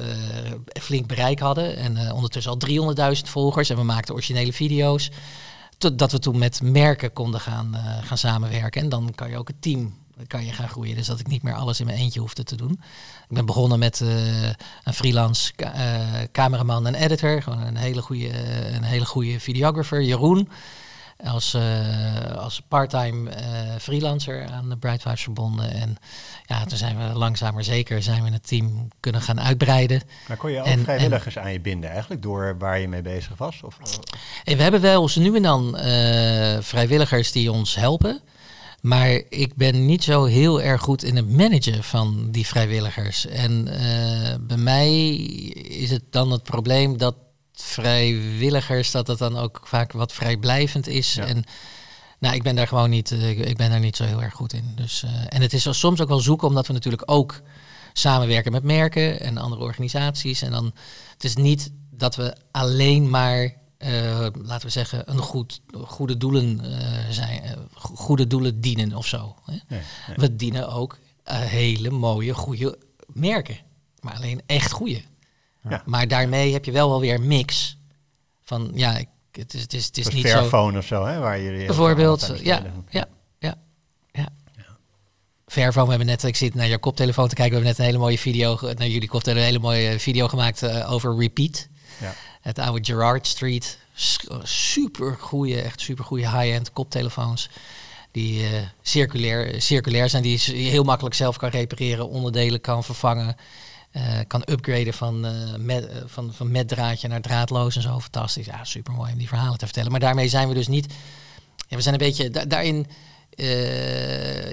uh, 0.44 0.82
flink 0.82 1.06
bereik 1.06 1.38
hadden 1.38 1.76
en 1.76 1.96
uh, 1.96 2.14
ondertussen 2.14 2.52
al 2.52 3.14
300.000 3.16 3.22
volgers 3.22 3.70
en 3.70 3.76
we 3.76 3.82
maakten 3.82 4.14
originele 4.14 4.52
video's, 4.52 5.10
dat 5.94 6.12
we 6.12 6.18
toen 6.18 6.38
met 6.38 6.62
merken 6.62 7.12
konden 7.12 7.40
gaan, 7.40 7.70
uh, 7.74 7.80
gaan 8.02 8.18
samenwerken. 8.18 8.82
En 8.82 8.88
dan 8.88 9.12
kan 9.14 9.30
je 9.30 9.38
ook 9.38 9.48
het 9.48 9.62
team 9.62 9.96
kan 10.26 10.44
je 10.44 10.52
gaan 10.52 10.68
groeien. 10.68 10.96
Dus 10.96 11.06
dat 11.06 11.20
ik 11.20 11.26
niet 11.26 11.42
meer 11.42 11.54
alles 11.54 11.80
in 11.80 11.86
mijn 11.86 11.98
eentje 11.98 12.20
hoefde 12.20 12.44
te 12.44 12.56
doen. 12.56 12.70
Ik 13.28 13.34
ben 13.34 13.46
begonnen 13.46 13.78
met 13.78 14.00
een 14.84 14.94
freelance 14.94 15.52
cameraman 16.32 16.86
en 16.86 16.94
editor. 16.94 17.42
Gewoon 17.42 17.60
een 17.60 17.76
hele 17.76 18.02
goede, 18.02 18.30
een 18.74 18.82
hele 18.82 19.04
goede 19.04 19.40
videographer, 19.40 20.02
Jeroen 20.02 20.48
als, 21.24 21.54
uh, 21.54 22.36
als 22.36 22.62
parttime 22.68 23.30
uh, 23.30 23.36
freelancer 23.78 24.46
aan 24.46 24.68
de 24.68 24.76
Bright 24.76 25.02
Vibes 25.02 25.22
verbonden. 25.22 25.70
En 25.70 25.96
ja, 26.46 26.64
toen 26.64 26.78
zijn 26.78 26.98
we 26.98 27.18
langzaam 27.18 27.54
maar 27.54 27.64
zeker 27.64 28.02
zijn 28.02 28.24
we 28.24 28.30
het 28.30 28.46
team 28.46 28.88
kunnen 29.00 29.20
gaan 29.20 29.40
uitbreiden. 29.40 30.02
Maar 30.28 30.36
kon 30.36 30.50
je 30.50 30.60
ook 30.60 30.66
en, 30.66 30.82
vrijwilligers 30.82 31.38
aan 31.38 31.52
je 31.52 31.60
binden 31.60 31.90
eigenlijk 31.90 32.22
door 32.22 32.58
waar 32.58 32.78
je 32.78 32.88
mee 32.88 33.02
bezig 33.02 33.36
was? 33.36 33.62
Of? 33.62 33.78
En 34.44 34.56
we 34.56 34.62
hebben 34.62 34.80
wel 34.80 35.02
eens 35.02 35.16
nu 35.16 35.36
en 35.36 35.42
dan 35.42 35.76
vrijwilligers 36.60 37.32
die 37.32 37.52
ons 37.52 37.74
helpen. 37.74 38.20
Maar 38.80 39.22
ik 39.28 39.56
ben 39.56 39.86
niet 39.86 40.04
zo 40.04 40.24
heel 40.24 40.62
erg 40.62 40.80
goed 40.80 41.02
in 41.02 41.16
het 41.16 41.30
managen 41.30 41.84
van 41.84 42.28
die 42.30 42.46
vrijwilligers. 42.46 43.26
En 43.26 43.64
bij 44.40 44.56
mij 44.56 45.14
is 45.54 45.90
het 45.90 46.02
dan 46.10 46.30
het 46.30 46.42
probleem 46.42 46.96
dat 46.96 47.14
vrijwilligers, 47.62 48.90
dat 48.90 49.06
het 49.06 49.18
dan 49.18 49.36
ook 49.36 49.60
vaak 49.64 49.92
wat 49.92 50.12
vrijblijvend 50.12 50.86
is. 50.86 51.16
En 51.16 51.44
nou, 52.18 52.34
ik 52.34 52.42
ben 52.42 52.56
daar 52.56 52.68
gewoon 52.68 52.90
niet, 52.90 53.10
uh, 53.10 53.28
ik 53.28 53.56
ben 53.56 53.70
daar 53.70 53.80
niet 53.80 53.96
zo 53.96 54.04
heel 54.04 54.22
erg 54.22 54.34
goed 54.34 54.52
in. 54.52 54.72
Dus, 54.74 55.02
uh, 55.04 55.10
en 55.28 55.42
het 55.42 55.52
is 55.52 55.78
soms 55.78 56.00
ook 56.00 56.08
wel 56.08 56.20
zoeken, 56.20 56.48
omdat 56.48 56.66
we 56.66 56.72
natuurlijk 56.72 57.10
ook 57.10 57.40
samenwerken 57.92 58.52
met 58.52 58.62
merken 58.62 59.20
en 59.20 59.38
andere 59.38 59.62
organisaties. 59.62 60.42
En 60.42 60.50
dan, 60.50 60.72
het 61.12 61.24
is 61.24 61.36
niet 61.36 61.70
dat 61.90 62.16
we 62.16 62.36
alleen 62.50 63.10
maar, 63.10 63.42
uh, 63.78 64.26
laten 64.42 64.66
we 64.66 64.72
zeggen, 64.72 65.10
een 65.10 65.18
goed, 65.18 65.60
goede 65.84 66.16
doelen 66.16 66.60
zijn, 67.10 67.68
goede 67.74 68.26
doelen 68.26 68.60
dienen 68.60 68.94
of 68.94 69.06
zo. 69.06 69.36
Hè? 69.44 69.52
Nee, 69.52 69.80
nee. 70.06 70.16
We 70.16 70.36
dienen 70.36 70.68
ook 70.68 70.98
hele 71.24 71.90
mooie, 71.90 72.34
goede 72.34 72.78
merken. 73.06 73.56
Maar 74.00 74.14
alleen 74.14 74.42
echt 74.46 74.72
goede. 74.72 75.02
Ja. 75.68 75.82
Maar 75.84 76.08
daarmee 76.08 76.52
heb 76.52 76.64
je 76.64 76.72
wel 76.72 76.88
wel 76.88 77.00
weer 77.00 77.14
een 77.14 77.26
mix 77.26 77.76
van 78.42 78.70
ja, 78.74 78.96
ik, 78.96 79.08
het 79.32 79.54
is, 79.54 79.62
het 79.62 79.72
is, 79.72 79.86
het 79.86 79.96
is 79.96 80.08
niet 80.08 80.28
zo. 80.28 80.66
of 80.76 80.86
zo, 80.86 81.04
hè, 81.04 81.18
waar 81.18 81.40
jullie 81.40 81.66
bijvoorbeeld, 81.66 82.32
ja, 82.42 82.62
ja, 82.88 83.06
ja, 83.38 83.56
ja. 84.12 84.28
We 85.46 85.60
hebben 85.60 86.06
net, 86.06 86.22
ik 86.22 86.36
zit 86.36 86.54
naar 86.54 86.66
je 86.66 86.78
koptelefoon 86.78 87.28
te 87.28 87.34
kijken, 87.34 87.58
we 87.58 87.66
hebben 87.66 87.76
net 87.76 87.78
een 87.78 87.92
hele 87.92 88.04
mooie 88.04 88.18
video, 88.18 88.58
naar 88.60 88.88
jullie 88.88 89.08
koptelefoon, 89.08 89.42
een 89.42 89.48
hele 89.48 89.64
mooie 89.64 89.98
video 89.98 90.28
gemaakt 90.28 90.62
uh, 90.62 90.92
over 90.92 91.16
Repeat. 91.16 91.68
Ja. 92.00 92.14
Het 92.40 92.58
oude 92.58 92.84
Gerard 92.84 93.26
Street, 93.26 93.78
super 94.42 95.16
goede, 95.20 95.60
echt 95.60 95.80
super 95.80 96.04
goede 96.04 96.30
high-end 96.30 96.72
koptelefoons 96.72 97.48
die 98.10 98.42
uh, 98.42 98.48
circulair, 98.82 99.62
circulair 99.62 100.08
zijn, 100.08 100.22
die 100.22 100.40
je 100.44 100.52
heel 100.52 100.84
makkelijk 100.84 101.14
zelf 101.14 101.36
kan 101.36 101.48
repareren, 101.48 102.08
onderdelen 102.08 102.60
kan 102.60 102.84
vervangen. 102.84 103.36
Uh, 103.92 104.18
kan 104.26 104.42
upgraden 104.46 104.94
van, 104.94 105.26
uh, 105.26 105.54
met, 105.56 105.84
uh, 105.84 105.96
van, 106.06 106.32
van 106.32 106.50
met 106.50 106.68
draadje 106.68 107.08
naar 107.08 107.20
draadloos 107.20 107.76
en 107.76 107.82
zo. 107.82 108.00
Fantastisch. 108.00 108.46
Ja, 108.46 108.64
super 108.64 108.92
mooi 108.92 109.12
om 109.12 109.18
die 109.18 109.28
verhalen 109.28 109.58
te 109.58 109.64
vertellen. 109.64 109.90
Maar 109.90 110.00
daarmee 110.00 110.28
zijn 110.28 110.48
we 110.48 110.54
dus 110.54 110.68
niet. 110.68 110.94
Ja, 111.68 111.76
we 111.76 111.82
zijn 111.82 111.94
een 111.94 112.06
beetje 112.06 112.30
da 112.30 112.44
daarin. 112.44 112.86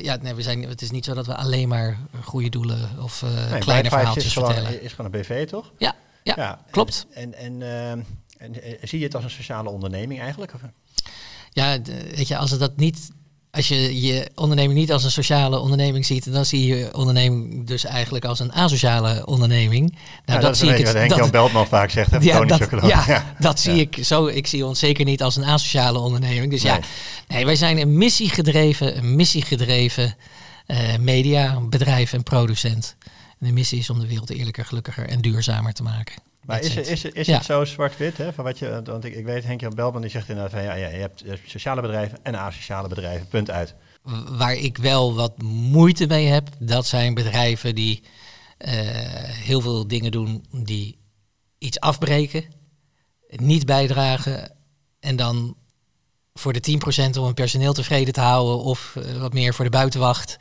ja, 0.04 0.16
nee, 0.16 0.34
we 0.34 0.42
zijn, 0.42 0.64
het 0.64 0.82
is 0.82 0.92
niet 0.92 1.06
zo 1.06 1.14
dat 1.14 1.26
we 1.26 1.36
alleen 1.36 1.68
maar 1.68 1.98
goede 2.24 2.50
doelen 2.50 2.90
of 3.02 3.22
nee, 3.22 3.60
kleine 3.60 3.90
verhaaltjes 3.90 4.26
is 4.26 4.34
vertellen. 4.34 4.82
Is 4.82 4.94
gewoon 4.94 5.14
een 5.14 5.22
BV, 5.22 5.48
toch? 5.48 5.72
Ja, 5.78 5.96
ja, 6.24 6.34
ja 6.38 6.60
klopt. 6.72 7.06
En, 7.14 7.34
en, 7.34 7.62
en, 8.38 8.80
en 8.82 8.88
zie 8.88 9.00
je 9.00 9.06
het 9.06 9.16
als 9.16 9.24
een 9.24 9.30
sociale 9.30 9.70
onderneming 9.70 10.20
eigenlijk? 10.20 10.54
Of? 10.54 10.62
Ja, 11.52 11.82
weet 12.16 12.28
je, 12.28 12.38
als 12.38 12.52
het 12.52 12.60
dat 12.60 12.78
niet 12.78 13.10
als 13.56 13.68
je 13.68 14.02
je 14.02 14.30
onderneming 14.36 14.80
niet 14.80 14.92
als 14.92 15.04
een 15.04 15.12
sociale 15.12 15.60
onderneming 15.60 16.06
ziet, 16.06 16.34
dan 16.34 16.46
zie 16.46 16.68
je 16.68 16.76
je 16.78 16.94
onderneming 16.94 17.68
dus 17.68 17.86
eigenlijk 17.86 18.26
als 18.26 18.40
een 18.40 18.54
asociale 18.54 19.26
onderneming. 19.26 19.92
Nou, 20.26 20.40
ja, 20.40 20.46
dat, 20.46 20.58
zie 20.58 20.70
ik 20.70 20.86
het. 20.86 20.94
Henk 20.96 21.16
Jan 21.16 21.32
Beltman 21.32 21.68
vaak 21.68 21.90
zegt. 21.90 22.12
Hè, 22.12 22.20
ja, 22.22 22.46
dat, 22.46 22.68
ja, 22.82 23.04
ja, 23.08 23.36
dat 23.40 23.60
zie 23.60 23.76
ik 23.76 24.06
zo. 24.06 24.28
Ik 24.28 24.48
zie 24.48 24.66
ons 24.66 24.80
zeker 24.80 25.06
niet 25.06 25.24
als 25.24 25.36
een 25.36 25.46
asociale 25.46 26.00
onderneming. 26.00 26.52
Dus 26.52 26.62
ja, 26.62 26.80
nee, 27.28 27.46
wij 27.46 27.56
zijn 27.56 27.78
een 27.78 27.98
missiegedreven, 27.98 28.98
een 28.98 29.16
missiegedreven 29.16 30.16
uh, 30.68 30.78
mediabedrijf 31.00 32.14
en 32.14 32.24
producent. 32.24 32.96
En 33.40 33.48
de 33.48 33.54
missie 33.54 33.80
is 33.80 33.90
om 33.90 34.00
de 34.00 34.08
wereld 34.08 34.30
eerlijker, 34.30 34.66
gelukkiger 34.66 35.08
en 35.08 35.22
duurzamer 35.22 35.74
te 35.74 35.84
maken. 35.84 36.16
Maar 36.46 36.62
is, 36.62 36.76
is, 36.76 36.88
is, 36.88 37.04
is 37.04 37.28
het 37.28 37.46
zo 37.46 37.66
zwart-wit? 37.66 38.16
Van 38.34 38.44
wat 38.44 38.60
je, 38.60 38.82
want 38.84 39.06
ik, 39.06 39.16
ik 39.16 39.26
weet, 39.26 39.44
Henk-Jan 39.44 39.76
Belman 39.76 40.02
die 40.02 40.10
zegt 40.10 40.30
inderdaad 40.30 40.54
van 40.54 40.64
ja, 40.64 40.74
ja, 40.74 40.88
je 40.88 40.98
hebt 40.98 41.24
sociale 41.46 41.82
bedrijven 41.82 42.20
en 42.24 42.36
asociale 42.36 42.88
bedrijven, 42.88 43.28
punt 43.28 43.50
uit. 43.50 43.76
Waar 44.30 44.54
ik 44.54 44.78
wel 44.78 45.14
wat 45.14 45.42
moeite 45.42 46.08
mee 46.08 46.28
heb, 46.28 46.50
dat 46.60 46.86
zijn 46.86 47.14
bedrijven 47.14 47.76
die 47.76 48.04
uh, 48.60 48.70
heel 49.24 49.62
veel 49.62 49.88
dingen 49.88 50.12
doen 50.12 50.46
die 50.52 51.00
iets 51.58 51.80
afbreken, 51.80 52.46
niet 53.30 53.66
bijdragen 53.66 54.56
en 55.00 55.16
dan 55.16 55.56
voor 56.34 56.54
de 56.54 56.80
10% 57.14 57.18
om 57.18 57.24
hun 57.24 57.34
personeel 57.34 57.74
tevreden 57.74 58.14
te 58.14 58.22
houden 58.22 58.64
of 58.64 58.96
uh, 58.98 59.18
wat 59.18 59.34
meer 59.34 59.54
voor 59.54 59.66
de 59.66 59.72
buitenwacht, 59.72 60.38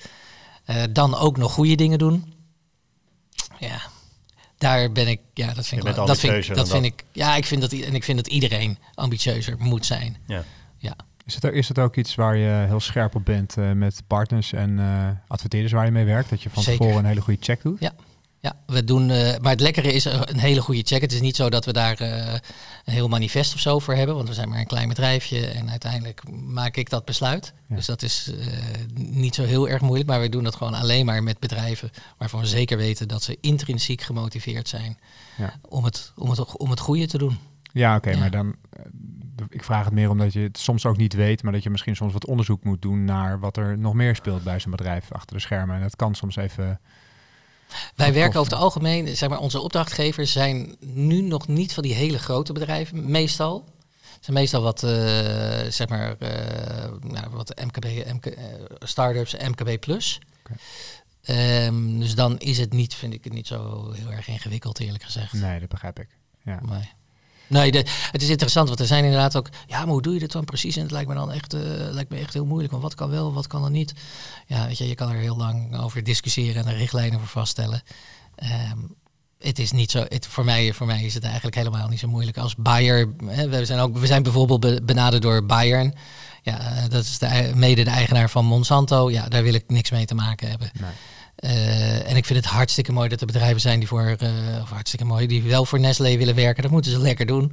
uh, 0.67 0.83
dan 0.91 1.15
ook 1.15 1.37
nog 1.37 1.53
goede 1.53 1.75
dingen 1.75 1.99
doen. 1.99 2.35
Ja, 3.59 3.81
daar 4.65 4.93
ben 4.93 5.09
ik, 5.09 5.21
ja, 5.35 5.55
dat 5.55 5.67
vind 5.67 5.87
ik, 5.87 5.95
dat 5.95 6.19
vind, 6.19 6.55
dat 6.55 6.69
vind 6.69 6.85
ik, 6.85 7.05
ja, 7.13 7.37
ik 7.37 7.45
vind 7.45 7.61
dat 7.61 7.73
en 7.73 7.95
ik 7.95 8.05
vind 8.05 8.17
dat 8.17 8.27
iedereen 8.27 8.79
ambitieuzer 8.95 9.57
moet 9.59 9.87
zijn. 9.87 10.17
Ja. 10.27 10.45
ja. 10.79 10.97
Is 11.25 11.35
het, 11.35 11.45
is 11.45 11.69
het 11.69 11.79
ook 11.79 11.97
iets 11.97 12.15
waar 12.15 12.37
je 12.37 12.65
heel 12.67 12.81
scherp 12.81 13.15
op 13.15 13.25
bent 13.25 13.57
uh, 13.57 13.73
met 13.73 14.03
partners 14.07 14.53
en 14.53 14.71
uh, 14.79 15.09
adverteerders 15.27 15.73
waar 15.73 15.85
je 15.85 15.91
mee 15.91 16.05
werkt? 16.05 16.31
Dat 16.31 16.43
je 16.43 16.51
van 16.51 16.63
Zeker. 16.63 16.81
tevoren 16.81 17.03
een 17.03 17.09
hele 17.09 17.21
goede 17.21 17.43
check 17.43 17.63
doet? 17.63 17.81
Ja, 17.81 17.93
ja, 18.45 18.57
we 18.67 18.85
doen, 18.85 19.09
uh, 19.09 19.37
maar 19.41 19.51
het 19.51 19.61
lekkere 19.61 19.93
is 19.93 20.05
een 20.05 20.39
hele 20.39 20.61
goede 20.61 20.83
check. 20.83 21.01
Het 21.01 21.13
is 21.13 21.21
niet 21.21 21.37
zo 21.37 21.51
dat 21.51 21.65
we 21.65 21.73
daar 21.73 22.03
uh, 22.03 22.33
een 22.85 22.93
heel 22.93 23.09
manifest 23.09 23.55
of 23.55 23.61
zo 23.61 23.79
voor 23.79 23.95
hebben, 23.95 24.15
want 24.15 24.29
we 24.29 24.35
zijn 24.35 24.49
maar 24.49 24.59
een 24.59 24.67
klein 24.67 24.89
bedrijfje 24.89 25.47
en 25.47 25.71
uiteindelijk 25.71 26.23
maak 26.31 26.77
ik 26.77 26.91
dat 26.91 27.05
besluit. 27.05 27.53
Dus 27.69 27.87
dat 27.87 28.03
is 28.03 28.33
uh, 28.39 28.47
niet 28.95 29.35
zo 29.35 29.45
heel 29.45 29.69
erg 29.69 29.83
moeilijk, 29.83 30.09
maar 30.09 30.21
we 30.21 30.29
doen 30.29 30.45
dat 30.45 30.57
gewoon 30.57 30.75
alleen 30.75 31.07
maar 31.07 31.23
met 31.23 31.39
bedrijven 31.39 31.91
waarvan 32.19 32.41
we 32.41 32.47
zeker 32.47 32.77
weten 32.77 33.09
dat 33.09 33.23
ze 33.23 33.39
intrinsiek 33.41 34.01
gemotiveerd 34.01 34.69
zijn 34.69 34.99
ja. 35.37 35.55
om, 35.69 35.85
het, 35.85 36.13
om, 36.17 36.31
het, 36.31 36.57
om 36.57 36.71
het 36.71 36.81
goede 36.81 37.07
te 37.07 37.19
doen. 37.19 37.39
Ja, 37.73 37.97
oké, 37.97 38.09
okay, 38.09 38.21
maar 38.21 38.31
dan, 38.31 38.55
ik 39.49 39.65
vraag 39.65 39.85
het 39.85 39.95
meer 39.95 40.11
omdat 40.11 40.33
je 40.33 40.41
het 40.41 40.59
soms 40.59 40.87
ook 40.87 40.97
niet 40.97 41.15
weet, 41.15 41.43
maar 41.43 41.53
dat 41.53 41.63
je 41.63 41.71
misschien 41.71 41.97
soms 41.97 42.13
wat 42.13 42.27
onderzoek 42.27 42.65
moet 42.65 42.83
doen 42.83 43.05
naar 43.05 43.39
wat 43.41 43.57
er 43.57 43.79
nog 43.79 43.95
meer 43.95 44.17
speelt 44.17 44.43
bij 44.43 44.61
zo'n 44.61 44.71
bedrijf 44.71 45.13
achter 45.13 45.37
de 45.37 45.43
schermen. 45.43 45.77
En 45.77 45.83
dat 45.83 45.97
kan 45.97 46.15
soms 46.15 46.37
even 46.37 46.81
wij 47.95 48.13
werken 48.13 48.41
over 48.41 48.53
het 48.53 48.61
algemeen, 48.61 49.17
zeg 49.17 49.29
maar, 49.29 49.39
onze 49.39 49.61
opdrachtgevers 49.61 50.33
zijn 50.33 50.77
nu 50.81 51.21
nog 51.21 51.49
niet 51.49 51.75
van 51.75 51.83
die 51.83 51.95
hele 51.95 52.19
grote 52.19 52.53
bedrijven, 52.53 53.11
meestal. 53.11 53.65
Het 54.15 54.25
zijn 54.25 54.37
meestal 54.37 54.63
wat, 54.63 54.83
uh, 54.83 54.91
zeg 55.69 55.89
maar, 55.89 56.17
uh, 56.19 56.29
nou, 57.01 57.31
wat 57.31 57.63
MKB, 57.65 57.85
MK, 58.13 58.27
uh, 58.27 58.37
startups, 58.79 59.35
MKB 59.35 59.81
plus. 59.81 60.21
Okay. 60.39 60.57
Um, 61.67 62.01
dus 62.01 62.15
dan 62.15 62.39
is 62.39 62.59
het 62.59 62.73
niet, 62.73 62.95
vind 62.95 63.13
ik 63.13 63.25
het 63.25 63.33
niet 63.33 63.47
zo 63.47 63.91
heel 63.93 64.11
erg 64.11 64.29
ingewikkeld, 64.29 64.81
eerlijk 64.81 65.05
gezegd. 65.05 65.33
Nee, 65.33 65.61
dat 65.61 65.69
begrijp 65.69 65.99
ik. 65.99 66.09
Ja. 66.45 66.61
Nee, 67.47 67.71
het 68.11 68.23
is 68.23 68.29
interessant, 68.29 68.69
want 68.69 68.81
er 68.81 68.87
zijn 68.87 69.05
inderdaad 69.05 69.37
ook... 69.37 69.49
Ja, 69.67 69.79
maar 69.79 69.93
hoe 69.93 70.03
doe 70.03 70.15
je 70.15 70.19
dit 70.19 70.33
dan 70.33 70.45
precies? 70.45 70.77
En 70.77 70.83
het 70.83 70.91
lijkt 70.91 71.09
me 71.09 71.15
dan 71.15 71.33
echt, 71.33 71.55
uh, 71.55 71.61
lijkt 71.91 72.11
me 72.11 72.19
echt 72.19 72.33
heel 72.33 72.45
moeilijk. 72.45 72.71
Want 72.71 72.83
wat 72.83 72.95
kan 72.95 73.11
wel, 73.11 73.33
wat 73.33 73.47
kan 73.47 73.65
er 73.65 73.71
niet? 73.71 73.93
Ja, 74.47 74.67
weet 74.67 74.79
je, 74.79 74.89
je 74.89 74.95
kan 74.95 75.11
er 75.11 75.17
heel 75.17 75.37
lang 75.37 75.79
over 75.79 76.05
discussiëren 76.05 76.65
en 76.65 76.71
er 76.71 76.77
richtlijnen 76.77 77.19
voor 77.19 77.29
vaststellen. 77.29 77.83
Um, 78.73 78.97
het 79.45 79.59
is 79.59 79.73
niet 79.73 79.91
zo. 79.91 80.05
Het, 80.09 80.27
voor, 80.27 80.45
mij, 80.45 80.73
voor 80.73 80.87
mij 80.87 81.03
is 81.03 81.15
het 81.15 81.25
eigenlijk 81.25 81.57
helemaal 81.57 81.89
niet 81.89 81.99
zo 81.99 82.09
moeilijk. 82.09 82.39
Als 82.39 82.57
Bayer, 82.57 83.15
hè, 83.27 83.49
we, 83.49 83.65
zijn 83.65 83.81
ook, 83.81 83.99
we 83.99 84.07
zijn 84.07 84.23
bijvoorbeeld 84.23 84.87
benaderd 84.87 85.23
door 85.23 85.47
Bayern. 85.47 85.95
Ja, 86.43 86.59
eh, 86.61 86.83
dat 86.89 87.05
is 87.05 87.19
de, 87.19 87.53
mede 87.55 87.85
de 87.85 87.91
eigenaar 87.91 88.31
van 88.31 88.45
Monsanto. 88.45 89.11
Ja, 89.11 89.29
daar 89.29 89.43
wil 89.43 89.55
ik 89.55 89.65
niks 89.67 89.91
mee 89.91 90.05
te 90.05 90.15
maken 90.15 90.49
hebben. 90.49 90.71
Nee. 90.81 90.91
Uh, 91.45 92.11
en 92.11 92.17
ik 92.17 92.25
vind 92.25 92.45
het 92.45 92.53
hartstikke 92.53 92.93
mooi 92.93 93.09
dat 93.09 93.21
er 93.21 93.27
bedrijven 93.27 93.61
zijn 93.61 93.79
die 93.79 93.89
voor, 93.89 94.17
uh, 94.23 94.29
of 94.63 94.71
hartstikke 94.71 95.05
mooi, 95.05 95.27
die 95.27 95.43
wel 95.43 95.65
voor 95.65 95.81
Nestlé 95.81 96.17
willen 96.17 96.35
werken. 96.35 96.63
Dat 96.63 96.71
moeten 96.71 96.91
ze 96.91 96.99
lekker 96.99 97.27
doen. 97.27 97.53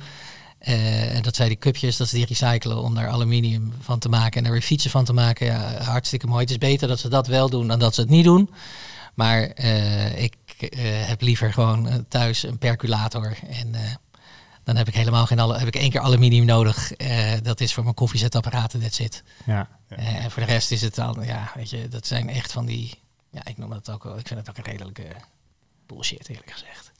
Uh, 0.67 1.15
en 1.15 1.21
dat 1.21 1.36
zij 1.36 1.47
die 1.47 1.58
cupjes, 1.58 1.97
dat 1.97 2.08
ze 2.08 2.15
die 2.15 2.25
recyclen 2.25 2.82
om 2.82 2.95
daar 2.95 3.08
aluminium 3.08 3.73
van 3.82 3.99
te 3.99 4.10
maken 4.10 4.39
en 4.39 4.45
er 4.45 4.51
weer 4.51 4.62
fietsen 4.62 4.91
van 4.91 5.06
te 5.06 5.13
maken. 5.13 5.45
Ja, 5.45 5.84
hartstikke 5.84 6.27
mooi. 6.27 6.41
Het 6.41 6.49
is 6.49 6.58
beter 6.58 6.88
dat 6.88 6.99
ze 6.99 7.10
dat 7.10 7.27
wel 7.27 7.49
doen 7.49 7.67
dan 7.67 7.80
dat 7.80 7.95
ze 7.95 8.01
het 8.01 8.10
niet 8.10 8.23
doen. 8.23 8.49
Maar 9.13 9.41
ik 10.15 10.36
heb 11.06 11.21
liever 11.21 11.54
gewoon 11.54 12.06
thuis 12.08 12.43
een 12.43 12.58
perculator 12.58 13.38
en 13.49 13.76
Dan 14.63 14.76
heb 14.76 14.88
ik 14.88 14.95
helemaal 14.95 15.26
geen 15.26 15.39
alle, 15.39 15.57
heb 15.57 15.68
ik 15.68 15.76
één 15.76 15.89
keer 15.89 15.99
aluminium 15.99 16.45
nodig. 16.45 16.93
Eh, 16.93 17.32
dat 17.43 17.59
is 17.59 17.74
voor 17.74 17.84
mijn 17.84 17.95
koffiezetapparaten, 17.95 18.82
dat 18.82 18.93
zit. 18.93 19.24
Ja. 19.45 19.68
Eh, 19.88 20.24
en 20.24 20.32
voor 20.32 20.45
de 20.45 20.51
rest 20.51 20.72
is 20.72 20.82
het 20.82 20.95
dan, 20.95 21.18
ja, 21.24 21.51
weet 21.55 21.70
je, 21.70 21.88
dat 21.88 22.07
zijn 22.07 22.30
echt 22.30 22.51
van 22.51 22.66
die, 22.66 23.01
ja, 23.32 23.45
ik 23.45 23.57
noem 23.57 23.69
dat 23.69 23.89
ook 23.91 24.03
wel, 24.03 24.17
ik 24.17 24.27
vind 24.27 24.39
het 24.39 24.49
ook 24.49 24.57
een 24.57 24.71
redelijke 24.71 25.05
bullshit, 25.86 26.29
eerlijk 26.29 26.51
gezegd. 26.51 26.91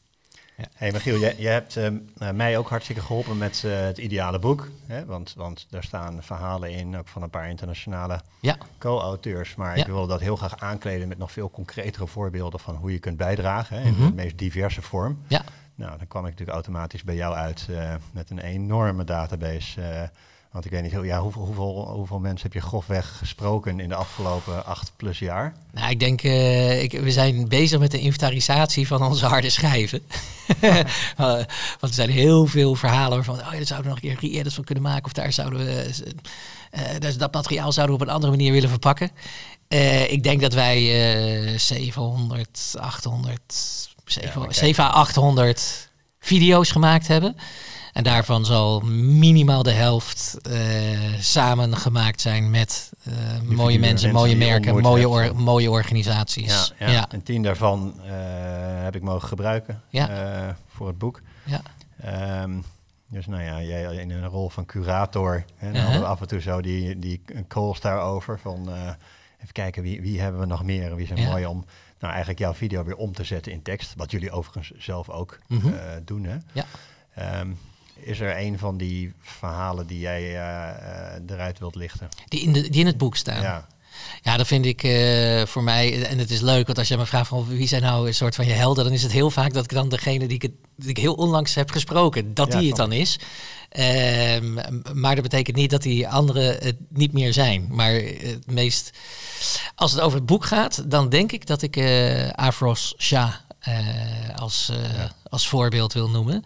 Hey 0.76 0.92
Michiel, 0.92 1.20
jij 1.20 1.52
hebt 1.54 1.78
ehm, 1.78 1.98
nou, 2.18 2.34
mij 2.34 2.58
ook 2.58 2.70
hartstikke 2.70 3.02
geholpen 3.02 3.38
met 3.38 3.64
eh, 3.64 3.80
het 3.80 3.98
ideale 3.98 4.40
boek. 4.40 4.70
Hè? 4.86 5.06
Want, 5.06 5.34
want 5.38 5.68
daar 5.70 5.84
staan 5.84 6.24
verhalen 6.24 6.72
in, 6.72 6.98
ook 6.98 7.08
van 7.08 7.22
een 7.22 7.30
paar 7.30 7.50
internationale 7.50 8.22
Ja, 8.40 8.58
co-auteurs. 8.78 9.56
Maar 9.56 9.76
Ja. 9.78 9.82
ik 9.82 9.90
wil 9.90 10.08
dat 10.08 10.20
heel 10.20 10.36
graag 10.36 10.60
aankleden 10.60 11.08
met 11.08 11.18
nog 11.18 11.32
veel 11.32 11.50
concretere 11.52 12.08
voorbeelden 12.08 12.60
van 12.60 12.76
hoe 12.76 12.92
je 12.92 13.00
kunt 13.00 13.18
bijdragen 13.18 13.78
hè, 13.82 13.84
in 13.88 13.94
Mhm. 13.94 14.06
de 14.06 14.14
meest 14.14 14.38
diverse 14.38 14.82
vorm. 14.82 15.22
ja. 15.28 15.42
Nou, 15.76 15.98
dan 15.98 16.08
kwam 16.08 16.22
ik 16.24 16.30
natuurlijk 16.32 16.58
automatisch 16.58 17.04
bij 17.04 17.16
jou 17.16 17.36
uit 17.36 17.68
eh, 17.70 17.94
met 18.12 18.30
een 18.30 18.40
enorme 18.40 19.04
database. 19.04 19.82
eh, 19.82 20.08
want 20.52 20.66
ik 20.66 20.72
weet 20.72 20.82
niet, 20.82 20.92
ja, 21.04 21.20
hoeveel, 21.20 21.46
hoeveel, 21.46 21.92
hoeveel 21.96 22.20
mensen 22.20 22.52
heb 22.52 22.62
je 22.62 22.68
grofweg 22.68 23.18
gesproken 23.18 23.80
in 23.80 23.90
de 23.90 23.96
afgelopen 23.96 24.66
acht 24.66 24.92
plus 24.96 25.20
jaar? 25.20 25.54
Nou, 25.72 25.90
ik 25.90 26.00
denk, 26.00 26.24
eh, 26.24 26.84
ik, 26.84 26.92
we 26.92 27.12
zijn 27.12 27.48
bezig 27.48 27.80
met 27.80 27.92
de 27.92 28.00
inventarisatie 28.00 28.88
van 28.88 29.04
onze 29.04 29.26
harde 29.26 29.50
schijven. 29.50 30.02
Eh, 30.62 31.34
want 31.80 31.82
er 31.82 31.94
zijn 31.94 32.10
heel 32.10 32.46
veel 32.46 32.76
verhalen 32.76 33.24
van, 33.24 33.34
oh 33.34 33.52
ja, 33.52 33.52
daar 33.52 33.66
zouden 33.66 33.92
we 33.92 34.00
nog 34.00 34.12
een 34.12 34.18
keer 34.18 34.30
re-edit 34.30 34.54
van 34.54 34.64
kunnen 34.64 34.84
maken. 34.84 35.06
Of 35.06 35.14
daar 35.14 35.34
zouden 35.34 35.60
we, 35.60 35.90
eh, 36.72 37.18
dat 37.18 37.34
materiaal 37.34 37.72
zouden 37.72 37.96
we 37.96 38.02
op 38.02 38.08
een 38.08 38.14
andere 38.14 38.32
manier 38.32 38.52
willen 38.52 38.70
verpakken. 38.70 39.12
Ik 40.08 40.24
denk 40.24 40.42
dat 40.42 40.54
wij 40.54 40.78
eh 41.46 41.58
700, 41.58 42.76
800, 42.80 43.42
700, 44.06 44.54
kijk. 44.54 44.66
7 44.66 44.84
à 44.84 44.90
800 44.90 45.90
video's 46.20 46.72
gemaakt 46.72 47.08
hebben. 47.08 47.36
En 47.94 48.04
daarvan 48.04 48.46
zal 48.46 48.80
minimaal 48.80 49.64
de 49.64 49.72
helft 49.72 50.38
eh, 50.42 50.60
samen 51.20 51.78
gemaakt 51.78 52.22
zijn 52.22 52.50
met 52.50 52.92
eh, 53.04 53.14
mooie 53.14 53.56
mensen 53.56 53.80
mensen, 53.80 54.12
mooie 54.12 54.36
merken, 54.36 54.82
mooie, 54.82 55.10
or- 55.10 55.36
mooie 55.36 55.70
organisaties. 55.72 56.74
Ja, 56.80 56.90
ja. 56.90 57.10
En 57.10 57.24
tien 57.24 57.44
daarvan 57.44 57.94
eh, 58.06 58.12
heb 58.84 58.96
ik 58.96 59.02
mogen 59.02 59.28
gebruiken 59.28 59.82
Ja. 59.90 60.56
voor 60.68 60.88
het 60.88 60.98
boek. 60.98 61.22
ja. 61.44 61.62
Ehm, 62.04 62.52
dus 63.08 63.26
nou 63.28 63.44
ja, 63.44 63.62
jij 63.62 63.96
in 63.96 64.12
een 64.12 64.28
rol 64.28 64.50
van 64.50 64.66
curator. 64.66 65.44
Hè, 65.56 65.72
dan 65.72 65.82
Uh-huh. 65.82 66.04
af 66.04 66.22
en 66.22 66.28
toe 66.28 66.40
zo 66.42 66.62
die, 66.62 67.00
die 67.00 67.22
calls 67.48 67.80
daarover. 67.82 68.40
Van 68.40 68.70
even 69.42 69.54
kijken, 69.54 69.84
wie, 69.84 70.02
wie 70.02 70.22
hebben 70.22 70.40
we 70.42 70.48
nog 70.48 70.64
meer? 70.64 70.90
en 70.90 70.96
Wie 70.96 71.08
zijn 71.08 71.20
Ja. 71.20 71.30
mooi 71.30 71.46
om 71.46 71.66
nou 72.00 72.12
eigenlijk 72.12 72.40
jouw 72.40 72.54
video 72.54 72.84
weer 72.84 72.96
om 72.96 73.14
te 73.14 73.24
zetten 73.24 73.52
in 73.52 73.62
tekst. 73.62 73.94
Wat 73.98 74.12
jullie 74.12 74.32
overigens 74.32 74.72
zelf 74.78 75.10
ook 75.10 75.40
Mhm. 75.48 75.68
eh, 75.68 75.80
doen. 76.06 76.24
Hè? 76.24 76.36
Ja. 76.52 76.66
Ehm, 77.16 77.50
is 78.04 78.20
er 78.20 78.38
een 78.38 78.60
van 78.60 78.78
die 78.78 79.14
verhalen 79.22 79.88
die 79.88 80.00
jij 80.00 80.22
eh, 80.22 80.70
eh, 80.70 81.22
eruit 81.28 81.60
wilt 81.60 81.76
lichten? 81.76 82.10
Die, 82.28 82.42
in 82.42 82.54
de, 82.54 82.70
die 82.70 82.80
in 82.80 82.86
het 82.86 82.98
boek 82.98 83.16
staan. 83.16 83.42
Ja, 83.42 83.68
Ja, 84.22 84.38
dat 84.38 84.48
vind 84.48 84.66
ik 84.66 84.84
eh, 84.84 85.46
voor 85.46 85.64
mij, 85.64 86.06
en 86.06 86.18
het 86.18 86.32
is 86.32 86.42
leuk, 86.42 86.66
want 86.66 86.78
als 86.78 86.88
je 86.88 86.98
me 86.98 87.06
vraagt 87.06 87.28
van 87.28 87.48
wie 87.48 87.68
zijn 87.68 87.82
nou 87.82 88.08
een 88.08 88.14
soort 88.14 88.36
van 88.36 88.46
je 88.46 88.54
helden, 88.54 88.84
dan 88.84 88.94
is 88.94 89.04
het 89.04 89.12
heel 89.12 89.32
vaak 89.32 89.54
dat 89.54 89.64
ik 89.64 89.74
dan 89.74 89.90
degene 89.90 90.28
die 90.28 90.36
ik, 90.36 90.42
het, 90.42 90.52
die 90.76 90.90
ik 90.90 90.98
heel 90.98 91.14
onlangs 91.14 91.56
heb 91.56 91.72
gesproken, 91.72 92.34
dat 92.34 92.54
Ja, 92.54 92.60
die 92.60 92.68
het 92.68 92.78
dan 92.78 92.92
is. 92.92 93.20
Ehm, 93.70 94.54
maar 94.94 95.16
dat 95.16 95.24
betekent 95.24 95.56
niet 95.56 95.70
dat 95.70 95.82
die 95.82 96.08
anderen 96.08 96.58
het 96.64 96.76
niet 96.90 97.14
meer 97.14 97.34
zijn. 97.34 97.68
Maar 97.70 97.94
het 97.94 98.52
meest, 98.52 98.92
als 99.76 99.92
het 99.92 100.02
over 100.02 100.18
het 100.18 100.26
boek 100.26 100.46
gaat, 100.46 100.92
dan 100.92 101.10
denk 101.10 101.32
ik 101.32 101.48
dat 101.48 101.62
ik 101.62 101.78
eh 101.78 102.30
Afros 102.30 102.96
Shah 102.98 103.34
als, 104.36 104.72
als 105.30 105.48
voorbeeld 105.48 105.94
wil 105.94 106.10
noemen. 106.10 106.44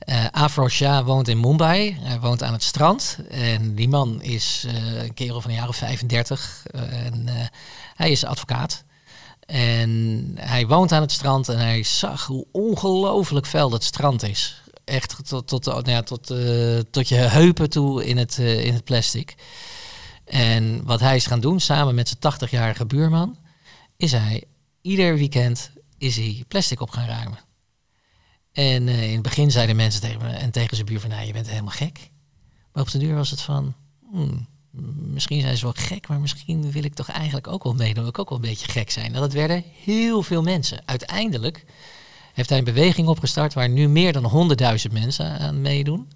Eh 0.00 0.26
Afro 0.30 0.68
Shah 0.68 1.04
woont 1.04 1.28
in 1.28 1.40
Mumbai. 1.40 1.96
Hij 2.00 2.20
woont 2.20 2.42
aan 2.42 2.52
het 2.52 2.62
strand. 2.62 3.18
En 3.30 3.74
die 3.74 3.88
man 3.88 4.22
is 4.22 4.64
eh, 4.68 5.02
een 5.02 5.14
kerel 5.14 5.40
van 5.40 5.52
jaar 5.52 5.68
of 5.68 5.76
35. 5.76 6.62
eh, 6.66 7.06
en 7.06 7.28
hij 7.94 8.10
is 8.10 8.24
advocaat. 8.24 8.84
En 9.46 10.32
hij 10.40 10.66
woont 10.66 10.92
aan 10.92 11.00
het 11.00 11.12
strand 11.12 11.48
en 11.48 11.58
hij 11.58 11.82
zag 11.82 12.26
hoe 12.26 12.46
ongelooflijk 12.52 13.46
vuil 13.46 13.70
dat 13.70 13.84
strand 13.84 14.22
is. 14.22 14.62
Echt 14.84 15.28
tot, 15.28 15.46
tot, 15.46 15.64
nou 15.64 15.90
ja, 15.90 16.02
tot, 16.02 16.26
tot 16.90 17.08
je 17.08 17.14
heupen 17.14 17.70
toe 17.70 18.06
in 18.06 18.16
het, 18.18 18.38
in 18.38 18.74
het 18.74 18.84
plastic. 18.84 19.34
En 20.24 20.84
wat 20.84 21.00
hij 21.00 21.16
is 21.16 21.26
gaan 21.26 21.40
doen, 21.40 21.60
samen 21.60 21.94
met 21.94 22.16
zijn 22.20 22.34
80-jarige 22.34 22.86
buurman, 22.86 23.36
is 23.96 24.12
hij 24.12 24.44
ieder 24.80 25.16
weekend 25.16 25.70
is 25.98 26.16
hij 26.16 26.44
plastic 26.48 26.80
op 26.80 26.90
gaan 26.90 27.06
ruimen. 27.06 27.38
En 28.52 28.88
eh, 28.88 29.06
in 29.06 29.12
het 29.12 29.22
begin 29.22 29.50
zeiden 29.50 29.76
mensen 29.76 30.00
tegen 30.00 30.20
me 30.20 30.28
en 30.28 30.50
tegen 30.50 30.76
zijn 30.76 30.88
buurman, 30.88 31.08
nou, 31.08 31.26
je 31.26 31.32
bent 31.32 31.48
helemaal 31.48 31.70
gek. 31.70 32.10
Maar 32.72 32.82
op 32.82 32.90
de 32.90 32.98
duur 32.98 33.14
was 33.14 33.30
het 33.30 33.40
van, 33.40 33.74
hmm, 34.10 34.46
misschien 35.12 35.40
zijn 35.40 35.56
ze 35.56 35.64
wel 35.64 35.74
gek, 35.76 36.08
maar 36.08 36.20
misschien 36.20 36.70
wil 36.70 36.84
ik 36.84 36.94
toch 36.94 37.08
eigenlijk 37.08 37.46
ook 37.46 37.64
wel 37.64 37.74
meedoen. 37.74 38.02
Wil 38.02 38.12
ik 38.12 38.18
ook 38.18 38.28
wel 38.28 38.38
een 38.38 38.48
beetje 38.48 38.68
gek 38.68 38.90
zijn. 38.90 39.14
En 39.14 39.20
dat 39.20 39.32
werden 39.32 39.64
heel 39.84 40.22
veel 40.22 40.42
mensen. 40.42 40.82
Uiteindelijk 40.84 41.64
heeft 42.32 42.48
hij 42.48 42.58
een 42.58 42.64
beweging 42.64 43.08
opgestart 43.08 43.54
waar 43.54 43.68
nu 43.68 43.88
meer 43.88 44.12
dan 44.12 44.52
100.000 44.86 44.92
mensen 44.92 45.38
aan 45.38 45.60
meedoen. 45.60 46.08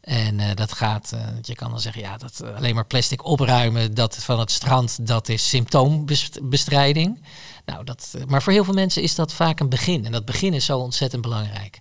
En 0.00 0.40
eh, 0.40 0.54
dat 0.54 0.72
gaat, 0.72 1.12
eh, 1.12 1.20
je 1.42 1.54
kan 1.54 1.70
dan 1.70 1.80
zeggen, 1.80 2.02
ja, 2.02 2.16
dat 2.16 2.42
alleen 2.56 2.74
maar 2.74 2.86
plastic 2.86 3.24
opruimen 3.24 3.94
dat 3.94 4.16
van 4.16 4.38
het 4.38 4.50
strand, 4.50 5.06
dat 5.06 5.28
is 5.28 5.48
symptoombestrijding. 5.48 7.22
Nou, 7.70 7.84
dat, 7.84 8.12
eh, 8.14 8.24
maar 8.24 8.42
voor 8.42 8.52
heel 8.52 8.64
veel 8.64 8.74
mensen 8.74 9.02
is 9.02 9.14
dat 9.14 9.32
vaak 9.32 9.60
een 9.60 9.68
begin. 9.68 10.04
En 10.04 10.12
dat 10.12 10.24
begin 10.24 10.54
is 10.54 10.64
zo 10.64 10.78
ontzettend 10.78 11.22
belangrijk. 11.22 11.80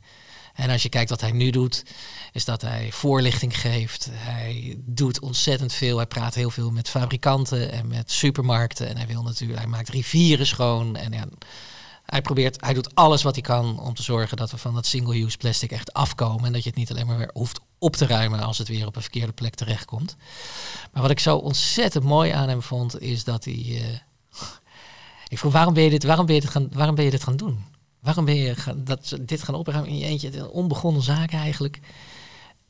En 0.53 0.69
als 0.69 0.83
je 0.83 0.89
kijkt 0.89 1.09
wat 1.09 1.21
hij 1.21 1.31
nu 1.31 1.49
doet, 1.49 1.83
is 2.31 2.45
dat 2.45 2.61
hij 2.61 2.91
voorlichting 2.91 3.59
geeft. 3.59 4.09
Hij 4.11 4.77
doet 4.79 5.19
ontzettend 5.19 5.73
veel. 5.73 5.97
Hij 5.97 6.05
praat 6.05 6.35
heel 6.35 6.49
veel 6.49 6.71
met 6.71 6.89
fabrikanten 6.89 7.71
en 7.71 7.87
met 7.87 8.11
supermarkten. 8.11 8.87
En 8.87 8.97
hij 8.97 9.07
wil 9.07 9.23
natuurlijk, 9.23 9.59
hij 9.59 9.67
maakt 9.67 9.89
rivieren 9.89 10.47
schoon. 10.47 10.95
En 10.95 11.11
ja, 11.11 11.25
hij 12.05 12.21
probeert, 12.21 12.61
hij 12.61 12.73
doet 12.73 12.95
alles 12.95 13.23
wat 13.23 13.33
hij 13.33 13.43
kan 13.43 13.79
om 13.79 13.93
te 13.93 14.03
zorgen 14.03 14.37
dat 14.37 14.51
we 14.51 14.57
van 14.57 14.73
dat 14.73 14.85
single-use 14.85 15.37
plastic 15.37 15.71
echt 15.71 15.93
afkomen. 15.93 16.45
En 16.45 16.53
dat 16.53 16.63
je 16.63 16.69
het 16.69 16.77
niet 16.77 16.91
alleen 16.91 17.07
maar 17.07 17.17
weer 17.17 17.31
hoeft 17.33 17.59
op 17.77 17.95
te 17.95 18.05
ruimen 18.05 18.39
als 18.39 18.57
het 18.57 18.67
weer 18.67 18.87
op 18.87 18.95
een 18.95 19.01
verkeerde 19.01 19.33
plek 19.33 19.55
terechtkomt. 19.55 20.15
Maar 20.91 21.01
wat 21.01 21.11
ik 21.11 21.19
zo 21.19 21.37
ontzettend 21.37 22.03
mooi 22.03 22.31
aan 22.31 22.49
hem 22.49 22.61
vond, 22.61 23.01
is 23.01 23.23
dat 23.23 23.45
hij. 23.45 23.65
eh, 23.67 24.08
ik 25.29 25.37
vroeg, 25.37 25.53
waarom 25.53 25.73
ben 25.73 25.83
je 25.83 25.89
dit, 25.89 26.03
waarom 26.03 26.25
ben 26.25 26.35
je 26.35 26.41
dit, 26.41 26.49
gaan, 26.49 26.69
waarom 26.71 26.95
ben 26.95 27.05
je 27.05 27.11
dit 27.11 27.23
gaan 27.23 27.37
doen? 27.37 27.63
Waarom 27.99 28.25
ben 28.25 28.35
je 28.35 28.55
gaan, 28.55 28.83
dat, 28.83 29.17
dit 29.21 29.43
gaan 29.43 29.55
opruimen 29.55 29.89
in 29.89 29.97
je 29.97 30.05
eentje? 30.05 30.37
Een 30.37 30.47
onbegonnen 30.47 31.01
zaak 31.01 31.31
eigenlijk. 31.31 31.79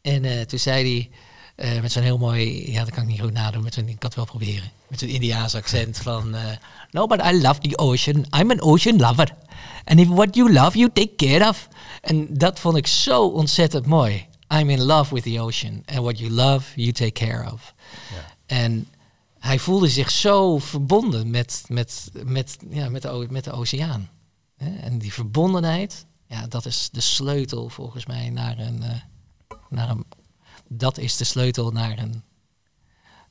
En 0.01 0.25
eh, 0.25 0.41
toen 0.41 0.59
zei 0.59 0.83
hij, 0.83 1.09
eh, 1.55 1.81
met 1.81 1.91
zo'n 1.91 2.03
heel 2.03 2.17
mooi, 2.17 2.71
ja, 2.71 2.83
dat 2.83 2.93
kan 2.93 3.03
ik 3.03 3.09
niet 3.09 3.21
goed 3.21 3.33
nadoen, 3.33 3.63
met 3.63 3.73
zo'n, 3.73 3.87
ik 3.87 3.99
kan 3.99 4.09
het 4.09 4.15
wel 4.15 4.25
proberen, 4.25 4.71
met 4.87 4.99
zo'n 4.99 5.09
Indiaans 5.09 5.55
accent 5.55 5.97
van, 5.97 6.35
eh, 6.35 6.41
no, 6.91 7.07
but 7.07 7.21
I 7.25 7.41
love 7.41 7.59
the 7.59 7.77
ocean. 7.77 8.25
I'm 8.39 8.51
an 8.51 8.61
ocean 8.61 8.97
lover. 8.97 9.35
And 9.83 9.99
if 9.99 10.07
what 10.07 10.35
you 10.35 10.53
love, 10.53 10.77
you 10.77 10.89
take 10.93 11.15
care 11.15 11.47
of. 11.49 11.67
En 12.01 12.27
dat 12.29 12.59
vond 12.59 12.77
ik 12.77 12.87
zo 12.87 13.25
ontzettend 13.25 13.85
mooi. 13.85 14.27
I'm 14.47 14.69
in 14.69 14.81
love 14.81 15.13
with 15.13 15.23
the 15.23 15.39
ocean. 15.39 15.83
And 15.85 15.99
what 15.99 16.19
you 16.19 16.31
love, 16.31 16.65
you 16.75 16.91
take 16.91 17.11
care 17.11 17.51
of. 17.51 17.73
Ja. 18.13 18.35
En 18.45 18.87
hij 19.39 19.59
voelde 19.59 19.87
zich 19.87 20.11
zo 20.11 20.57
verbonden 20.57 21.29
met, 21.29 21.63
met, 21.67 22.11
met, 22.25 22.57
ja, 22.69 22.89
met, 22.89 23.01
de, 23.01 23.27
met 23.29 23.43
de 23.43 23.51
oceaan. 23.51 24.09
Hè? 24.57 24.75
En 24.75 24.97
die 24.97 25.13
verbondenheid, 25.13 26.05
ja, 26.25 26.47
dat 26.47 26.65
is 26.65 26.89
de 26.91 27.01
sleutel 27.01 27.69
volgens 27.69 28.05
mij 28.05 28.29
naar 28.29 28.57
een, 28.57 28.83
eh, 28.83 28.89
naar 29.69 29.89
een. 29.89 30.05
Dat 30.67 30.97
is 30.97 31.17
de 31.17 31.23
sleutel 31.23 31.71
naar 31.71 31.99
een, 31.99 32.23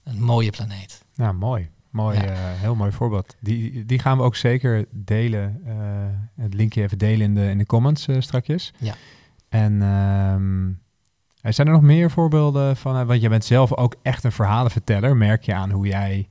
een 0.04 0.22
mooie 0.22 0.50
planeet. 0.50 1.02
Nou, 1.14 1.34
mooi. 1.34 1.68
Mooi, 1.90 2.18
Ja. 2.18 2.24
eh, 2.24 2.60
heel 2.60 2.74
mooi 2.74 2.92
voorbeeld. 2.92 3.36
Die, 3.40 3.86
die 3.86 3.98
gaan 3.98 4.16
we 4.16 4.22
ook 4.22 4.36
zeker 4.36 4.86
delen. 4.90 5.60
eh, 5.64 5.74
het 6.44 6.54
linkje 6.54 6.82
even 6.82 6.98
delen 6.98 7.26
in 7.26 7.34
de, 7.34 7.48
in 7.50 7.58
de 7.58 7.66
comments 7.66 8.06
eh, 8.08 8.20
strakjes. 8.20 8.72
Ja. 8.78 8.94
En 9.48 9.82
ehm, 9.82 10.70
zijn 11.52 11.66
er 11.66 11.72
nog 11.72 11.82
meer 11.82 12.10
voorbeelden 12.10 12.76
van? 12.76 12.96
eh, 12.96 13.06
want 13.06 13.20
jij 13.20 13.30
bent 13.30 13.44
zelf 13.44 13.74
ook 13.74 13.94
echt 14.02 14.24
een 14.24 14.32
verhalenverteller. 14.32 15.16
Merk 15.16 15.44
je 15.44 15.54
aan 15.54 15.70
hoe 15.70 15.86
jij 15.86 16.28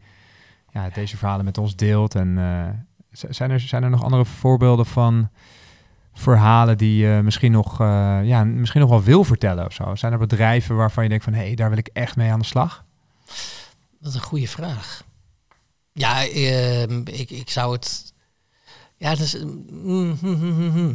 ja, 0.71 0.89
deze 0.89 1.17
verhalen 1.17 1.45
met 1.45 1.57
ons 1.57 1.75
deelt. 1.75 2.15
En 2.15 2.37
eh, 2.37 3.27
zijn, 3.29 3.51
er, 3.51 3.59
zijn 3.59 3.83
er 3.83 3.89
nog 3.89 4.03
andere 4.03 4.25
voorbeelden 4.25 4.85
van 4.85 5.29
verhalen 6.13 6.77
die 6.77 7.05
je 7.05 7.21
misschien 7.23 7.51
nog, 7.51 7.81
eh, 7.81 8.19
ja, 8.23 8.43
misschien 8.43 8.81
nog 8.81 8.89
wel 8.89 9.03
wil 9.03 9.23
vertellen 9.23 9.65
of 9.65 9.73
zo? 9.73 9.95
Zijn 9.95 10.11
er 10.11 10.19
bedrijven 10.19 10.75
waarvan 10.75 11.03
je 11.03 11.09
denkt 11.09 11.23
van... 11.23 11.33
hé, 11.33 11.45
hey, 11.45 11.55
daar 11.55 11.69
wil 11.69 11.77
ik 11.77 11.89
echt 11.93 12.15
mee 12.15 12.31
aan 12.31 12.39
de 12.39 12.45
slag? 12.45 12.85
Dat 13.99 14.09
is 14.09 14.15
een 14.15 14.21
goede 14.21 14.47
vraag. 14.47 15.03
Ja, 15.91 16.27
ehm, 16.27 17.01
ik, 17.05 17.29
ik 17.29 17.49
zou 17.49 17.73
het. 17.73 18.13
Ja, 18.97 19.15
mm, 19.69 20.17
hm, 20.19 20.33
hm, 20.33 20.69
hm. 20.69 20.93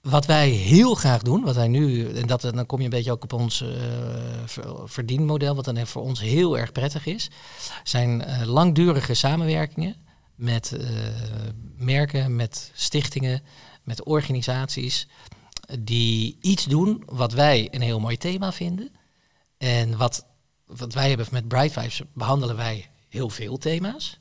Wat 0.00 0.26
wij 0.26 0.48
heel 0.48 0.94
graag 0.94 1.22
doen, 1.22 1.44
wat 1.44 1.54
wij 1.54 1.68
nu, 1.68 2.08
en 2.08 2.26
dat, 2.26 2.40
dan 2.40 2.66
kom 2.66 2.78
je 2.78 2.84
een 2.84 2.90
beetje 2.90 3.12
ook 3.12 3.22
op 3.22 3.32
ons 3.32 3.60
eh, 3.60 3.68
ver- 4.44 4.88
verdienmodel, 4.88 5.54
wat 5.54 5.64
dan 5.64 5.86
voor 5.86 6.02
ons 6.02 6.20
heel 6.20 6.58
erg 6.58 6.72
prettig 6.72 7.06
is, 7.06 7.30
zijn 7.84 8.22
eh, 8.24 8.46
langdurige 8.46 9.14
samenwerkingen 9.14 9.96
met 10.34 10.72
eh, 10.72 10.88
merken, 11.76 12.36
met 12.36 12.70
stichtingen, 12.74 13.42
met 13.82 14.04
organisaties, 14.04 15.08
die 15.78 16.38
iets 16.40 16.64
doen 16.64 17.02
wat 17.06 17.32
wij 17.32 17.68
een 17.70 17.82
heel 17.82 18.00
mooi 18.00 18.16
thema 18.16 18.52
vinden. 18.52 18.90
En 19.58 19.96
wat, 19.96 20.26
wat 20.66 20.94
wij 20.94 21.08
hebben 21.08 21.26
met 21.30 21.48
Bright 21.48 21.72
Vibes 21.72 22.02
behandelen 22.14 22.56
wij 22.56 22.90
heel 23.08 23.28
veel 23.28 23.58
thema's. 23.58 24.18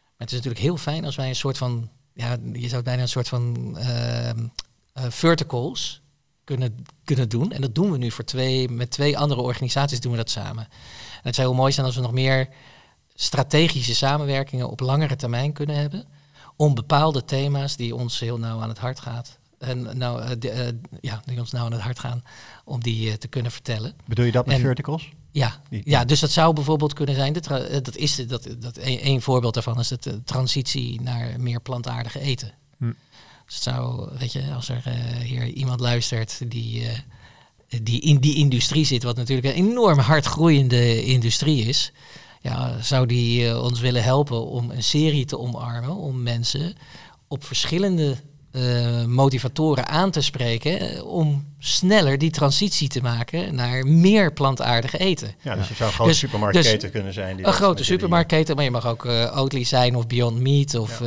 Maar 0.00 0.26
het 0.26 0.30
is 0.30 0.36
natuurlijk 0.36 0.64
heel 0.64 0.76
fijn 0.76 1.04
als 1.04 1.16
wij 1.16 1.28
een 1.28 1.36
soort 1.36 1.58
van, 1.58 1.90
ja, 2.12 2.36
je 2.52 2.68
zou 2.68 2.82
bijna 2.82 3.02
een 3.02 3.08
soort 3.08 3.28
van 3.28 3.76
ehm, 3.78 4.38
eh, 4.38 4.44
verticals 5.08 6.00
kunnen, 6.44 6.86
kunnen 7.04 7.28
doen. 7.28 7.52
En 7.52 7.60
dat 7.60 7.74
doen 7.74 7.90
we 7.90 7.98
nu 7.98 8.10
voor 8.10 8.24
twee, 8.24 8.68
met 8.68 8.90
twee 8.90 9.18
andere 9.18 9.40
organisaties 9.40 10.00
doen 10.00 10.10
we 10.12 10.16
dat 10.18 10.30
samen. 10.30 10.64
En 11.12 11.22
het 11.22 11.34
zou 11.34 11.48
heel 11.48 11.56
mooi 11.56 11.72
zijn 11.72 11.86
als 11.86 11.94
we 11.96 12.00
nog 12.02 12.12
meer 12.12 12.48
strategische 13.14 13.94
samenwerkingen 13.94 14.70
op 14.70 14.80
langere 14.80 15.16
termijn 15.16 15.52
kunnen 15.52 15.76
hebben. 15.76 16.04
Om 16.56 16.74
bepaalde 16.74 17.24
thema's 17.24 17.76
die 17.76 17.94
ons 17.94 18.20
heel 18.20 18.38
nauw 18.38 18.60
aan 18.60 18.68
het 18.68 18.78
hart 18.78 19.00
gaat. 19.00 19.38
En 19.58 19.98
nou, 19.98 20.22
eh, 20.22 20.30
de, 20.38 20.50
eh, 20.50 20.72
ja, 21.00 21.22
die 21.24 21.38
ons 21.38 21.50
nauw 21.50 21.64
aan 21.64 21.72
het 21.72 21.80
hart 21.80 21.98
gaan, 21.98 22.22
om 22.64 22.82
die 22.82 23.10
eh, 23.10 23.16
te 23.16 23.28
kunnen 23.28 23.52
vertellen. 23.52 23.94
Bedoel 24.04 24.24
je 24.24 24.32
dat 24.32 24.46
met 24.46 24.54
En- 24.54 24.60
verticals? 24.60 25.08
Ja, 25.30 25.60
Die- 25.70 25.82
ja, 25.84 26.04
dus 26.04 26.20
dat 26.20 26.30
zou 26.30 26.52
bijvoorbeeld 26.54 26.92
kunnen 26.92 27.14
zijn, 27.14 27.32
de 27.32 27.40
eh, 27.40 27.82
dat 27.82 27.96
is 27.96 28.14
de, 28.14 28.26
dat, 28.26 28.48
dat 28.58 28.76
een, 28.76 29.06
een 29.06 29.22
voorbeeld 29.22 29.54
daarvan 29.54 29.78
is 29.78 29.88
de 29.88 30.24
transitie 30.24 31.00
naar 31.00 31.40
meer 31.40 31.60
plantaardige 31.60 32.20
eten. 32.20 32.52
Hm. 32.78 32.92
Dus 33.46 33.62
zou, 33.62 34.08
weet 34.18 34.32
je, 34.32 34.42
als 34.54 34.68
er 34.68 34.82
eh, 34.84 34.94
hier 35.24 35.46
iemand 35.46 35.80
luistert 35.80 36.50
die, 36.50 36.84
eh, 36.84 37.80
die 37.82 38.00
in 38.00 38.18
die 38.18 38.34
industrie 38.34 38.84
zit, 38.84 39.02
wat 39.02 39.16
natuurlijk 39.16 39.46
een 39.46 39.68
enorm 39.68 39.98
hard 39.98 40.24
groeiende 40.24 41.04
industrie 41.04 41.64
is, 41.64 41.92
ja, 42.42 42.82
zou 42.82 43.06
die 43.06 43.48
eh, 43.48 43.62
ons 43.62 43.80
willen 43.80 44.02
helpen 44.02 44.46
om 44.46 44.70
een 44.70 44.82
serie 44.82 45.24
te 45.24 45.38
omarmen, 45.38 45.96
om 45.96 46.22
mensen 46.22 46.74
op 47.28 47.44
verschillende 47.44 48.16
eh, 48.56 49.04
motivatoren 49.04 49.88
aan 49.88 50.10
te 50.10 50.20
spreken, 50.20 50.80
eh, 50.80 51.04
om 51.06 51.44
sneller 51.58 52.18
die 52.18 52.30
transitie 52.30 52.88
te 52.88 53.00
maken 53.02 53.54
naar 53.54 53.86
meer 53.86 54.32
plantaardig 54.32 54.98
eten. 54.98 55.34
Ja, 55.42 55.54
dus 55.54 55.68
je 55.68 55.74
zou 55.74 55.88
een 55.88 55.94
grote 55.94 56.10
Dus- 56.10 56.18
supermarktketen 56.18 56.80
dus 56.80 56.90
kunnen 56.90 57.12
zijn. 57.12 57.36
Die 57.36 57.46
Een 57.46 57.52
grote 57.52 57.84
supermarktketen, 57.84 58.54
maar 58.56 58.64
je 58.64 58.70
mag 58.70 58.86
ook 58.86 59.04
eh 59.04 59.36
Oatly 59.38 59.64
zijn 59.64 59.94
of 59.96 60.06
Beyond 60.06 60.40
Meat 60.40 60.74
of 60.74 60.98
Ja. 61.00 61.06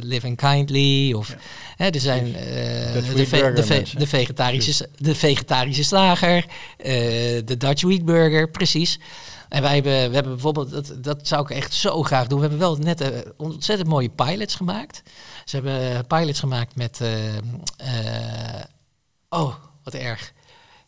Living 0.00 0.36
Kindly. 0.36 1.12
Of, 1.12 1.28
Ja. 1.28 1.34
hè, 1.76 1.86
er 1.90 2.00
zijn 2.00 2.24
Dutch 2.24 3.12
de, 3.14 3.26
ve- 3.26 3.52
de, 3.54 3.62
ve- 3.64 3.82
de, 3.98 4.06
vegetarische, 4.06 4.88
de 4.98 5.14
vegetarische 5.14 5.84
slager, 5.84 6.44
de 7.44 7.54
Dutch 7.58 7.82
Wheat 7.82 8.04
Burger, 8.04 8.50
precies. 8.50 8.98
En 9.54 9.62
wij 9.62 9.74
hebben, 9.74 10.08
we 10.08 10.14
hebben 10.14 10.32
bijvoorbeeld, 10.32 10.70
dat, 10.70 10.94
dat 11.04 11.28
zou 11.28 11.42
ik 11.42 11.50
echt 11.50 11.74
zo 11.74 12.02
graag 12.02 12.26
doen. 12.26 12.40
We 12.40 12.46
hebben 12.46 12.62
wel 12.62 12.76
net 12.76 13.00
eh, 13.00 13.18
ontzettend 13.36 13.88
mooie 13.88 14.08
pilots 14.08 14.54
gemaakt. 14.54 15.02
Ze 15.44 15.56
hebben 15.56 16.06
pilots 16.06 16.40
gemaakt 16.40 16.76
met, 16.76 17.00
eh, 17.00 17.36
eh, 17.36 18.64
oh, 19.28 19.54
wat 19.84 19.94
erg. 19.94 20.32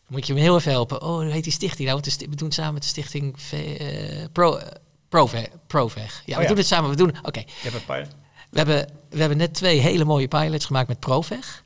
Moet 0.07 0.27
je 0.27 0.33
me 0.33 0.39
heel 0.39 0.55
even 0.55 0.71
helpen. 0.71 1.01
Oh, 1.01 1.07
hoe 1.15 1.23
heet 1.23 1.43
die 1.43 1.53
stichting 1.53 1.89
nou? 1.89 2.01
We 2.03 2.35
doen 2.35 2.47
het 2.47 2.53
samen 2.53 2.73
met 2.73 2.81
de 2.81 2.87
stichting 2.87 3.41
V- 3.41 3.51
eh, 3.53 4.25
Pro, 4.31 4.55
eh, 4.55 4.67
Prove, 5.09 5.49
Proveg. 5.67 6.21
Ja, 6.25 6.35
we 6.35 6.41
ja. 6.41 6.47
doen 6.47 6.57
het 6.57 6.67
samen. 6.67 6.89
We 6.89 6.95
doen, 6.95 7.15
oké. 7.21 7.39
Je 7.39 7.45
hebt 7.61 7.75
een 7.75 7.85
pilot. 7.85 8.09
We 8.49 8.57
hebben, 8.57 8.89
we 9.09 9.19
hebben 9.19 9.37
net 9.37 9.53
twee 9.53 9.79
hele 9.79 10.05
mooie 10.05 10.27
pilots 10.27 10.65
gemaakt 10.65 10.87
met 10.87 10.99
Proveg. 10.99 11.63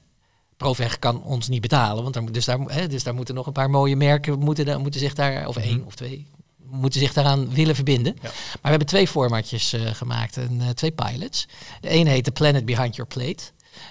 Proveg 0.58 1.00
kan 1.00 1.24
ons 1.24 1.48
niet 1.48 1.62
betalen, 1.62 2.04
want 2.04 2.14
daar, 2.14 2.32
dus, 2.32 2.46
daar, 2.46 2.60
hè, 2.60 2.88
dus 2.88 3.04
daar 3.04 3.16
moeten 3.16 3.36
nog 3.36 3.48
een 3.48 3.54
paar 3.54 3.70
mooie 3.70 3.96
merken 3.96 4.40
moeten, 4.40 4.82
moeten 4.82 5.00
zich 5.00 5.14
daar, 5.14 5.48
of 5.48 5.58
één 5.58 5.86
of 5.86 5.96
twee, 5.96 6.28
moeten 6.72 7.00
zich 7.00 7.14
daaraan 7.14 7.54
willen 7.54 7.76
verbinden. 7.76 8.14
Ja. 8.16 8.22
Maar 8.22 8.60
we 8.62 8.70
hebben 8.70 8.88
twee 8.88 9.08
formatjes 9.08 9.74
eh, 9.74 9.82
gemaakt 9.94 10.38
en 10.38 10.62
eh, 10.62 10.70
twee 10.70 10.92
pilots. 10.92 11.48
De 11.82 11.90
ene 11.90 12.10
heet 12.10 12.24
The 12.24 12.32
Planet 12.32 12.66
Behind 12.66 12.96
Your 12.96 13.12
Plate. 13.14 13.44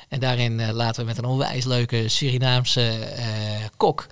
En 0.08 0.20
daarin 0.20 0.60
eh, 0.60 0.70
laten 0.72 1.00
we 1.00 1.06
met 1.06 1.18
een 1.18 1.24
onwijs 1.24 1.64
leuke 1.64 2.08
Surinaamse 2.08 2.98
kok. 3.76 4.06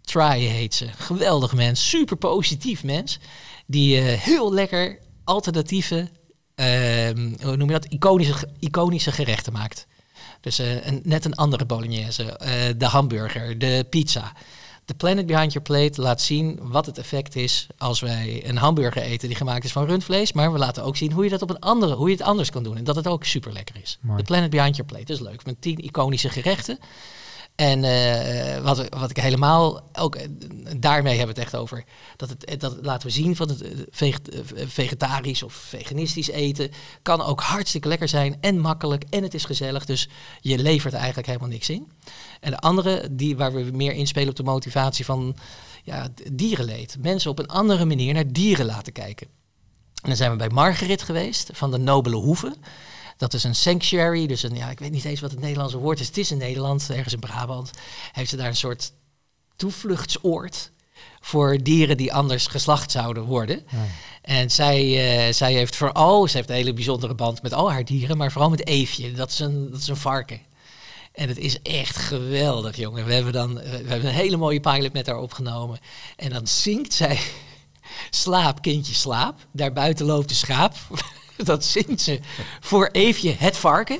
Try 0.00 0.38
heet 0.40 0.74
ze. 0.74 0.86
Geweldig 0.96 1.54
mens, 1.54 1.88
super 1.88 2.16
positief 2.16 2.84
mens. 2.84 3.18
Die 3.66 3.96
heel 4.00 4.52
lekker 4.52 4.98
alternatieve, 5.24 6.08
ehm, 6.54 7.32
hoe 7.42 7.56
noem 7.56 7.66
je 7.66 7.72
dat, 7.72 7.84
iconische, 7.84 8.48
iconische 8.58 9.12
gerechten 9.12 9.52
maakt. 9.52 9.86
Dus 10.40 10.58
een, 10.58 11.00
net 11.04 11.24
een 11.24 11.34
andere 11.34 11.64
bolognese, 11.64 12.40
de 12.76 12.86
hamburger, 12.86 13.58
de 13.58 13.86
pizza. 13.90 14.32
De 14.88 14.94
Planet 14.94 15.26
Behind 15.26 15.52
Your 15.52 15.68
Plate 15.68 16.00
laat 16.00 16.20
zien 16.20 16.58
wat 16.62 16.86
het 16.86 16.98
effect 16.98 17.36
is 17.36 17.66
als 17.78 18.00
wij 18.00 18.42
een 18.44 18.56
hamburger 18.56 19.02
eten 19.02 19.28
die 19.28 19.36
gemaakt 19.36 19.64
is 19.64 19.72
van 19.72 19.86
rundvlees. 19.86 20.32
Maar 20.32 20.52
we 20.52 20.58
laten 20.58 20.84
ook 20.84 20.96
zien 20.96 21.12
hoe 21.12 21.24
je 21.24 21.30
dat 21.30 21.42
op 21.42 21.50
een 21.50 21.58
andere, 21.58 21.94
hoe 21.94 22.08
je 22.08 22.16
het 22.16 22.24
anders 22.24 22.50
kan 22.50 22.62
doen. 22.62 22.76
En 22.76 22.84
dat 22.84 22.96
het 22.96 23.06
ook 23.06 23.24
super 23.24 23.52
lekker 23.52 23.76
is. 23.82 23.98
Mooi. 24.00 24.18
De 24.18 24.24
Planet 24.24 24.50
Behind 24.50 24.76
Your 24.76 24.92
Plate 24.92 25.12
is 25.12 25.20
leuk. 25.20 25.44
Met 25.44 25.60
tien 25.60 25.78
iconische 25.78 26.28
gerechten. 26.28 26.78
En 27.58 27.84
eh, 27.84 28.62
wat, 28.62 28.88
wat 28.88 29.10
ik 29.10 29.16
helemaal 29.16 29.82
ook 29.92 30.14
eh, 30.14 30.28
daarmee 30.76 31.16
hebben 31.16 31.34
we 31.34 31.40
het 31.40 31.50
echt 31.52 31.62
over. 31.62 31.84
Dat 32.16 32.28
het, 32.28 32.60
dat 32.60 32.76
laten 32.82 33.06
we 33.06 33.12
zien 33.12 33.36
van 33.36 33.48
het 33.48 33.62
eh, 33.62 33.70
veget- 33.90 34.28
eh, 34.28 34.66
vegetarisch 34.66 35.42
of 35.42 35.52
veganistisch 35.52 36.28
eten. 36.28 36.70
Kan 37.02 37.22
ook 37.22 37.40
hartstikke 37.40 37.88
lekker 37.88 38.08
zijn 38.08 38.36
en 38.40 38.58
makkelijk 38.58 39.04
en 39.10 39.22
het 39.22 39.34
is 39.34 39.44
gezellig. 39.44 39.84
Dus 39.84 40.08
je 40.40 40.58
levert 40.58 40.94
eigenlijk 40.94 41.26
helemaal 41.26 41.48
niks 41.48 41.68
in. 41.68 41.90
En 42.40 42.50
de 42.50 42.58
andere, 42.58 43.08
die, 43.10 43.36
waar 43.36 43.52
we 43.52 43.70
meer 43.72 43.92
inspelen 43.92 44.28
op 44.28 44.36
de 44.36 44.42
motivatie 44.42 45.04
van 45.04 45.36
ja, 45.82 46.08
dierenleed. 46.32 46.96
Mensen 47.00 47.30
op 47.30 47.38
een 47.38 47.48
andere 47.48 47.84
manier 47.84 48.14
naar 48.14 48.32
dieren 48.32 48.66
laten 48.66 48.92
kijken. 48.92 49.26
En 50.02 50.08
dan 50.08 50.16
zijn 50.16 50.30
we 50.30 50.36
bij 50.36 50.48
Margaret 50.48 51.02
geweest 51.02 51.50
van 51.52 51.70
de 51.70 51.78
Nobele 51.78 52.16
Hoeve. 52.16 52.56
Dat 53.18 53.34
is 53.34 53.44
een 53.44 53.54
sanctuary, 53.54 54.26
dus 54.26 54.42
een, 54.42 54.54
ja, 54.56 54.70
ik 54.70 54.78
weet 54.78 54.90
niet 54.90 55.04
eens 55.04 55.20
wat 55.20 55.30
het 55.30 55.40
Nederlandse 55.40 55.78
woord 55.78 56.00
is. 56.00 56.06
Het 56.06 56.18
is 56.18 56.30
in 56.30 56.38
Nederland, 56.38 56.90
ergens 56.90 57.14
in 57.14 57.20
Brabant. 57.20 57.70
Heeft 58.12 58.30
ze 58.30 58.36
daar 58.36 58.46
een 58.46 58.56
soort 58.56 58.92
toevluchtsoord 59.56 60.70
voor 61.20 61.58
dieren 61.62 61.96
die 61.96 62.12
anders 62.12 62.46
geslacht 62.46 62.90
zouden 62.90 63.22
worden. 63.22 63.66
En 64.22 64.50
zij, 64.50 64.76
eh, 65.26 65.32
zij 65.32 65.52
heeft 65.52 65.76
vooral, 65.76 66.28
ze 66.28 66.36
heeft 66.36 66.48
een 66.48 66.54
hele 66.54 66.72
bijzondere 66.72 67.14
band 67.14 67.42
met 67.42 67.52
al 67.52 67.72
haar 67.72 67.84
dieren, 67.84 68.16
maar 68.16 68.32
vooral 68.32 68.50
met 68.50 68.66
Eefje. 68.66 69.12
Dat 69.12 69.30
is 69.30 69.38
een, 69.38 69.70
dat 69.70 69.80
is 69.80 69.88
een 69.88 69.96
varken. 69.96 70.40
En 71.12 71.28
het 71.28 71.38
is 71.38 71.62
echt 71.62 71.96
geweldig, 71.96 72.76
jongen. 72.76 73.04
We 73.04 73.12
hebben 73.12 73.32
dan 73.32 73.54
we 73.54 73.62
hebben 73.62 74.06
een 74.06 74.14
hele 74.14 74.36
mooie 74.36 74.60
pilot 74.60 74.92
met 74.92 75.06
haar 75.06 75.18
opgenomen. 75.18 75.78
En 76.16 76.30
dan 76.30 76.46
zingt 76.46 76.92
zij 76.92 77.18
Slaap, 78.10 78.62
kindje, 78.62 78.94
slaap. 78.94 79.46
Daarbuiten 79.52 80.06
loopt 80.06 80.28
de 80.28 80.34
schaap. 80.34 80.76
Dat 81.44 81.64
zingt 81.64 82.00
ze 82.00 82.20
voor 82.60 82.88
Eefje 82.92 83.34
het 83.38 83.56
varken. 83.56 83.98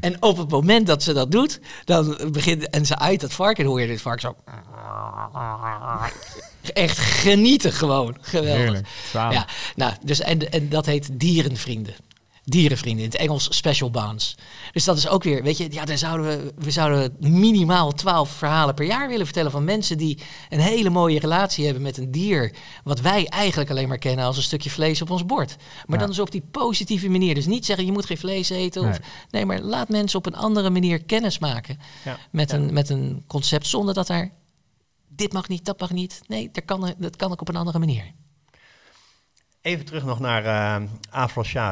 En 0.00 0.22
op 0.22 0.36
het 0.36 0.50
moment 0.50 0.86
dat 0.86 1.02
ze 1.02 1.12
dat 1.12 1.30
doet, 1.30 1.60
dan 1.84 2.18
begint 2.30 2.70
en 2.70 2.86
ze 2.86 2.98
uit 2.98 3.20
dat 3.20 3.32
varken, 3.32 3.64
hoor 3.64 3.80
je 3.80 3.86
dit 3.86 4.00
varken 4.00 4.20
zo. 4.20 4.36
Echt 6.72 6.98
genieten 6.98 7.72
gewoon. 7.72 8.16
Geweldig. 8.20 8.56
Heerlijk. 8.56 8.86
Ja, 9.12 9.46
nou, 9.76 9.92
dus 10.02 10.20
en, 10.20 10.50
en 10.50 10.68
dat 10.68 10.86
heet 10.86 11.08
dierenvrienden. 11.12 11.94
Dierenvrienden, 12.44 13.04
in 13.04 13.10
het 13.10 13.20
Engels 13.20 13.46
special 13.56 13.90
bonds. 13.90 14.34
Dus 14.72 14.84
dat 14.84 14.96
is 14.96 15.08
ook 15.08 15.22
weer, 15.22 15.42
weet 15.42 15.56
je, 15.56 15.66
ja, 15.72 15.84
dan 15.84 15.98
zouden 15.98 16.26
we, 16.26 16.52
we 16.58 16.70
zouden 16.70 17.16
minimaal 17.20 17.92
twaalf 17.92 18.30
verhalen 18.30 18.74
per 18.74 18.86
jaar 18.86 19.08
willen 19.08 19.24
vertellen 19.26 19.50
van 19.50 19.64
mensen 19.64 19.98
die 19.98 20.18
een 20.48 20.60
hele 20.60 20.90
mooie 20.90 21.18
relatie 21.20 21.64
hebben 21.64 21.82
met 21.82 21.96
een 21.96 22.10
dier. 22.10 22.54
Wat 22.84 23.00
wij 23.00 23.26
eigenlijk 23.26 23.70
alleen 23.70 23.88
maar 23.88 23.98
kennen 23.98 24.24
als 24.24 24.36
een 24.36 24.42
stukje 24.42 24.70
vlees 24.70 25.02
op 25.02 25.10
ons 25.10 25.26
bord. 25.26 25.56
Maar 25.86 25.98
Ja. 25.98 26.04
dan 26.04 26.10
is 26.10 26.18
op 26.18 26.30
die 26.30 26.44
positieve 26.50 27.08
manier. 27.08 27.34
Dus 27.34 27.46
niet 27.46 27.64
zeggen 27.66 27.86
je 27.86 27.92
moet 27.92 28.06
geen 28.06 28.18
vlees 28.18 28.50
eten. 28.50 28.82
Of, 28.82 28.88
Nee. 28.88 28.98
nee, 29.30 29.46
maar 29.46 29.60
laat 29.60 29.88
mensen 29.88 30.18
op 30.18 30.26
een 30.26 30.36
andere 30.36 30.70
manier 30.70 31.04
kennis 31.04 31.38
maken 31.38 31.78
Ja. 32.04 32.18
met, 32.30 32.50
Ja. 32.50 32.56
een, 32.56 32.72
met 32.72 32.88
een 32.88 33.24
concept 33.26 33.66
zonder 33.66 33.94
dat 33.94 34.08
er 34.08 34.30
dit 35.08 35.32
mag 35.32 35.48
niet, 35.48 35.64
dat 35.64 35.80
mag 35.80 35.90
niet. 35.90 36.20
Nee, 36.26 36.48
dat 36.52 36.64
kan, 36.64 36.94
dat 36.98 37.16
kan 37.16 37.30
ook 37.32 37.40
op 37.40 37.48
een 37.48 37.56
andere 37.56 37.78
manier. 37.78 38.12
Even 39.64 39.84
terug 39.84 40.04
nog 40.04 40.20
naar 40.20 40.46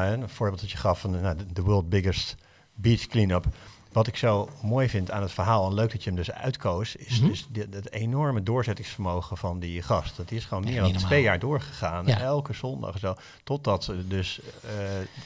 hè, 0.05 0.13
een 0.13 0.29
voorbeeld 0.29 0.61
dat 0.61 0.71
je 0.71 0.77
gaf 0.77 0.99
van 0.99 1.11
de, 1.11 1.17
nou, 1.17 1.35
de- 1.53 1.61
world 1.61 1.89
biggest 1.89 2.35
beach 2.73 3.07
cleanup. 3.07 3.45
Wat 3.91 4.07
ik 4.07 4.15
zo 4.17 4.49
mooi 4.61 4.89
vind 4.89 5.11
aan 5.11 5.21
het 5.21 5.31
verhaal, 5.31 5.67
en 5.67 5.73
leuk 5.73 5.91
dat 5.91 6.03
je 6.03 6.09
hem 6.09 6.17
dus 6.17 6.31
uitkoos, 6.31 6.95
is, 6.95 7.19
Mhm. 7.19 7.31
dit- 7.49 7.73
het 7.73 7.91
enorme 7.91 8.43
doorzettingsvermogen 8.43 9.37
van 9.37 9.59
die 9.59 9.81
gast. 9.81 10.17
Dat 10.17 10.31
is 10.31 10.45
gewoon 10.45 10.63
meer 10.63 10.81
dan 10.81 10.91
twee 10.93 11.21
jaar 11.21 11.39
doorgegaan, 11.39 12.05
Ja. 12.05 12.19
elke 12.19 12.53
zondag 12.53 12.99
zo. 12.99 13.15
Totdat 13.43 13.87
eh, 13.87 13.95
dus 14.07 14.39
eh, 14.63 14.69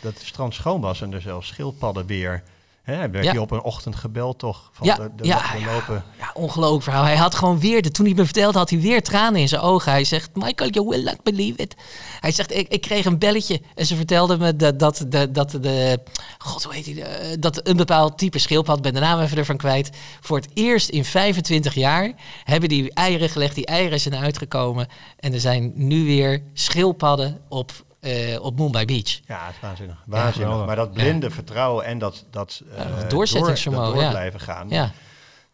dat 0.01 0.13
het 0.13 0.26
strand 0.26 0.53
schoon 0.53 0.82
was 0.82 1.01
en 1.01 1.13
er 1.13 1.22
zelfs 1.22 1.47
schildpadden 1.47 2.05
weer... 2.05 2.43
Hè, 2.88 3.09
werd 3.09 3.23
Ja. 3.25 3.33
je 3.33 3.41
op 3.41 3.51
een 3.51 3.61
ochtend 3.61 3.95
gebeld 3.95 4.39
toch? 4.39 4.69
Van 4.71 4.88
Ja, 4.88 4.95
de, 4.95 5.09
de, 5.15 5.25
ja, 5.25 5.41
de 5.51 5.65
lopen. 5.65 6.03
Ja, 6.19 6.31
ongelooflijk 6.33 6.83
verhaal. 6.83 7.03
Hij 7.03 7.15
had 7.15 7.35
gewoon 7.35 7.59
weer, 7.59 7.81
de, 7.81 7.91
toen 7.91 8.05
hij 8.05 8.15
me 8.15 8.23
vertelde, 8.23 8.57
had 8.57 8.69
hij 8.69 8.79
weer 8.79 9.03
tranen 9.03 9.41
in 9.41 9.47
zijn 9.47 9.61
ogen. 9.61 9.91
Hij 9.91 10.03
zegt, 10.03 10.29
Michael, 10.33 10.69
you 10.69 10.88
will 10.88 11.03
not 11.03 11.23
believe 11.23 11.57
it. 11.61 11.75
Hij 12.19 12.31
zegt, 12.31 12.55
ik, 12.55 12.67
ik 12.67 12.81
kreeg 12.81 13.05
een 13.05 13.17
belletje. 13.19 13.61
En 13.75 13.85
ze 13.85 13.95
vertelde 13.95 14.38
me 14.38 14.55
dat, 14.55 14.79
dat, 14.79 15.05
dat, 15.07 15.33
dat 15.35 15.51
de, 15.51 15.99
god, 16.38 16.63
hoe 16.63 16.73
heet 16.73 16.85
hij, 16.85 17.01
eh, 17.03 17.38
dat 17.39 17.67
een 17.67 17.77
bepaald 17.77 18.17
type 18.17 18.39
schildpad, 18.39 18.81
ben 18.81 18.93
de 18.93 18.99
naam 18.99 19.19
even 19.19 19.38
ervan 19.38 19.57
kwijt, 19.57 19.89
voor 20.21 20.38
het 20.38 20.47
eerst 20.53 20.89
in 20.89 21.05
25 21.05 21.73
jaar 21.73 22.11
hebben 22.43 22.69
die 22.69 22.93
eieren 22.93 23.29
gelegd. 23.29 23.55
Die 23.55 23.65
eieren 23.65 23.99
zijn 23.99 24.15
uitgekomen. 24.15 24.88
En 25.19 25.33
er 25.33 25.39
zijn 25.39 25.71
nu 25.75 26.05
weer 26.05 26.41
schildpadden 26.53 27.39
op, 27.49 27.71
eh, 28.08 28.41
op 28.43 28.60
Mumbai 28.60 28.86
Beach. 28.86 29.20
Ja, 29.28 29.45
het 29.45 29.55
is 29.55 29.62
waanzinnig. 29.62 30.03
waanzinnig. 30.05 30.66
maar 30.66 30.76
dat 30.76 30.91
blinde 30.93 31.30
vertrouwen 31.32 31.86
en 31.86 31.97
dat, 31.97 32.26
dat, 32.32 32.64
eh, 32.76 32.99
door- 32.99 33.10
doorzettingsvermogen, 33.10 33.93
door 33.93 34.01
ja. 34.03 34.10
blijven 34.10 34.39
gaan. 34.39 34.70
Ja, 34.70 34.91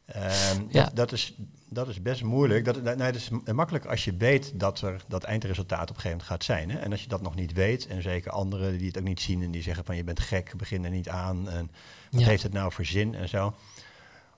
Ehm, 0.06 0.62
Ja. 0.70 0.84
dat, 0.84 0.96
dat, 0.96 1.12
is, 1.12 1.34
dat 1.70 1.88
is 1.88 2.02
best 2.02 2.24
moeilijk. 2.24 2.66
Dat, 2.66 2.76
dat, 2.76 2.98
nee, 2.98 3.12
dat 3.12 3.22
is 3.22 3.30
makkelijk 3.54 3.86
als 3.86 4.04
je 4.06 4.16
weet 4.18 4.52
dat 4.60 4.82
er 4.82 5.02
dat 5.08 5.24
eindresultaat 5.24 5.82
op 5.90 5.96
een 5.96 6.02
gegeven 6.02 6.10
moment 6.18 6.30
gaat 6.30 6.44
zijn. 6.44 6.72
Hè? 6.72 6.78
En 6.78 6.92
als 6.92 7.02
je 7.02 7.08
dat 7.08 7.22
nog 7.22 7.36
niet 7.36 7.54
weet, 7.54 7.88
en 7.88 8.02
zeker 8.02 8.32
anderen 8.32 8.78
die 8.78 8.88
het 8.88 8.98
ook 8.98 9.04
niet 9.04 9.22
zien 9.22 9.44
en 9.44 9.52
die 9.52 9.62
zeggen 9.62 9.86
van 9.86 9.96
je 9.96 10.04
bent 10.04 10.20
gek, 10.20 10.54
begin 10.58 10.84
er 10.86 10.92
niet 10.92 11.10
aan. 11.10 11.50
En 11.50 11.72
wat 12.12 12.22
heeft 12.24 12.44
het 12.44 12.54
nou 12.54 12.72
voor 12.72 12.86
zin 12.86 13.16
en 13.16 13.30
zo. 13.30 13.54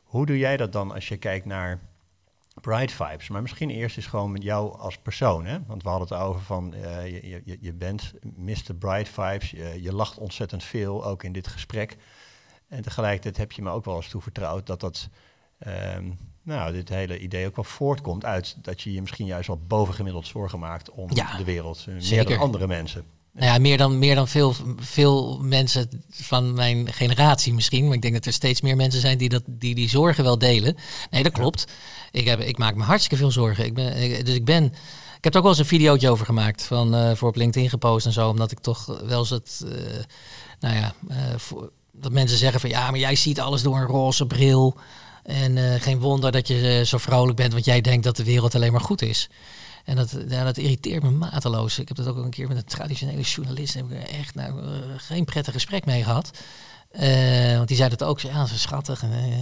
Hoe 0.04 0.26
doe 0.26 0.38
jij 0.38 0.58
dat 0.58 0.72
dan 0.72 0.94
als 0.94 1.08
je 1.08 1.18
kijkt 1.18 1.46
naar 1.46 1.80
Bright 2.62 2.92
Vibes? 2.92 3.28
Maar 3.30 3.42
misschien 3.42 3.70
eerst 3.70 3.98
eens 3.98 4.06
gewoon 4.06 4.32
met 4.32 4.44
jou 4.44 4.78
als 4.80 4.98
persoon. 4.98 5.46
Hè? 5.46 5.58
Want 5.68 5.84
we 5.84 5.90
hadden 5.90 6.08
het 6.08 6.18
over 6.18 6.42
van 6.42 6.74
eh, 6.74 7.06
je, 7.24 7.42
je, 7.46 7.58
je 7.62 7.74
bent 7.74 8.14
Mr. 8.36 8.74
Bright 8.80 9.10
Vibes. 9.10 9.52
Je, 9.52 9.82
je 9.82 9.94
lacht 9.94 10.18
ontzettend 10.18 10.64
veel, 10.64 11.06
ook 11.06 11.24
in 11.24 11.32
dit 11.32 11.48
gesprek. 11.48 11.98
En 12.68 12.82
tegelijkertijd 12.82 13.38
heb 13.38 13.52
je 13.52 13.62
me 13.62 13.70
ook 13.70 13.86
wel 13.86 13.96
eens 13.96 14.10
toevertrouwd 14.10 14.66
dat 14.66 14.80
dat, 14.80 15.10
ehm, 15.58 16.12
nou, 16.42 16.72
dit 16.74 16.90
hele 16.90 17.20
idee 17.20 17.48
ook 17.48 17.56
wel 17.56 17.66
voortkomt 17.66 18.26
uit 18.26 18.58
dat 18.64 18.82
je 18.82 18.94
je 18.94 19.02
misschien 19.02 19.26
juist 19.26 19.48
wat 19.48 19.68
bovengemiddeld 19.68 20.28
zorgen 20.28 20.60
maakt 20.60 20.90
om 20.92 21.10
Ja, 21.14 21.38
de 21.38 21.44
wereld. 21.44 21.86
eh, 21.88 22.10
Meer 22.10 22.26
dan 22.26 22.38
andere 22.38 22.68
mensen. 22.68 23.06
Nou 23.36 23.52
ja, 23.52 23.58
meer 23.58 23.78
dan, 23.78 24.00
meer 24.00 24.16
dan 24.16 24.28
veel, 24.28 24.56
veel 24.78 25.40
mensen 25.42 25.90
van 26.10 26.54
mijn 26.54 26.94
generatie 26.94 27.54
misschien. 27.54 27.86
Maar 27.86 27.96
ik 27.96 28.02
denk 28.02 28.14
dat 28.14 28.26
er 28.26 28.34
steeds 28.34 28.62
meer 28.62 28.76
mensen 28.76 29.02
zijn 29.02 29.18
die 29.18 29.30
dat, 29.30 29.44
die, 29.48 29.76
die 29.76 29.90
zorgen 29.90 30.24
wel 30.24 30.38
delen. 30.38 30.76
Nee, 31.10 31.24
dat 31.24 31.32
klopt. 31.32 31.66
Ik, 32.12 32.26
heb, 32.28 32.40
ik 32.40 32.58
maak 32.58 32.76
me 32.76 32.84
hartstikke 32.84 33.18
veel 33.18 33.32
zorgen. 33.32 33.66
Ik 33.66 33.74
ben, 33.74 33.98
ik- 33.98 34.26
dus 34.26 34.36
ik 34.36 34.46
ben... 34.46 34.64
Ik 35.18 35.24
heb 35.24 35.34
er 35.34 35.38
ook 35.40 35.56
wel 35.56 35.60
eens 35.60 35.72
een 35.72 35.78
videootje 35.78 36.10
over 36.10 36.26
gemaakt. 36.26 36.64
Van, 36.64 36.96
eh, 36.96 37.16
voor 37.16 37.28
op 37.30 37.36
LinkedIn 37.36 37.70
gepost 37.70 38.06
en 38.06 38.12
zo. 38.12 38.30
Omdat 38.30 38.52
ik 38.52 38.60
toch 38.60 38.86
wel 39.06 39.20
eens 39.20 39.30
het... 39.30 39.62
eh, 39.66 40.04
nou 40.60 40.76
ja, 40.76 40.94
eh, 41.08 41.18
voor, 41.38 41.72
dat 41.92 42.12
mensen 42.12 42.38
zeggen 42.38 42.60
van... 42.60 42.70
Ja, 42.70 42.90
maar 42.92 43.00
jij 43.00 43.16
ziet 43.16 43.40
alles 43.40 43.62
door 43.62 43.76
een 43.78 43.86
roze 43.86 44.26
bril. 44.26 44.76
En 45.24 45.82
geen 45.82 46.00
wonder 46.00 46.32
dat 46.32 46.48
je 46.48 46.82
zo 46.86 46.98
vrolijk 46.98 47.38
bent. 47.38 47.54
Want 47.54 47.66
jij 47.66 47.82
denkt 47.82 48.04
dat 48.04 48.16
de 48.18 48.24
wereld 48.24 48.56
alleen 48.56 48.72
maar 48.72 48.82
goed 48.82 49.02
is. 49.02 49.30
En 49.86 49.96
dat, 49.96 50.18
dat 50.28 50.58
irriteert 50.58 51.04
me 51.04 51.12
mateloos. 51.12 51.80
Ik 51.80 51.88
heb 51.88 51.98
dat 51.98 52.08
ook 52.08 52.18
een 52.18 52.30
keer 52.30 52.48
met 52.48 52.58
een 52.58 52.66
traditionele 52.66 53.22
journalist. 53.22 53.74
Heb 53.74 53.92
ik 53.92 54.04
echt 54.04 54.36
nou, 54.36 54.62
geen 54.98 55.26
prettig 55.26 55.54
gesprek 55.54 55.86
mee 55.86 56.04
gehad. 56.04 56.32
Eh, 56.98 57.56
want 57.56 57.68
die 57.68 57.78
zei 57.78 57.90
dat 57.90 58.04
ook. 58.04 58.20
Ja, 58.20 58.46
zo 58.46 58.56
schattig. 58.56 59.04
En, 59.04 59.12
eh, 59.12 59.38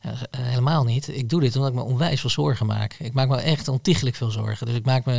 eh, 0.00 0.18
helemaal 0.30 0.84
niet. 0.84 1.08
Ik 1.08 1.28
doe 1.28 1.40
dit 1.40 1.56
omdat 1.56 1.70
ik 1.70 1.76
me 1.76 1.82
onwijs 1.82 2.20
veel 2.20 2.30
zorgen 2.30 2.66
maak. 2.66 2.96
Ik 2.98 3.12
maak 3.12 3.28
me 3.28 3.36
echt 3.36 3.68
ontiegelijk 3.68 4.16
veel 4.16 4.30
zorgen. 4.30 4.66
Dus 4.66 4.74
ik 4.74 4.84
maak 4.84 5.04
me, 5.04 5.16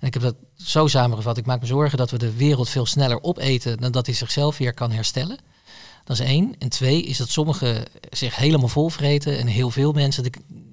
en 0.00 0.06
ik 0.06 0.14
heb 0.14 0.22
dat 0.22 0.34
zo 0.56 0.86
samengevat. 0.86 1.36
Ik 1.36 1.46
maak 1.46 1.60
me 1.60 1.66
zorgen 1.66 1.98
dat 1.98 2.10
we 2.10 2.18
de 2.18 2.36
wereld 2.36 2.68
veel 2.68 2.86
sneller 2.86 3.22
opeten 3.22 3.80
dan 3.80 3.92
dat 3.92 4.06
hij 4.06 4.14
zichzelf 4.14 4.58
weer 4.58 4.74
kan 4.74 4.90
herstellen. 4.90 5.38
Dat 6.04 6.20
is 6.20 6.26
één. 6.26 6.54
En 6.58 6.68
twee 6.68 7.02
is 7.02 7.16
dat 7.16 7.28
sommigen 7.28 7.84
zich 8.10 8.36
helemaal 8.36 8.68
volvreten 8.68 9.38
en 9.38 9.46
heel 9.46 9.70
veel 9.70 9.92
mensen 9.92 10.22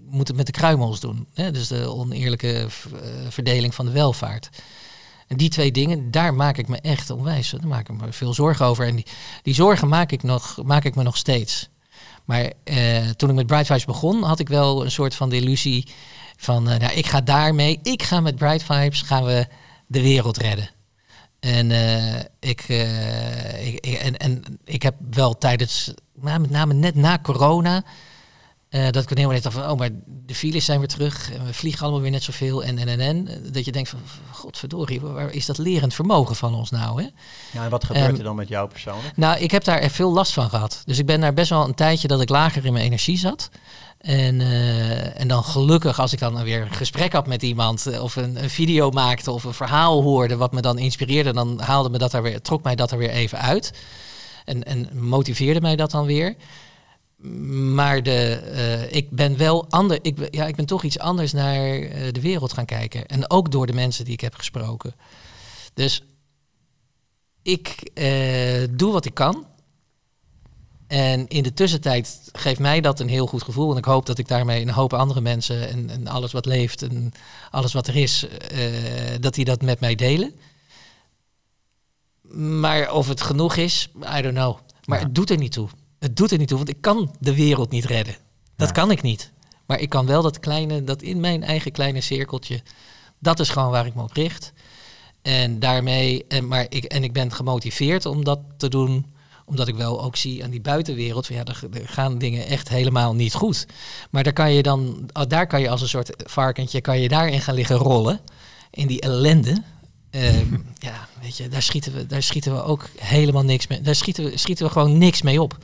moeten 0.10 0.28
het 0.28 0.36
met 0.36 0.45
de 0.45 0.51
kruimels 0.51 0.99
doen. 0.99 1.28
Hè? 1.34 1.51
Dus 1.51 1.68
de 1.68 1.89
oneerlijke 1.89 2.53
eh, 2.53 2.99
verdeling 3.30 3.76
van 3.76 3.86
de 3.86 3.91
welvaart. 3.91 4.49
En 5.28 5.38
die 5.38 5.49
twee 5.49 5.72
dingen, 5.72 6.12
daar 6.12 6.34
maak 6.34 6.57
ik 6.57 6.68
me 6.68 6.78
echt 6.82 7.10
onwijs. 7.10 7.49
Daar 7.49 7.68
maak 7.68 7.89
ik 7.89 8.01
me 8.01 8.14
veel 8.14 8.34
zorgen 8.34 8.66
over. 8.66 8.88
En 8.88 9.03
die, 9.43 9.53
zorgen 9.53 9.88
maak 9.88 10.12
ik, 10.12 10.24
nog, 10.24 10.64
maak 10.64 10.84
ik 10.84 10.95
me 10.95 11.03
nog 11.03 11.18
steeds. 11.18 11.70
Maar 12.26 12.51
eh, 12.64 13.10
toen 13.10 13.30
ik 13.30 13.36
met 13.36 13.47
Bright 13.47 13.86
begon, 13.86 14.24
had 14.24 14.39
ik 14.39 14.47
wel 14.47 14.84
een 14.84 14.91
soort 14.91 15.16
van 15.16 15.30
de 15.30 15.36
illusie 15.36 15.88
van, 16.38 16.70
eh, 16.70 16.80
nou, 16.80 16.93
ik 16.93 17.05
ga 17.05 17.22
daarmee, 17.22 17.80
ik 17.84 18.03
ga 18.03 18.20
met 18.20 18.36
Bright 18.36 18.64
Vibes, 18.64 19.01
gaan 19.01 19.24
we 19.24 19.47
de 19.88 20.01
wereld 20.01 20.38
redden. 20.38 20.70
En, 21.39 21.72
ik, 22.39 22.68
ik, 23.62 23.86
en, 23.86 24.18
en 24.18 24.60
ik 24.66 24.84
heb 24.84 24.95
wel 25.10 25.38
tijdens, 25.38 25.93
met 26.14 26.49
name 26.49 26.74
net 26.74 26.95
na 26.95 27.20
corona, 27.22 27.84
eh, 28.70 28.90
dat 28.90 29.04
ik 29.04 29.12
een 29.12 29.18
hele 29.18 29.30
tijd 29.30 29.44
dacht 29.44 29.56
van, 29.56 29.70
oh, 29.70 29.78
maar 29.78 29.90
de 30.06 30.36
files 30.36 30.66
zijn 30.66 30.80
weer 30.80 30.88
terug. 30.88 31.32
En 31.32 31.46
we 31.46 31.54
vliegen 31.54 31.82
allemaal 31.82 32.02
weer 32.02 32.12
net 32.12 32.24
zoveel. 32.24 32.64
En, 32.64 32.78
en, 32.78 32.88
en, 32.88 33.00
en. 33.00 33.28
Dat 33.52 33.66
je 33.66 33.72
denkt 33.72 33.90
van, 33.90 34.00
godverdorie, 34.32 35.02
waar 35.02 35.32
is 35.32 35.46
dat 35.46 35.58
lerend 35.58 35.94
vermogen 35.94 36.36
van 36.36 36.56
ons 36.56 36.70
nou? 36.70 37.02
Hè? 37.02 37.08
Ja, 37.52 37.64
en 37.64 37.70
wat 37.70 37.84
gebeurt 37.84 38.06
Ehm, 38.06 38.16
er 38.16 38.24
dan 38.24 38.36
met 38.36 38.48
jou 38.48 38.70
persoonlijk? 38.70 39.18
Nou, 39.18 39.40
ik 39.40 39.52
heb 39.52 39.64
daar 39.64 39.78
echt 39.78 39.96
veel 39.96 40.12
last 40.12 40.34
van 40.34 40.50
gehad. 40.50 40.82
Dus 40.86 41.00
ik 41.00 41.06
ben 41.06 41.22
daar 41.22 41.34
best 41.34 41.50
wel 41.50 41.66
een 41.66 41.76
tijdje 41.76 42.08
dat 42.08 42.22
ik 42.22 42.30
lager 42.30 42.66
in 42.66 42.74
mijn 42.74 42.86
energie 42.86 43.18
zat. 43.18 43.50
En, 44.00 44.42
eh, 44.42 45.20
en 45.20 45.28
dan 45.28 45.44
gelukkig, 45.44 46.00
als 46.00 46.14
ik 46.14 46.20
dan 46.20 46.44
weer 46.44 46.62
een 46.62 46.72
gesprek 46.72 47.14
had 47.14 47.28
met 47.28 47.44
iemand, 47.44 47.88
eh, 47.88 48.04
of 48.04 48.16
een, 48.16 48.44
een 48.44 48.50
video 48.50 48.90
maakte, 48.90 49.32
of 49.32 49.44
een 49.44 49.54
verhaal 49.54 50.02
hoorde, 50.02 50.36
wat 50.36 50.52
me 50.52 50.62
dan 50.62 50.78
inspireerde, 50.78 51.34
dan 51.34 51.60
haalde 51.60 51.90
me 51.90 51.98
dat 51.98 52.14
er 52.14 52.22
weer, 52.22 52.42
trok 52.42 52.64
mij 52.64 52.76
dat 52.76 52.92
er 52.92 52.98
weer 52.98 53.10
even 53.10 53.40
uit. 53.40 53.74
En, 54.46 54.64
en 54.64 54.90
motiveerde 54.94 55.62
mij 55.62 55.76
dat 55.76 55.92
dan 55.92 56.06
weer. 56.06 56.36
Maar 57.74 58.04
de, 58.04 58.34
eh, 58.36 58.92
ik 58.98 59.10
ben 59.10 59.38
wel 59.38 59.70
ander, 59.70 60.00
ik, 60.02 60.36
ja, 60.36 60.48
ik 60.48 60.56
ben 60.56 60.66
toch 60.66 60.84
iets 60.84 61.00
anders 61.00 61.32
naar 61.32 61.80
eh, 61.80 62.12
de 62.12 62.22
wereld 62.22 62.54
gaan 62.54 62.66
kijken. 62.66 63.06
En 63.06 63.30
ook 63.30 63.52
door 63.52 63.68
de 63.68 63.74
mensen 63.74 64.06
die 64.06 64.14
ik 64.14 64.22
heb 64.22 64.36
gesproken. 64.36 64.96
Dus 65.74 66.04
ik 67.42 67.68
eh, 67.94 68.68
doe 68.72 68.92
wat 68.92 69.06
ik 69.06 69.14
kan. 69.14 69.46
En 70.88 71.28
in 71.28 71.44
de 71.44 71.54
tussentijd 71.54 72.30
geeft 72.32 72.60
mij 72.60 72.82
dat 72.82 73.00
een 73.00 73.10
heel 73.10 73.28
goed 73.28 73.44
gevoel. 73.44 73.72
En 73.72 73.78
ik 73.78 73.86
hoop 73.86 74.06
dat 74.06 74.18
ik 74.18 74.28
daarmee 74.28 74.62
een 74.62 74.70
hoop 74.70 74.94
andere 74.94 75.22
mensen 75.22 75.70
en, 75.70 75.90
en 75.90 76.08
alles 76.08 76.32
wat 76.32 76.46
leeft 76.46 76.82
en 76.82 77.12
alles 77.52 77.74
wat 77.74 77.88
er 77.88 77.96
is, 77.96 78.26
dat 79.20 79.34
die 79.34 79.46
dat 79.46 79.62
met 79.62 79.80
mij 79.80 79.96
delen. 79.96 80.34
Maar 82.62 82.92
of 82.92 83.08
het 83.08 83.22
genoeg 83.22 83.56
is, 83.56 83.90
I 84.18 84.22
don't 84.22 84.36
know. 84.36 84.58
Maar 84.86 85.00
Ja. 85.00 85.06
het 85.06 85.16
doet 85.16 85.30
er 85.30 85.38
niet 85.38 85.52
toe. 85.52 85.70
Het 86.00 86.16
doet 86.18 86.32
er 86.32 86.38
niet 86.38 86.47
toe, 86.47 86.58
want 86.58 86.70
ik 86.70 86.82
kan 86.82 87.16
de 87.20 87.36
wereld 87.36 87.72
niet 87.72 87.86
redden. 87.86 88.16
Dat 88.56 88.68
Ja. 88.68 88.74
kan 88.74 88.91
ik 88.91 89.02
niet. 89.02 89.32
Maar 89.66 89.80
ik 89.80 89.89
kan 89.89 90.06
wel 90.06 90.22
dat 90.22 90.39
kleine, 90.39 90.84
dat 90.84 91.02
in 91.02 91.20
mijn 91.20 91.43
eigen 91.43 91.72
kleine 91.72 92.02
cirkeltje, 92.02 92.62
dat 93.20 93.39
is 93.39 93.50
gewoon 93.50 93.72
waar 93.72 93.86
ik 93.86 93.95
me 93.95 94.02
op 94.02 94.14
richt. 94.14 94.54
En 95.22 95.60
daarmee, 95.60 96.26
en, 96.28 96.47
maar 96.47 96.66
ik, 96.70 96.84
en 96.84 97.04
ik 97.04 97.14
ben 97.14 97.32
gemotiveerd 97.32 98.06
om 98.06 98.24
dat 98.24 98.39
te 98.58 98.68
doen, 98.70 99.06
omdat 99.45 99.68
ik 99.68 99.76
wel 99.76 100.04
ook 100.04 100.16
zie 100.16 100.43
aan 100.43 100.50
die 100.50 100.62
buitenwereld, 100.62 101.26
van 101.26 101.36
ja, 101.36 101.43
er, 101.43 101.62
er 101.74 101.88
gaan 101.88 102.18
dingen 102.18 102.45
echt 102.45 102.70
helemaal 102.70 103.16
niet 103.16 103.34
goed. 103.34 103.66
Maar 104.10 104.24
daar 104.24 104.34
kan 104.34 104.54
je 104.54 104.64
dan, 104.64 105.10
oh, 105.14 105.24
daar 105.28 105.47
kan 105.47 105.62
je 105.62 105.70
als 105.70 105.82
een 105.82 105.88
soort 105.88 106.12
varkentje, 106.18 106.82
kan 106.82 107.00
je 107.00 107.08
daarin 107.08 107.41
gaan 107.41 107.56
liggen 107.56 107.76
rollen, 107.76 108.20
in 108.72 108.88
die 108.88 109.02
ellende. 109.02 109.64
Ehm, 110.12 110.57
ja, 110.78 111.07
weet 111.22 111.38
je, 111.38 111.47
daar 111.47 111.62
schieten, 111.62 111.93
we, 111.93 112.05
daar 112.05 112.24
schieten 112.24 112.53
we 112.53 112.64
ook 112.64 112.89
helemaal 112.97 113.43
niks 113.43 113.68
mee. 113.68 113.82
Daar 113.82 113.95
schieten 113.95 114.24
we, 114.24 114.38
schieten 114.38 114.66
we 114.66 114.72
gewoon 114.72 114.97
niks 114.97 115.22
mee 115.22 115.41
op. 115.41 115.57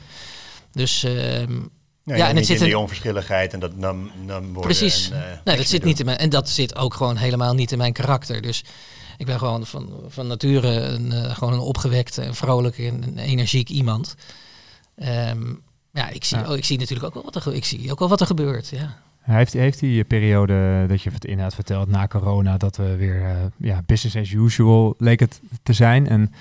Dus 0.72 1.04
ehm, 1.04 1.60
Ja, 2.04 2.16
ja, 2.16 2.28
en 2.30 2.36
het 2.36 2.46
zit 2.46 2.60
in 2.60 2.66
die 2.66 2.78
onverschilligheid 2.78 3.54
en 3.54 3.60
dat 3.60 3.76
nam, 3.76 4.12
nam 4.26 4.44
worden. 4.44 4.62
Precies. 4.62 5.10
En, 5.10 5.32
eh, 5.32 5.38
nee, 5.44 5.58
dat 5.58 5.68
zit 5.68 5.80
doen. 5.80 5.90
niet 5.90 6.00
in 6.00 6.06
mijn, 6.06 6.18
en 6.18 6.30
dat 6.30 6.50
zit 6.50 6.76
ook 6.76 6.94
gewoon 6.94 7.18
helemaal 7.18 7.54
niet 7.54 7.72
in 7.72 7.78
mijn 7.78 7.94
karakter. 7.94 8.42
Dus 8.42 8.64
ik 9.18 9.26
ben 9.26 9.38
gewoon 9.38 9.66
van, 9.66 9.90
van 10.08 10.28
nature 10.28 10.68
een, 10.70 11.12
eh, 11.12 11.36
gewoon 11.36 11.54
een 11.54 11.60
opgewekt, 11.60 12.18
en 12.18 12.36
vrolijk 12.36 12.78
en 12.78 13.04
een 13.04 13.18
energiek 13.18 13.70
iemand. 13.70 14.16
Ehm, 14.96 15.54
ja, 15.94 16.10
ik 16.10 16.24
zie, 16.24 16.38
Ja. 16.38 16.50
oh, 16.50 16.58
ik 16.58 16.66
zie 16.66 16.78
natuurlijk 16.78 17.06
ook 17.08 17.14
wel 17.14 17.32
wat 17.32 17.46
er, 17.46 17.54
ik 17.54 17.66
zie 17.66 17.92
ook 17.92 18.00
wel 18.00 18.10
wat 18.10 18.22
er 18.22 18.28
gebeurt. 18.28 18.70
Ja. 18.70 19.04
Heeft, 19.26 19.54
heeft 19.54 19.80
die 19.80 20.04
periode 20.04 20.86
dat 20.88 21.02
je 21.02 21.10
het 21.10 21.26
inderdaad 21.26 21.56
vertelt 21.56 21.88
na 21.88 22.08
corona, 22.08 22.58
dat 22.58 22.78
we 22.78 22.96
weer 22.96 23.24
eh, 23.24 23.36
ja, 23.58 23.82
business 23.86 24.16
as 24.16 24.32
usual 24.32 24.96
leek 24.98 25.20
het 25.20 25.42
te 25.64 25.74
zijn? 25.74 26.08
En 26.08 26.34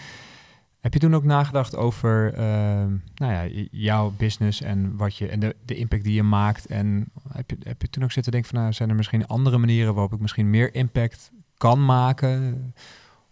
heb 0.80 0.92
je 0.92 0.98
toen 0.98 1.14
ook 1.14 1.24
nagedacht 1.24 1.76
over 1.76 2.34
ehm, 2.34 2.88
nou 3.14 3.32
ja, 3.32 3.66
jouw 3.70 4.12
business 4.16 4.60
en, 4.60 4.96
wat 4.96 5.16
je, 5.16 5.28
en 5.28 5.40
de, 5.40 5.56
de 5.64 5.74
impact 5.74 6.04
die 6.04 6.14
je 6.14 6.22
maakt? 6.22 6.66
En 6.66 7.08
heb 7.32 7.50
je, 7.50 7.56
heb 7.62 7.82
je 7.82 7.90
toen 7.90 8.04
ook 8.04 8.12
zitten 8.12 8.32
denken 8.32 8.50
van, 8.50 8.60
nou, 8.60 8.72
zijn 8.72 8.88
er 8.88 8.94
misschien 8.94 9.26
andere 9.26 9.58
manieren 9.58 9.94
waarop 9.94 10.12
ik 10.12 10.20
misschien 10.20 10.50
meer 10.50 10.74
impact 10.74 11.30
kan 11.56 11.84
maken? 11.84 12.74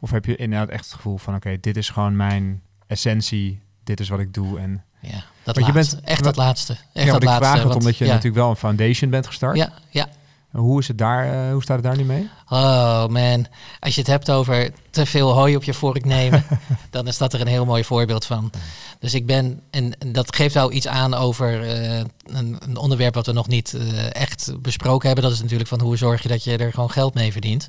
Of 0.00 0.10
heb 0.10 0.24
je 0.24 0.36
inderdaad 0.36 0.68
echt 0.68 0.84
het 0.84 0.94
gevoel 0.94 1.18
van, 1.18 1.34
oké, 1.34 1.56
dit 1.60 1.76
is 1.76 1.90
gewoon 1.90 2.16
mijn 2.16 2.62
essentie, 2.86 3.60
dit 3.84 4.00
is 4.00 4.08
wat 4.08 4.20
ik 4.20 4.34
doe 4.34 4.58
en 4.58 4.84
Ja, 5.00 5.21
dat 5.44 5.54
Want 5.54 5.66
je 5.66 5.72
bent- 5.72 6.00
echt 6.04 6.24
dat 6.24 6.36
laatste. 6.36 6.72
Echt 6.92 7.06
ja, 7.06 7.12
dat 7.12 7.22
ik 7.22 7.28
laatste. 7.28 7.44
vraag 7.44 7.58
het 7.58 7.62
want- 7.68 7.78
omdat 7.78 7.96
je 7.96 8.04
ja, 8.04 8.10
natuurlijk 8.10 8.42
wel 8.42 8.50
een 8.50 8.56
foundation 8.56 9.10
bent 9.10 9.26
gestart. 9.26 9.56
Ja, 9.56 9.72
ja. 9.90 10.08
Hoe, 10.50 10.80
is 10.80 10.88
het 10.88 10.98
daar, 10.98 11.32
eh, 11.46 11.52
hoe 11.52 11.62
staat 11.62 11.76
het 11.76 11.84
daar 11.84 11.96
nu 11.96 12.04
mee? 12.04 12.28
Oh 12.48 13.06
man, 13.06 13.46
als 13.80 13.94
je 13.94 14.00
het 14.00 14.10
hebt 14.10 14.30
over 14.30 14.70
te 14.90 15.06
veel 15.06 15.30
hooi 15.32 15.56
op 15.56 15.64
je 15.64 15.74
vork 15.74 16.04
nemen, 16.04 16.44
dan 16.90 17.06
is 17.06 17.18
dat 17.18 17.32
er 17.32 17.40
een 17.40 17.46
heel 17.46 17.64
mooi 17.64 17.84
voorbeeld 17.84 18.24
van. 18.24 18.50
Dus 18.98 19.14
ik 19.14 19.26
ben, 19.26 19.60
en, 19.70 19.92
dat 20.06 20.36
geeft 20.36 20.54
wel 20.54 20.72
iets 20.72 20.88
aan 20.88 21.14
over 21.14 21.62
eh, 21.68 21.98
een, 22.26 22.56
een 22.58 22.76
onderwerp 22.76 23.14
wat 23.14 23.26
we 23.26 23.32
nog 23.32 23.48
niet 23.48 23.74
eh, 23.74 24.14
echt 24.14 24.52
besproken 24.62 25.06
hebben. 25.06 25.24
Dat 25.24 25.34
is 25.34 25.40
natuurlijk 25.42 25.68
van 25.68 25.80
hoe 25.80 25.96
zorg 25.96 26.22
je 26.22 26.28
dat 26.28 26.44
je 26.44 26.56
er 26.56 26.72
gewoon 26.72 26.90
geld 26.90 27.14
mee 27.14 27.32
verdient. 27.32 27.68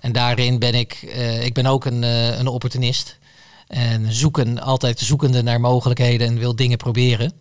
En 0.00 0.12
daarin 0.12 0.58
ben 0.58 0.74
ik, 0.74 0.92
ik 1.42 1.54
ben 1.54 1.66
ook 1.66 1.84
een, 1.84 2.02
een 2.38 2.46
opportunist. 2.46 3.18
En 3.74 4.12
zoeken, 4.12 4.60
altijd 4.60 4.98
zoekende 4.98 5.42
naar 5.42 5.60
mogelijkheden 5.60 6.26
en 6.26 6.38
wil 6.38 6.56
dingen 6.56 6.76
proberen. 6.76 7.32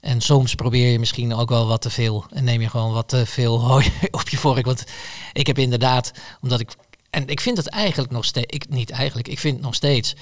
En 0.00 0.20
soms 0.20 0.54
probeer 0.54 0.90
je 0.92 0.98
misschien 0.98 1.34
ook 1.34 1.48
wel 1.48 1.66
wat 1.66 1.82
te 1.82 1.90
veel. 1.90 2.24
En 2.30 2.44
neem 2.44 2.60
je 2.60 2.68
gewoon 2.68 2.92
wat 2.92 3.08
te 3.08 3.26
veel 3.26 3.60
hooi 3.60 3.86
op 4.10 4.28
je 4.28 4.36
vork. 4.36 4.64
Want 4.64 4.84
ik 5.32 5.46
heb 5.46 5.58
inderdaad, 5.58 6.12
omdat 6.40 6.60
ik. 6.60 6.70
En 7.10 7.28
ik 7.28 7.40
vind 7.40 7.56
het 7.56 7.68
eigenlijk 7.68 8.12
nog 8.12 8.24
steeds. 8.24 8.54
Ik, 8.54 8.68
niet 8.68 8.90
eigenlijk, 8.90 9.28
ik 9.28 9.38
vind 9.38 9.60
nog 9.60 9.74
steeds. 9.74 10.14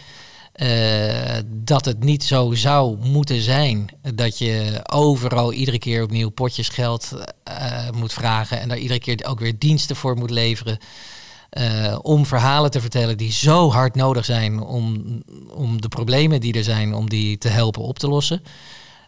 eh, 0.52 1.38
dat 1.46 1.84
het 1.84 2.04
niet 2.04 2.24
zo 2.24 2.54
zou 2.54 2.96
moeten 2.98 3.40
zijn 3.40 3.88
dat 4.14 4.38
je 4.38 4.80
overal 4.90 5.52
iedere 5.52 5.78
keer 5.78 6.02
opnieuw 6.02 6.28
potjes 6.30 6.68
geld 6.68 7.12
eh, 7.44 7.90
moet 7.90 8.12
vragen 8.12 8.60
en 8.60 8.68
daar 8.68 8.78
iedere 8.78 9.00
keer 9.00 9.26
ook 9.26 9.40
weer 9.40 9.58
diensten 9.58 9.96
voor 9.96 10.16
moet 10.16 10.30
leveren. 10.30 10.78
Eh, 11.48 11.98
om 12.02 12.26
verhalen 12.26 12.70
te 12.70 12.80
vertellen 12.80 13.16
die 13.16 13.32
zo 13.32 13.70
hard 13.70 13.94
nodig 13.94 14.24
zijn 14.24 14.60
om, 14.60 15.04
om 15.50 15.80
de 15.80 15.88
problemen 15.88 16.40
die 16.40 16.52
er 16.52 16.64
zijn, 16.64 16.94
om 16.94 17.08
die 17.08 17.38
te 17.38 17.48
helpen 17.48 17.82
op 17.82 17.98
te 17.98 18.08
lossen. 18.08 18.42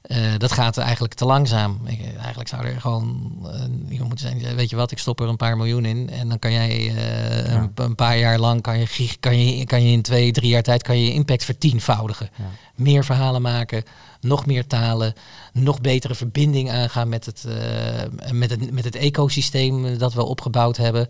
Eh, 0.02 0.18
dat 0.38 0.52
gaat 0.52 0.78
eigenlijk 0.78 1.14
te 1.14 1.24
langzaam. 1.24 1.80
Ik, 1.86 2.00
eigenlijk 2.18 2.48
zou 2.48 2.64
er 2.64 2.80
gewoon 2.80 3.32
eh, 3.44 3.60
iemand 3.90 4.08
moeten 4.08 4.18
zijn 4.18 4.56
weet 4.56 4.70
je 4.70 4.76
wat, 4.76 4.90
ik 4.90 4.98
stop 4.98 5.20
er 5.20 5.28
een 5.28 5.36
paar 5.36 5.56
miljoen 5.56 5.84
in 5.84 6.10
en 6.10 6.28
dan 6.28 6.38
kan 6.38 6.52
jij 6.52 6.82
Ja. 6.82 6.92
een, 7.44 7.70
een 7.74 7.94
paar 7.94 8.18
jaar 8.18 8.38
lang 8.38 8.62
kan 8.62 8.78
je, 8.78 9.16
kan 9.20 9.38
je, 9.38 9.64
kan 9.64 9.82
je 9.82 9.92
in 9.92 10.02
twee, 10.02 10.32
drie 10.32 10.50
jaar 10.50 10.62
tijd 10.62 10.82
kan 10.82 11.00
je 11.00 11.12
impact 11.12 11.44
vertienvoudigen. 11.44 12.30
Ja. 12.36 12.44
Meer 12.74 13.04
verhalen 13.04 13.42
maken, 13.42 13.82
nog 14.20 14.46
meer 14.46 14.66
talen, 14.66 15.12
nog 15.52 15.80
betere 15.80 16.14
verbinding 16.14 16.70
aangaan 16.70 17.08
met 17.08 17.26
het, 17.26 17.44
met 18.32 18.50
het, 18.50 18.70
met 18.72 18.84
het 18.84 18.96
ecosysteem 18.96 19.98
dat 19.98 20.14
we 20.14 20.24
opgebouwd 20.24 20.76
hebben. 20.76 21.08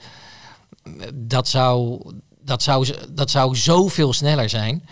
Dat 1.15 1.49
zou, 1.49 2.01
dat 2.45 2.63
zou, 2.63 2.95
dat 3.11 3.31
zou 3.31 3.57
zoveel 3.57 4.13
sneller 4.13 4.49
zijn. 4.49 4.87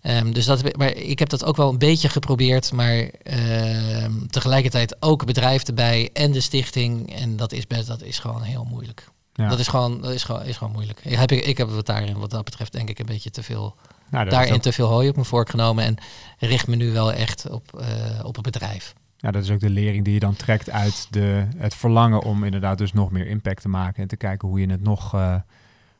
Ehm, 0.00 0.32
dus 0.32 0.44
dat, 0.44 0.76
maar 0.76 0.94
ik 0.96 1.18
heb 1.18 1.28
dat 1.28 1.44
ook 1.44 1.56
wel 1.56 1.68
een 1.68 1.78
beetje 1.78 2.08
geprobeerd, 2.08 2.72
maar 2.72 2.96
ehm, 3.22 4.26
tegelijkertijd 4.26 4.96
ook 5.02 5.24
bedrijf 5.26 5.62
erbij 5.62 6.10
en 6.12 6.32
de 6.32 6.40
stichting. 6.40 7.14
En 7.14 7.36
dat 7.36 7.52
is, 7.52 7.66
best, 7.66 7.86
dat 7.86 8.02
is 8.02 8.18
gewoon 8.18 8.42
heel 8.42 8.64
moeilijk. 8.70 9.08
Ja. 9.34 9.48
Dat 9.48 9.58
is 9.58 9.68
gewoon, 9.68 10.00
dat 10.00 10.10
is 10.12 10.24
gewoon, 10.24 10.42
is 10.44 10.56
gewoon 10.56 10.72
moeilijk. 10.72 11.00
Ik 11.04 11.16
heb, 11.18 11.32
ik 11.32 11.58
heb 11.58 11.70
het 11.76 11.86
daarin, 11.86 12.18
wat 12.18 12.30
dat 12.30 12.44
betreft, 12.44 12.72
denk 12.72 12.88
ik 12.88 12.98
een 12.98 13.06
beetje 13.06 13.30
te 13.30 13.42
veel, 13.42 13.74
Nou, 14.10 14.28
daarin 14.28 14.54
ook- 14.54 14.62
te 14.62 14.72
veel 14.72 14.88
hooi 14.88 15.08
op 15.08 15.14
mijn 15.14 15.26
vork 15.26 15.50
genomen. 15.50 15.84
En 15.84 15.96
richt 16.38 16.66
me 16.66 16.76
nu 16.76 16.92
wel 16.92 17.12
echt 17.12 17.50
op, 17.50 17.80
eh, 17.80 18.24
op 18.24 18.34
het 18.34 18.44
bedrijf. 18.44 18.94
Ja, 19.22 19.30
dat 19.30 19.42
is 19.42 19.50
ook 19.50 19.60
de 19.60 19.70
lering 19.70 20.04
die 20.04 20.14
je 20.14 20.20
dan 20.20 20.36
trekt 20.36 20.70
uit 20.70 21.06
de, 21.10 21.46
het 21.56 21.74
verlangen 21.74 22.22
om 22.22 22.44
inderdaad 22.44 22.78
dus 22.78 22.92
nog 22.92 23.10
meer 23.10 23.26
impact 23.26 23.62
te 23.62 23.68
maken 23.68 24.02
en 24.02 24.08
te 24.08 24.16
kijken 24.16 24.48
hoe 24.48 24.60
je 24.60 24.70
het 24.70 24.82
nog, 24.82 25.14
eh, 25.14 25.34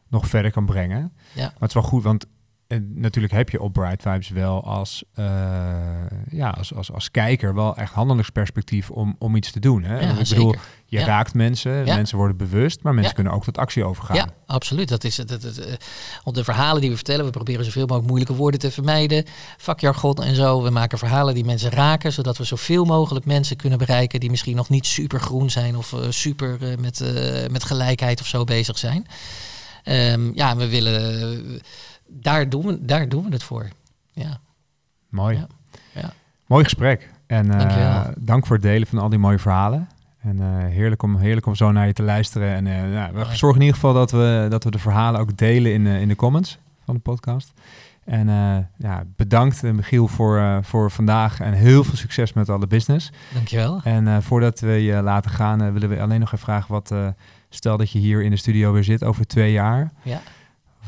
nog 0.08 0.28
verder 0.28 0.50
kan 0.50 0.66
brengen. 0.66 1.12
Ja. 1.32 1.42
Maar 1.42 1.52
het 1.58 1.68
is 1.68 1.74
wel 1.74 1.82
goed, 1.82 2.02
want 2.02 2.26
eh, 2.72 2.78
natuurlijk 2.94 3.32
heb 3.32 3.50
je 3.50 3.60
op 3.60 3.72
Bright 3.72 4.02
Vibes 4.02 4.28
wel 4.28 4.64
als, 4.64 5.04
eh, 5.14 5.24
ja, 6.30 6.48
als, 6.50 6.74
als, 6.74 6.92
als 6.92 7.10
kijker 7.10 7.54
wel 7.54 7.76
echt 7.76 7.92
handelingsperspectief 7.92 8.90
om, 8.90 9.16
om 9.18 9.36
iets 9.36 9.52
te 9.52 9.60
doen. 9.60 9.82
Hè? 9.82 9.94
Ja, 10.00 10.18
ik 10.18 10.26
zeker. 10.26 10.44
bedoel, 10.44 10.54
je 10.86 10.98
Ja. 10.98 11.04
raakt 11.06 11.34
mensen, 11.34 11.86
Ja. 11.86 11.94
mensen 11.94 12.16
worden 12.16 12.36
bewust, 12.36 12.82
maar 12.82 12.94
mensen 12.94 13.14
kunnen 13.14 13.32
ook 13.32 13.44
tot 13.44 13.58
actie 13.58 13.84
overgaan. 13.84 14.16
Ja, 14.16 14.28
absoluut. 14.46 14.88
Dat 14.88 15.04
is 15.04 15.16
het. 15.16 15.30
het, 15.30 15.42
het, 15.42 15.58
eh, 15.58 15.72
op 16.24 16.34
de 16.34 16.44
verhalen 16.44 16.80
die 16.80 16.90
we 16.90 16.96
vertellen, 16.96 17.24
we 17.24 17.30
proberen 17.30 17.64
zoveel 17.64 17.82
mogelijk 17.82 18.06
moeilijke 18.06 18.34
woorden 18.34 18.60
te 18.60 18.70
vermijden. 18.70 19.24
Vakjargon 19.56 20.22
en 20.22 20.34
zo. 20.34 20.62
We 20.62 20.70
maken 20.70 20.98
verhalen 20.98 21.34
die 21.34 21.44
mensen 21.44 21.70
raken, 21.70 22.12
zodat 22.12 22.38
we 22.38 22.44
zoveel 22.44 22.84
mogelijk 22.84 23.24
mensen 23.24 23.56
kunnen 23.56 23.78
bereiken 23.78 24.20
die 24.20 24.30
misschien 24.30 24.56
nog 24.56 24.68
niet 24.68 24.86
super 24.86 25.20
groen 25.20 25.50
zijn 25.50 25.76
of 25.76 25.92
eh, 25.92 26.00
super 26.08 26.58
met, 26.80 27.04
met 27.50 27.64
gelijkheid 27.64 28.20
of 28.20 28.26
zo 28.26 28.44
bezig 28.44 28.78
zijn. 28.78 29.06
Ehm, 29.82 30.30
ja, 30.34 30.56
we 30.56 30.68
willen. 30.68 31.60
Daar, 32.12 32.48
doen 32.48 32.66
we, 32.66 32.84
daar 32.84 33.08
doen 33.08 33.24
we 33.24 33.30
het 33.30 33.42
voor. 33.42 33.68
Ja. 34.10 34.40
Mooi. 35.08 35.36
Ja. 35.36 35.46
Ja. 36.00 36.12
Mooi 36.46 36.64
gesprek. 36.64 37.10
En 37.26 37.50
eh, 37.50 38.04
dank 38.18 38.46
voor 38.46 38.56
het 38.56 38.64
delen 38.64 38.86
van 38.86 38.98
al 38.98 39.08
die 39.08 39.18
mooie 39.18 39.38
verhalen. 39.38 39.88
En 40.20 40.40
eh, 40.40 40.66
heerlijk, 40.66 41.02
om, 41.02 41.16
heerlijk 41.16 41.46
om 41.46 41.54
zo 41.54 41.72
naar 41.72 41.86
je 41.86 41.92
te 41.92 42.02
luisteren. 42.02 42.54
En 42.54 42.66
eh, 42.66 42.92
nou, 42.92 43.12
we 43.12 43.36
zorgen 43.36 43.60
in 43.60 43.66
ieder 43.66 43.80
geval 43.80 43.94
dat 43.94 44.10
we, 44.10 44.46
dat 44.50 44.64
we 44.64 44.70
de 44.70 44.78
verhalen 44.78 45.20
ook 45.20 45.36
delen 45.36 45.72
in, 45.72 45.86
in 45.86 46.08
de 46.08 46.16
comments 46.16 46.58
van 46.84 46.94
de 46.94 47.00
podcast. 47.00 47.52
En 48.04 48.26
ja, 48.78 49.04
bedankt 49.16 49.62
Michiel 49.62 50.08
voor, 50.08 50.60
voor 50.62 50.90
vandaag 50.90 51.40
en 51.40 51.52
heel 51.52 51.84
veel 51.84 51.96
succes 51.96 52.32
met 52.32 52.48
alle 52.48 52.66
business. 52.66 53.12
Dankjewel. 53.34 53.80
En 53.84 54.22
voordat 54.22 54.60
we 54.60 54.72
je 54.72 55.02
laten 55.02 55.30
gaan, 55.30 55.72
willen 55.72 55.88
we 55.88 56.00
alleen 56.00 56.20
nog 56.20 56.32
even 56.32 56.44
vragen 56.44 56.72
wat, 56.72 56.94
stel 57.48 57.76
dat 57.76 57.90
je 57.90 57.98
hier 57.98 58.22
in 58.22 58.30
de 58.30 58.36
studio 58.36 58.72
weer 58.72 58.84
zit 58.84 59.04
over 59.04 59.26
twee 59.26 59.52
jaar. 59.52 59.92
Ja. 60.02 60.20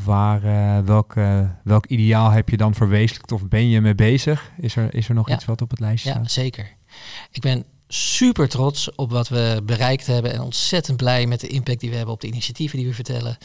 Waar, 0.05 0.45
eh, 0.45 0.85
welk, 0.85 1.17
eh, 1.17 1.41
welk 1.65 1.87
ideaal 1.87 2.31
heb 2.31 2.49
je 2.49 2.57
dan 2.57 2.75
verwezenlijkt 2.75 3.33
of 3.33 3.49
ben 3.49 3.69
je 3.69 3.81
mee 3.81 3.95
bezig? 3.95 4.51
Is 4.61 4.77
er, 4.77 4.95
is 4.95 5.09
er 5.09 5.15
nog 5.15 5.29
Ja. 5.29 5.35
iets 5.35 5.45
wat 5.45 5.63
op 5.63 5.71
het 5.71 5.81
lijstje 5.81 6.09
Ja, 6.09 6.15
staat? 6.15 6.31
zeker. 6.33 6.73
Ik 7.31 7.41
ben 7.41 7.65
super 7.89 8.49
trots 8.49 8.95
op 8.95 9.11
wat 9.11 9.29
we 9.29 9.61
bereikt 9.65 10.07
hebben 10.07 10.33
en 10.33 10.41
ontzettend 10.41 10.97
blij 10.97 11.27
met 11.27 11.41
de 11.41 11.47
impact 11.47 11.81
die 11.81 11.91
we 11.91 11.97
hebben 11.97 12.15
op 12.15 12.21
de 12.21 12.27
initiatieven 12.27 12.79
die 12.79 12.87
we 12.87 12.95
vertellen. 12.95 13.37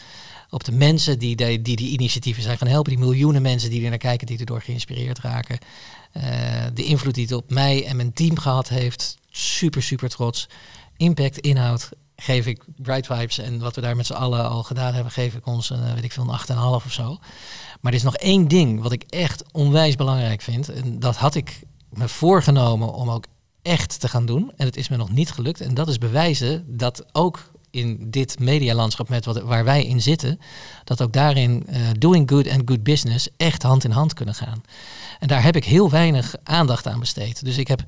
Op 0.50 0.64
de 0.64 0.72
mensen 0.72 1.18
die 1.18 1.36
die, 1.36 1.62
die, 1.62 1.76
die 1.76 1.90
initiatieven 1.90 2.42
zijn 2.42 2.58
gaan 2.58 2.68
helpen, 2.68 2.90
die 2.92 3.00
miljoenen 3.04 3.42
mensen 3.42 3.70
die 3.70 3.82
er 3.84 3.88
naar 3.88 3.98
kijken, 3.98 4.26
die 4.26 4.38
erdoor 4.38 4.60
geïnspireerd 4.60 5.18
raken. 5.18 5.58
Eh, 6.12 6.22
de 6.74 6.84
invloed 6.84 7.14
die 7.14 7.24
het 7.24 7.32
op 7.32 7.50
mij 7.50 7.86
en 7.86 7.96
mijn 7.96 8.12
team 8.12 8.38
gehad 8.38 8.68
heeft, 8.68 9.18
super, 9.30 9.82
super 9.82 10.08
trots. 10.08 10.48
Impact, 10.96 11.38
inhoud, 11.38 11.88
geef 12.20 12.46
ik 12.46 12.62
Bright 12.76 13.06
Vibes 13.06 13.38
en 13.38 13.58
wat 13.58 13.74
we 13.74 13.80
daar 13.80 13.96
met 13.96 14.06
z'n 14.06 14.12
allen 14.12 14.48
al 14.48 14.62
gedaan 14.62 14.94
hebben, 14.94 15.12
geef 15.12 15.34
ik 15.34 15.46
ons 15.46 15.70
een, 15.70 15.84
eh, 15.84 15.92
weet 15.92 16.04
ik 16.04 16.12
veel, 16.12 16.22
een 16.22 16.30
8,5 16.30 16.84
of 16.84 16.92
zo. 16.92 17.18
Maar 17.80 17.92
er 17.92 17.98
is 17.98 18.02
nog 18.02 18.16
één 18.16 18.48
ding 18.48 18.82
wat 18.82 18.92
ik 18.92 19.02
echt 19.02 19.44
onwijs 19.52 19.96
belangrijk 19.96 20.40
vind. 20.40 20.68
En 20.68 20.98
dat 20.98 21.16
had 21.16 21.34
ik 21.34 21.60
me 21.90 22.08
voorgenomen 22.08 22.92
om 22.92 23.10
ook 23.10 23.24
echt 23.62 24.00
te 24.00 24.08
gaan 24.08 24.26
doen. 24.26 24.52
En 24.56 24.66
het 24.66 24.76
is 24.76 24.88
me 24.88 24.96
nog 24.96 25.10
niet 25.10 25.30
gelukt. 25.30 25.60
En 25.60 25.74
dat 25.74 25.88
is 25.88 25.98
bewijzen 25.98 26.64
dat 26.76 27.04
ook 27.12 27.50
in 27.70 28.10
dit 28.10 28.38
medialandschap 28.38 29.08
met 29.08 29.24
wat, 29.24 29.40
waar 29.40 29.64
wij 29.64 29.84
in 29.84 30.02
zitten, 30.02 30.40
dat 30.84 31.02
ook 31.02 31.12
daarin 31.12 31.66
eh, 31.66 31.80
doing 31.98 32.30
good 32.30 32.48
and 32.50 32.62
good 32.64 32.82
business 32.82 33.28
echt 33.36 33.62
hand 33.62 33.84
in 33.84 33.90
hand 33.90 34.14
kunnen 34.14 34.34
gaan. 34.34 34.62
En 35.18 35.28
daar 35.28 35.42
heb 35.42 35.56
ik 35.56 35.64
heel 35.64 35.90
weinig 35.90 36.34
aandacht 36.42 36.86
aan 36.86 37.00
besteed. 37.00 37.44
Dus 37.44 37.58
ik 37.58 37.68
heb 37.68 37.82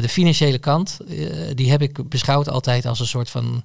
de 0.00 0.08
financiële 0.08 0.58
kant, 0.58 0.98
eh, 1.08 1.16
die 1.54 1.70
heb 1.70 1.82
ik 1.82 2.08
beschouwd 2.08 2.48
altijd 2.48 2.86
als 2.86 3.00
een 3.00 3.06
soort 3.06 3.30
van 3.30 3.62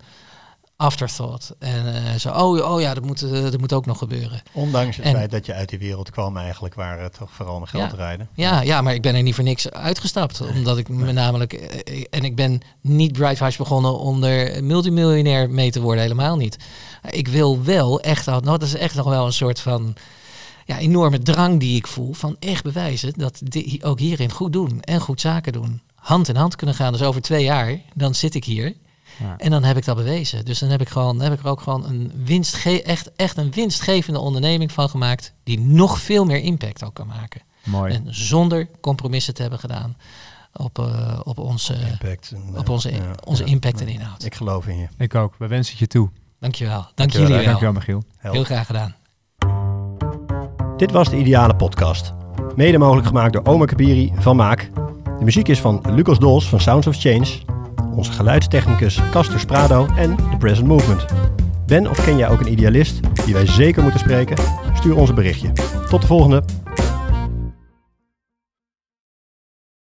afterthought. 0.76 1.55
En 1.59 1.95
eh, 2.05 2.13
zo, 2.20 2.30
oh, 2.30 2.72
oh 2.74 2.82
ja, 2.82 2.93
dat 2.93 3.05
moet, 3.05 3.22
eh, 3.22 3.32
dat 3.43 3.57
moet 3.59 3.74
ook 3.74 3.86
nog 3.86 3.97
gebeuren. 3.97 4.41
Ondanks 4.53 4.95
het 4.95 5.05
En- 5.05 5.13
feit 5.13 5.32
dat 5.32 5.45
je 5.45 5.53
uit 5.53 5.70
die 5.70 5.80
wereld 5.80 6.09
kwam 6.09 6.38
eigenlijk 6.38 6.74
waar 6.76 7.01
het 7.01 7.13
toch 7.13 7.30
vooral 7.32 7.55
om 7.55 7.65
geld 7.65 7.84
Ja. 7.84 7.89
draaide. 7.89 8.26
Ja, 8.34 8.61
ja, 8.61 8.82
maar 8.82 8.93
ik 8.93 9.01
ben 9.01 9.15
er 9.15 9.22
niet 9.22 9.36
voor 9.36 9.43
niks 9.43 9.72
uitgestapt. 9.72 10.41
Omdat 10.41 10.78
ik 10.78 10.89
me 10.89 11.11
namelijk. 11.11 11.53
eh, 11.53 12.03
En 12.09 12.24
ik 12.24 12.36
ben 12.36 12.59
niet 12.82 13.11
Bright 13.11 13.38
Vibes 13.38 13.55
begonnen 13.57 13.99
om 13.99 14.24
er 14.24 14.63
multimiljonair 14.63 15.49
mee 15.49 15.72
te 15.72 15.82
worden, 15.82 16.01
helemaal 16.03 16.36
niet. 16.36 16.57
Ik 17.09 17.28
wil 17.28 17.63
wel 17.63 17.99
echt, 18.01 18.26
nou, 18.26 18.41
dat 18.41 18.61
is 18.61 18.74
echt 18.76 18.95
nog 18.95 19.05
wel 19.07 19.26
een 19.26 19.34
soort 19.34 19.59
van 19.59 19.95
ja, 20.65 20.78
enorme 20.80 21.20
drang 21.20 21.59
die 21.59 21.76
ik 21.76 21.88
voel. 21.88 22.13
Van 22.13 22.36
echt 22.39 22.63
bewijzen 22.63 23.13
dat 23.15 23.39
die 23.43 23.84
ook 23.84 23.99
hierin 23.99 24.32
goed 24.32 24.53
doen 24.53 24.82
en 24.82 24.99
goed 25.01 25.22
zaken 25.22 25.53
doen. 25.53 25.82
Hand 26.00 26.28
in 26.28 26.36
hand 26.36 26.56
kunnen 26.56 26.76
gaan. 26.76 26.91
Dus 26.91 27.02
over 27.02 27.22
twee 27.22 27.43
jaar, 27.43 27.80
dan 27.93 28.16
zit 28.16 28.36
ik 28.36 28.43
hier. 28.43 28.74
Ja. 29.20 29.36
En 29.38 29.52
dan 29.52 29.64
heb 29.64 29.78
ik 29.78 29.86
dat 29.86 29.95
bewezen. 29.95 30.45
Dus 30.45 30.60
dan 30.60 30.70
heb 30.70 30.82
ik, 30.82 30.89
gewoon, 30.89 31.18
dan 31.18 31.30
heb 31.30 31.38
ik 31.38 31.45
er 31.45 31.52
ook 31.52 31.62
gewoon 31.62 31.86
een 31.86 32.12
winstge 32.26 32.84
echt, 32.84 33.12
echt 33.16 33.38
een 33.38 33.52
winstgevende 33.52 34.20
onderneming 34.20 34.72
van 34.72 34.89
gemaakt. 34.89 35.34
Die 35.43 35.60
nog 35.60 36.00
veel 36.00 36.26
meer 36.26 36.39
impact 36.39 36.84
ook 36.84 36.93
kan 36.93 37.08
maken. 37.08 37.41
Mooi. 37.64 37.93
En 37.93 38.06
zonder 38.10 38.68
compromissen 38.82 39.34
te 39.34 39.41
hebben 39.41 39.60
gedaan 39.60 39.95
op, 40.54 40.80
eh, 40.80 41.20
op, 41.24 41.38
onze, 41.38 41.76
Impact. 41.91 42.32
en, 42.32 42.58
op 42.58 42.66
eh, 42.66 42.72
onze, 42.72 42.91
ja, 42.91 43.12
onze 43.26 43.45
ja, 43.45 43.52
impact 43.52 43.80
ja. 43.80 43.86
en 43.86 43.91
inhoud. 43.91 44.26
Ik 44.26 44.36
geloof 44.36 44.68
in 44.68 44.78
je. 44.78 44.88
Ik 44.98 45.16
ook. 45.16 45.36
We 45.38 45.48
wensen 45.48 45.72
het 45.72 45.80
je 45.80 45.88
toe. 45.88 46.10
Dankjewel. 46.39 46.82
Dank 46.82 46.95
Dankjewel, 46.95 47.28
jullie 47.28 47.43
wel. 47.43 47.60
Dankjewel 47.60 47.74
Michiel. 47.74 48.04
Help. 48.18 48.34
Heel 48.34 48.43
graag 48.43 48.66
gedaan. 48.66 48.95
Dit 50.78 50.91
was 50.91 51.10
de 51.10 51.18
Ideale 51.18 51.56
Podcast. 51.56 52.14
Mede 52.56 52.78
mogelijk 52.78 53.08
gemaakt 53.08 53.34
door 53.34 53.45
Oma 53.45 53.66
Kabiri 53.66 54.12
van 54.16 54.36
Maak. 54.36 54.70
De 55.20 55.24
muziek 55.24 55.47
is 55.47 55.59
van 55.59 55.82
Lucas 55.89 56.20
Dols 56.20 56.49
van 56.49 56.59
Sounds 56.59 56.88
of 56.88 56.97
Change. 56.97 57.28
Onze 57.95 58.11
geluidstechnicus 58.11 58.99
Castor 59.11 59.39
Sprado 59.39 59.88
en 59.97 60.15
The 60.15 60.38
Present 60.38 60.68
Movement. 60.68 61.05
Ben 61.65 61.89
of 61.89 62.03
ken 62.03 62.18
jij 62.18 62.30
ook 62.30 62.39
een 62.39 62.51
idealist 62.51 62.99
die 63.26 63.34
wij 63.34 63.45
zeker 63.45 63.82
moeten 63.82 63.99
spreken? 63.99 64.38
Stuur 64.74 64.95
ons 64.95 65.09
een 65.09 65.15
berichtje. 65.15 65.51
Tot 65.89 66.01
de 66.01 66.07
volgende. 66.07 66.43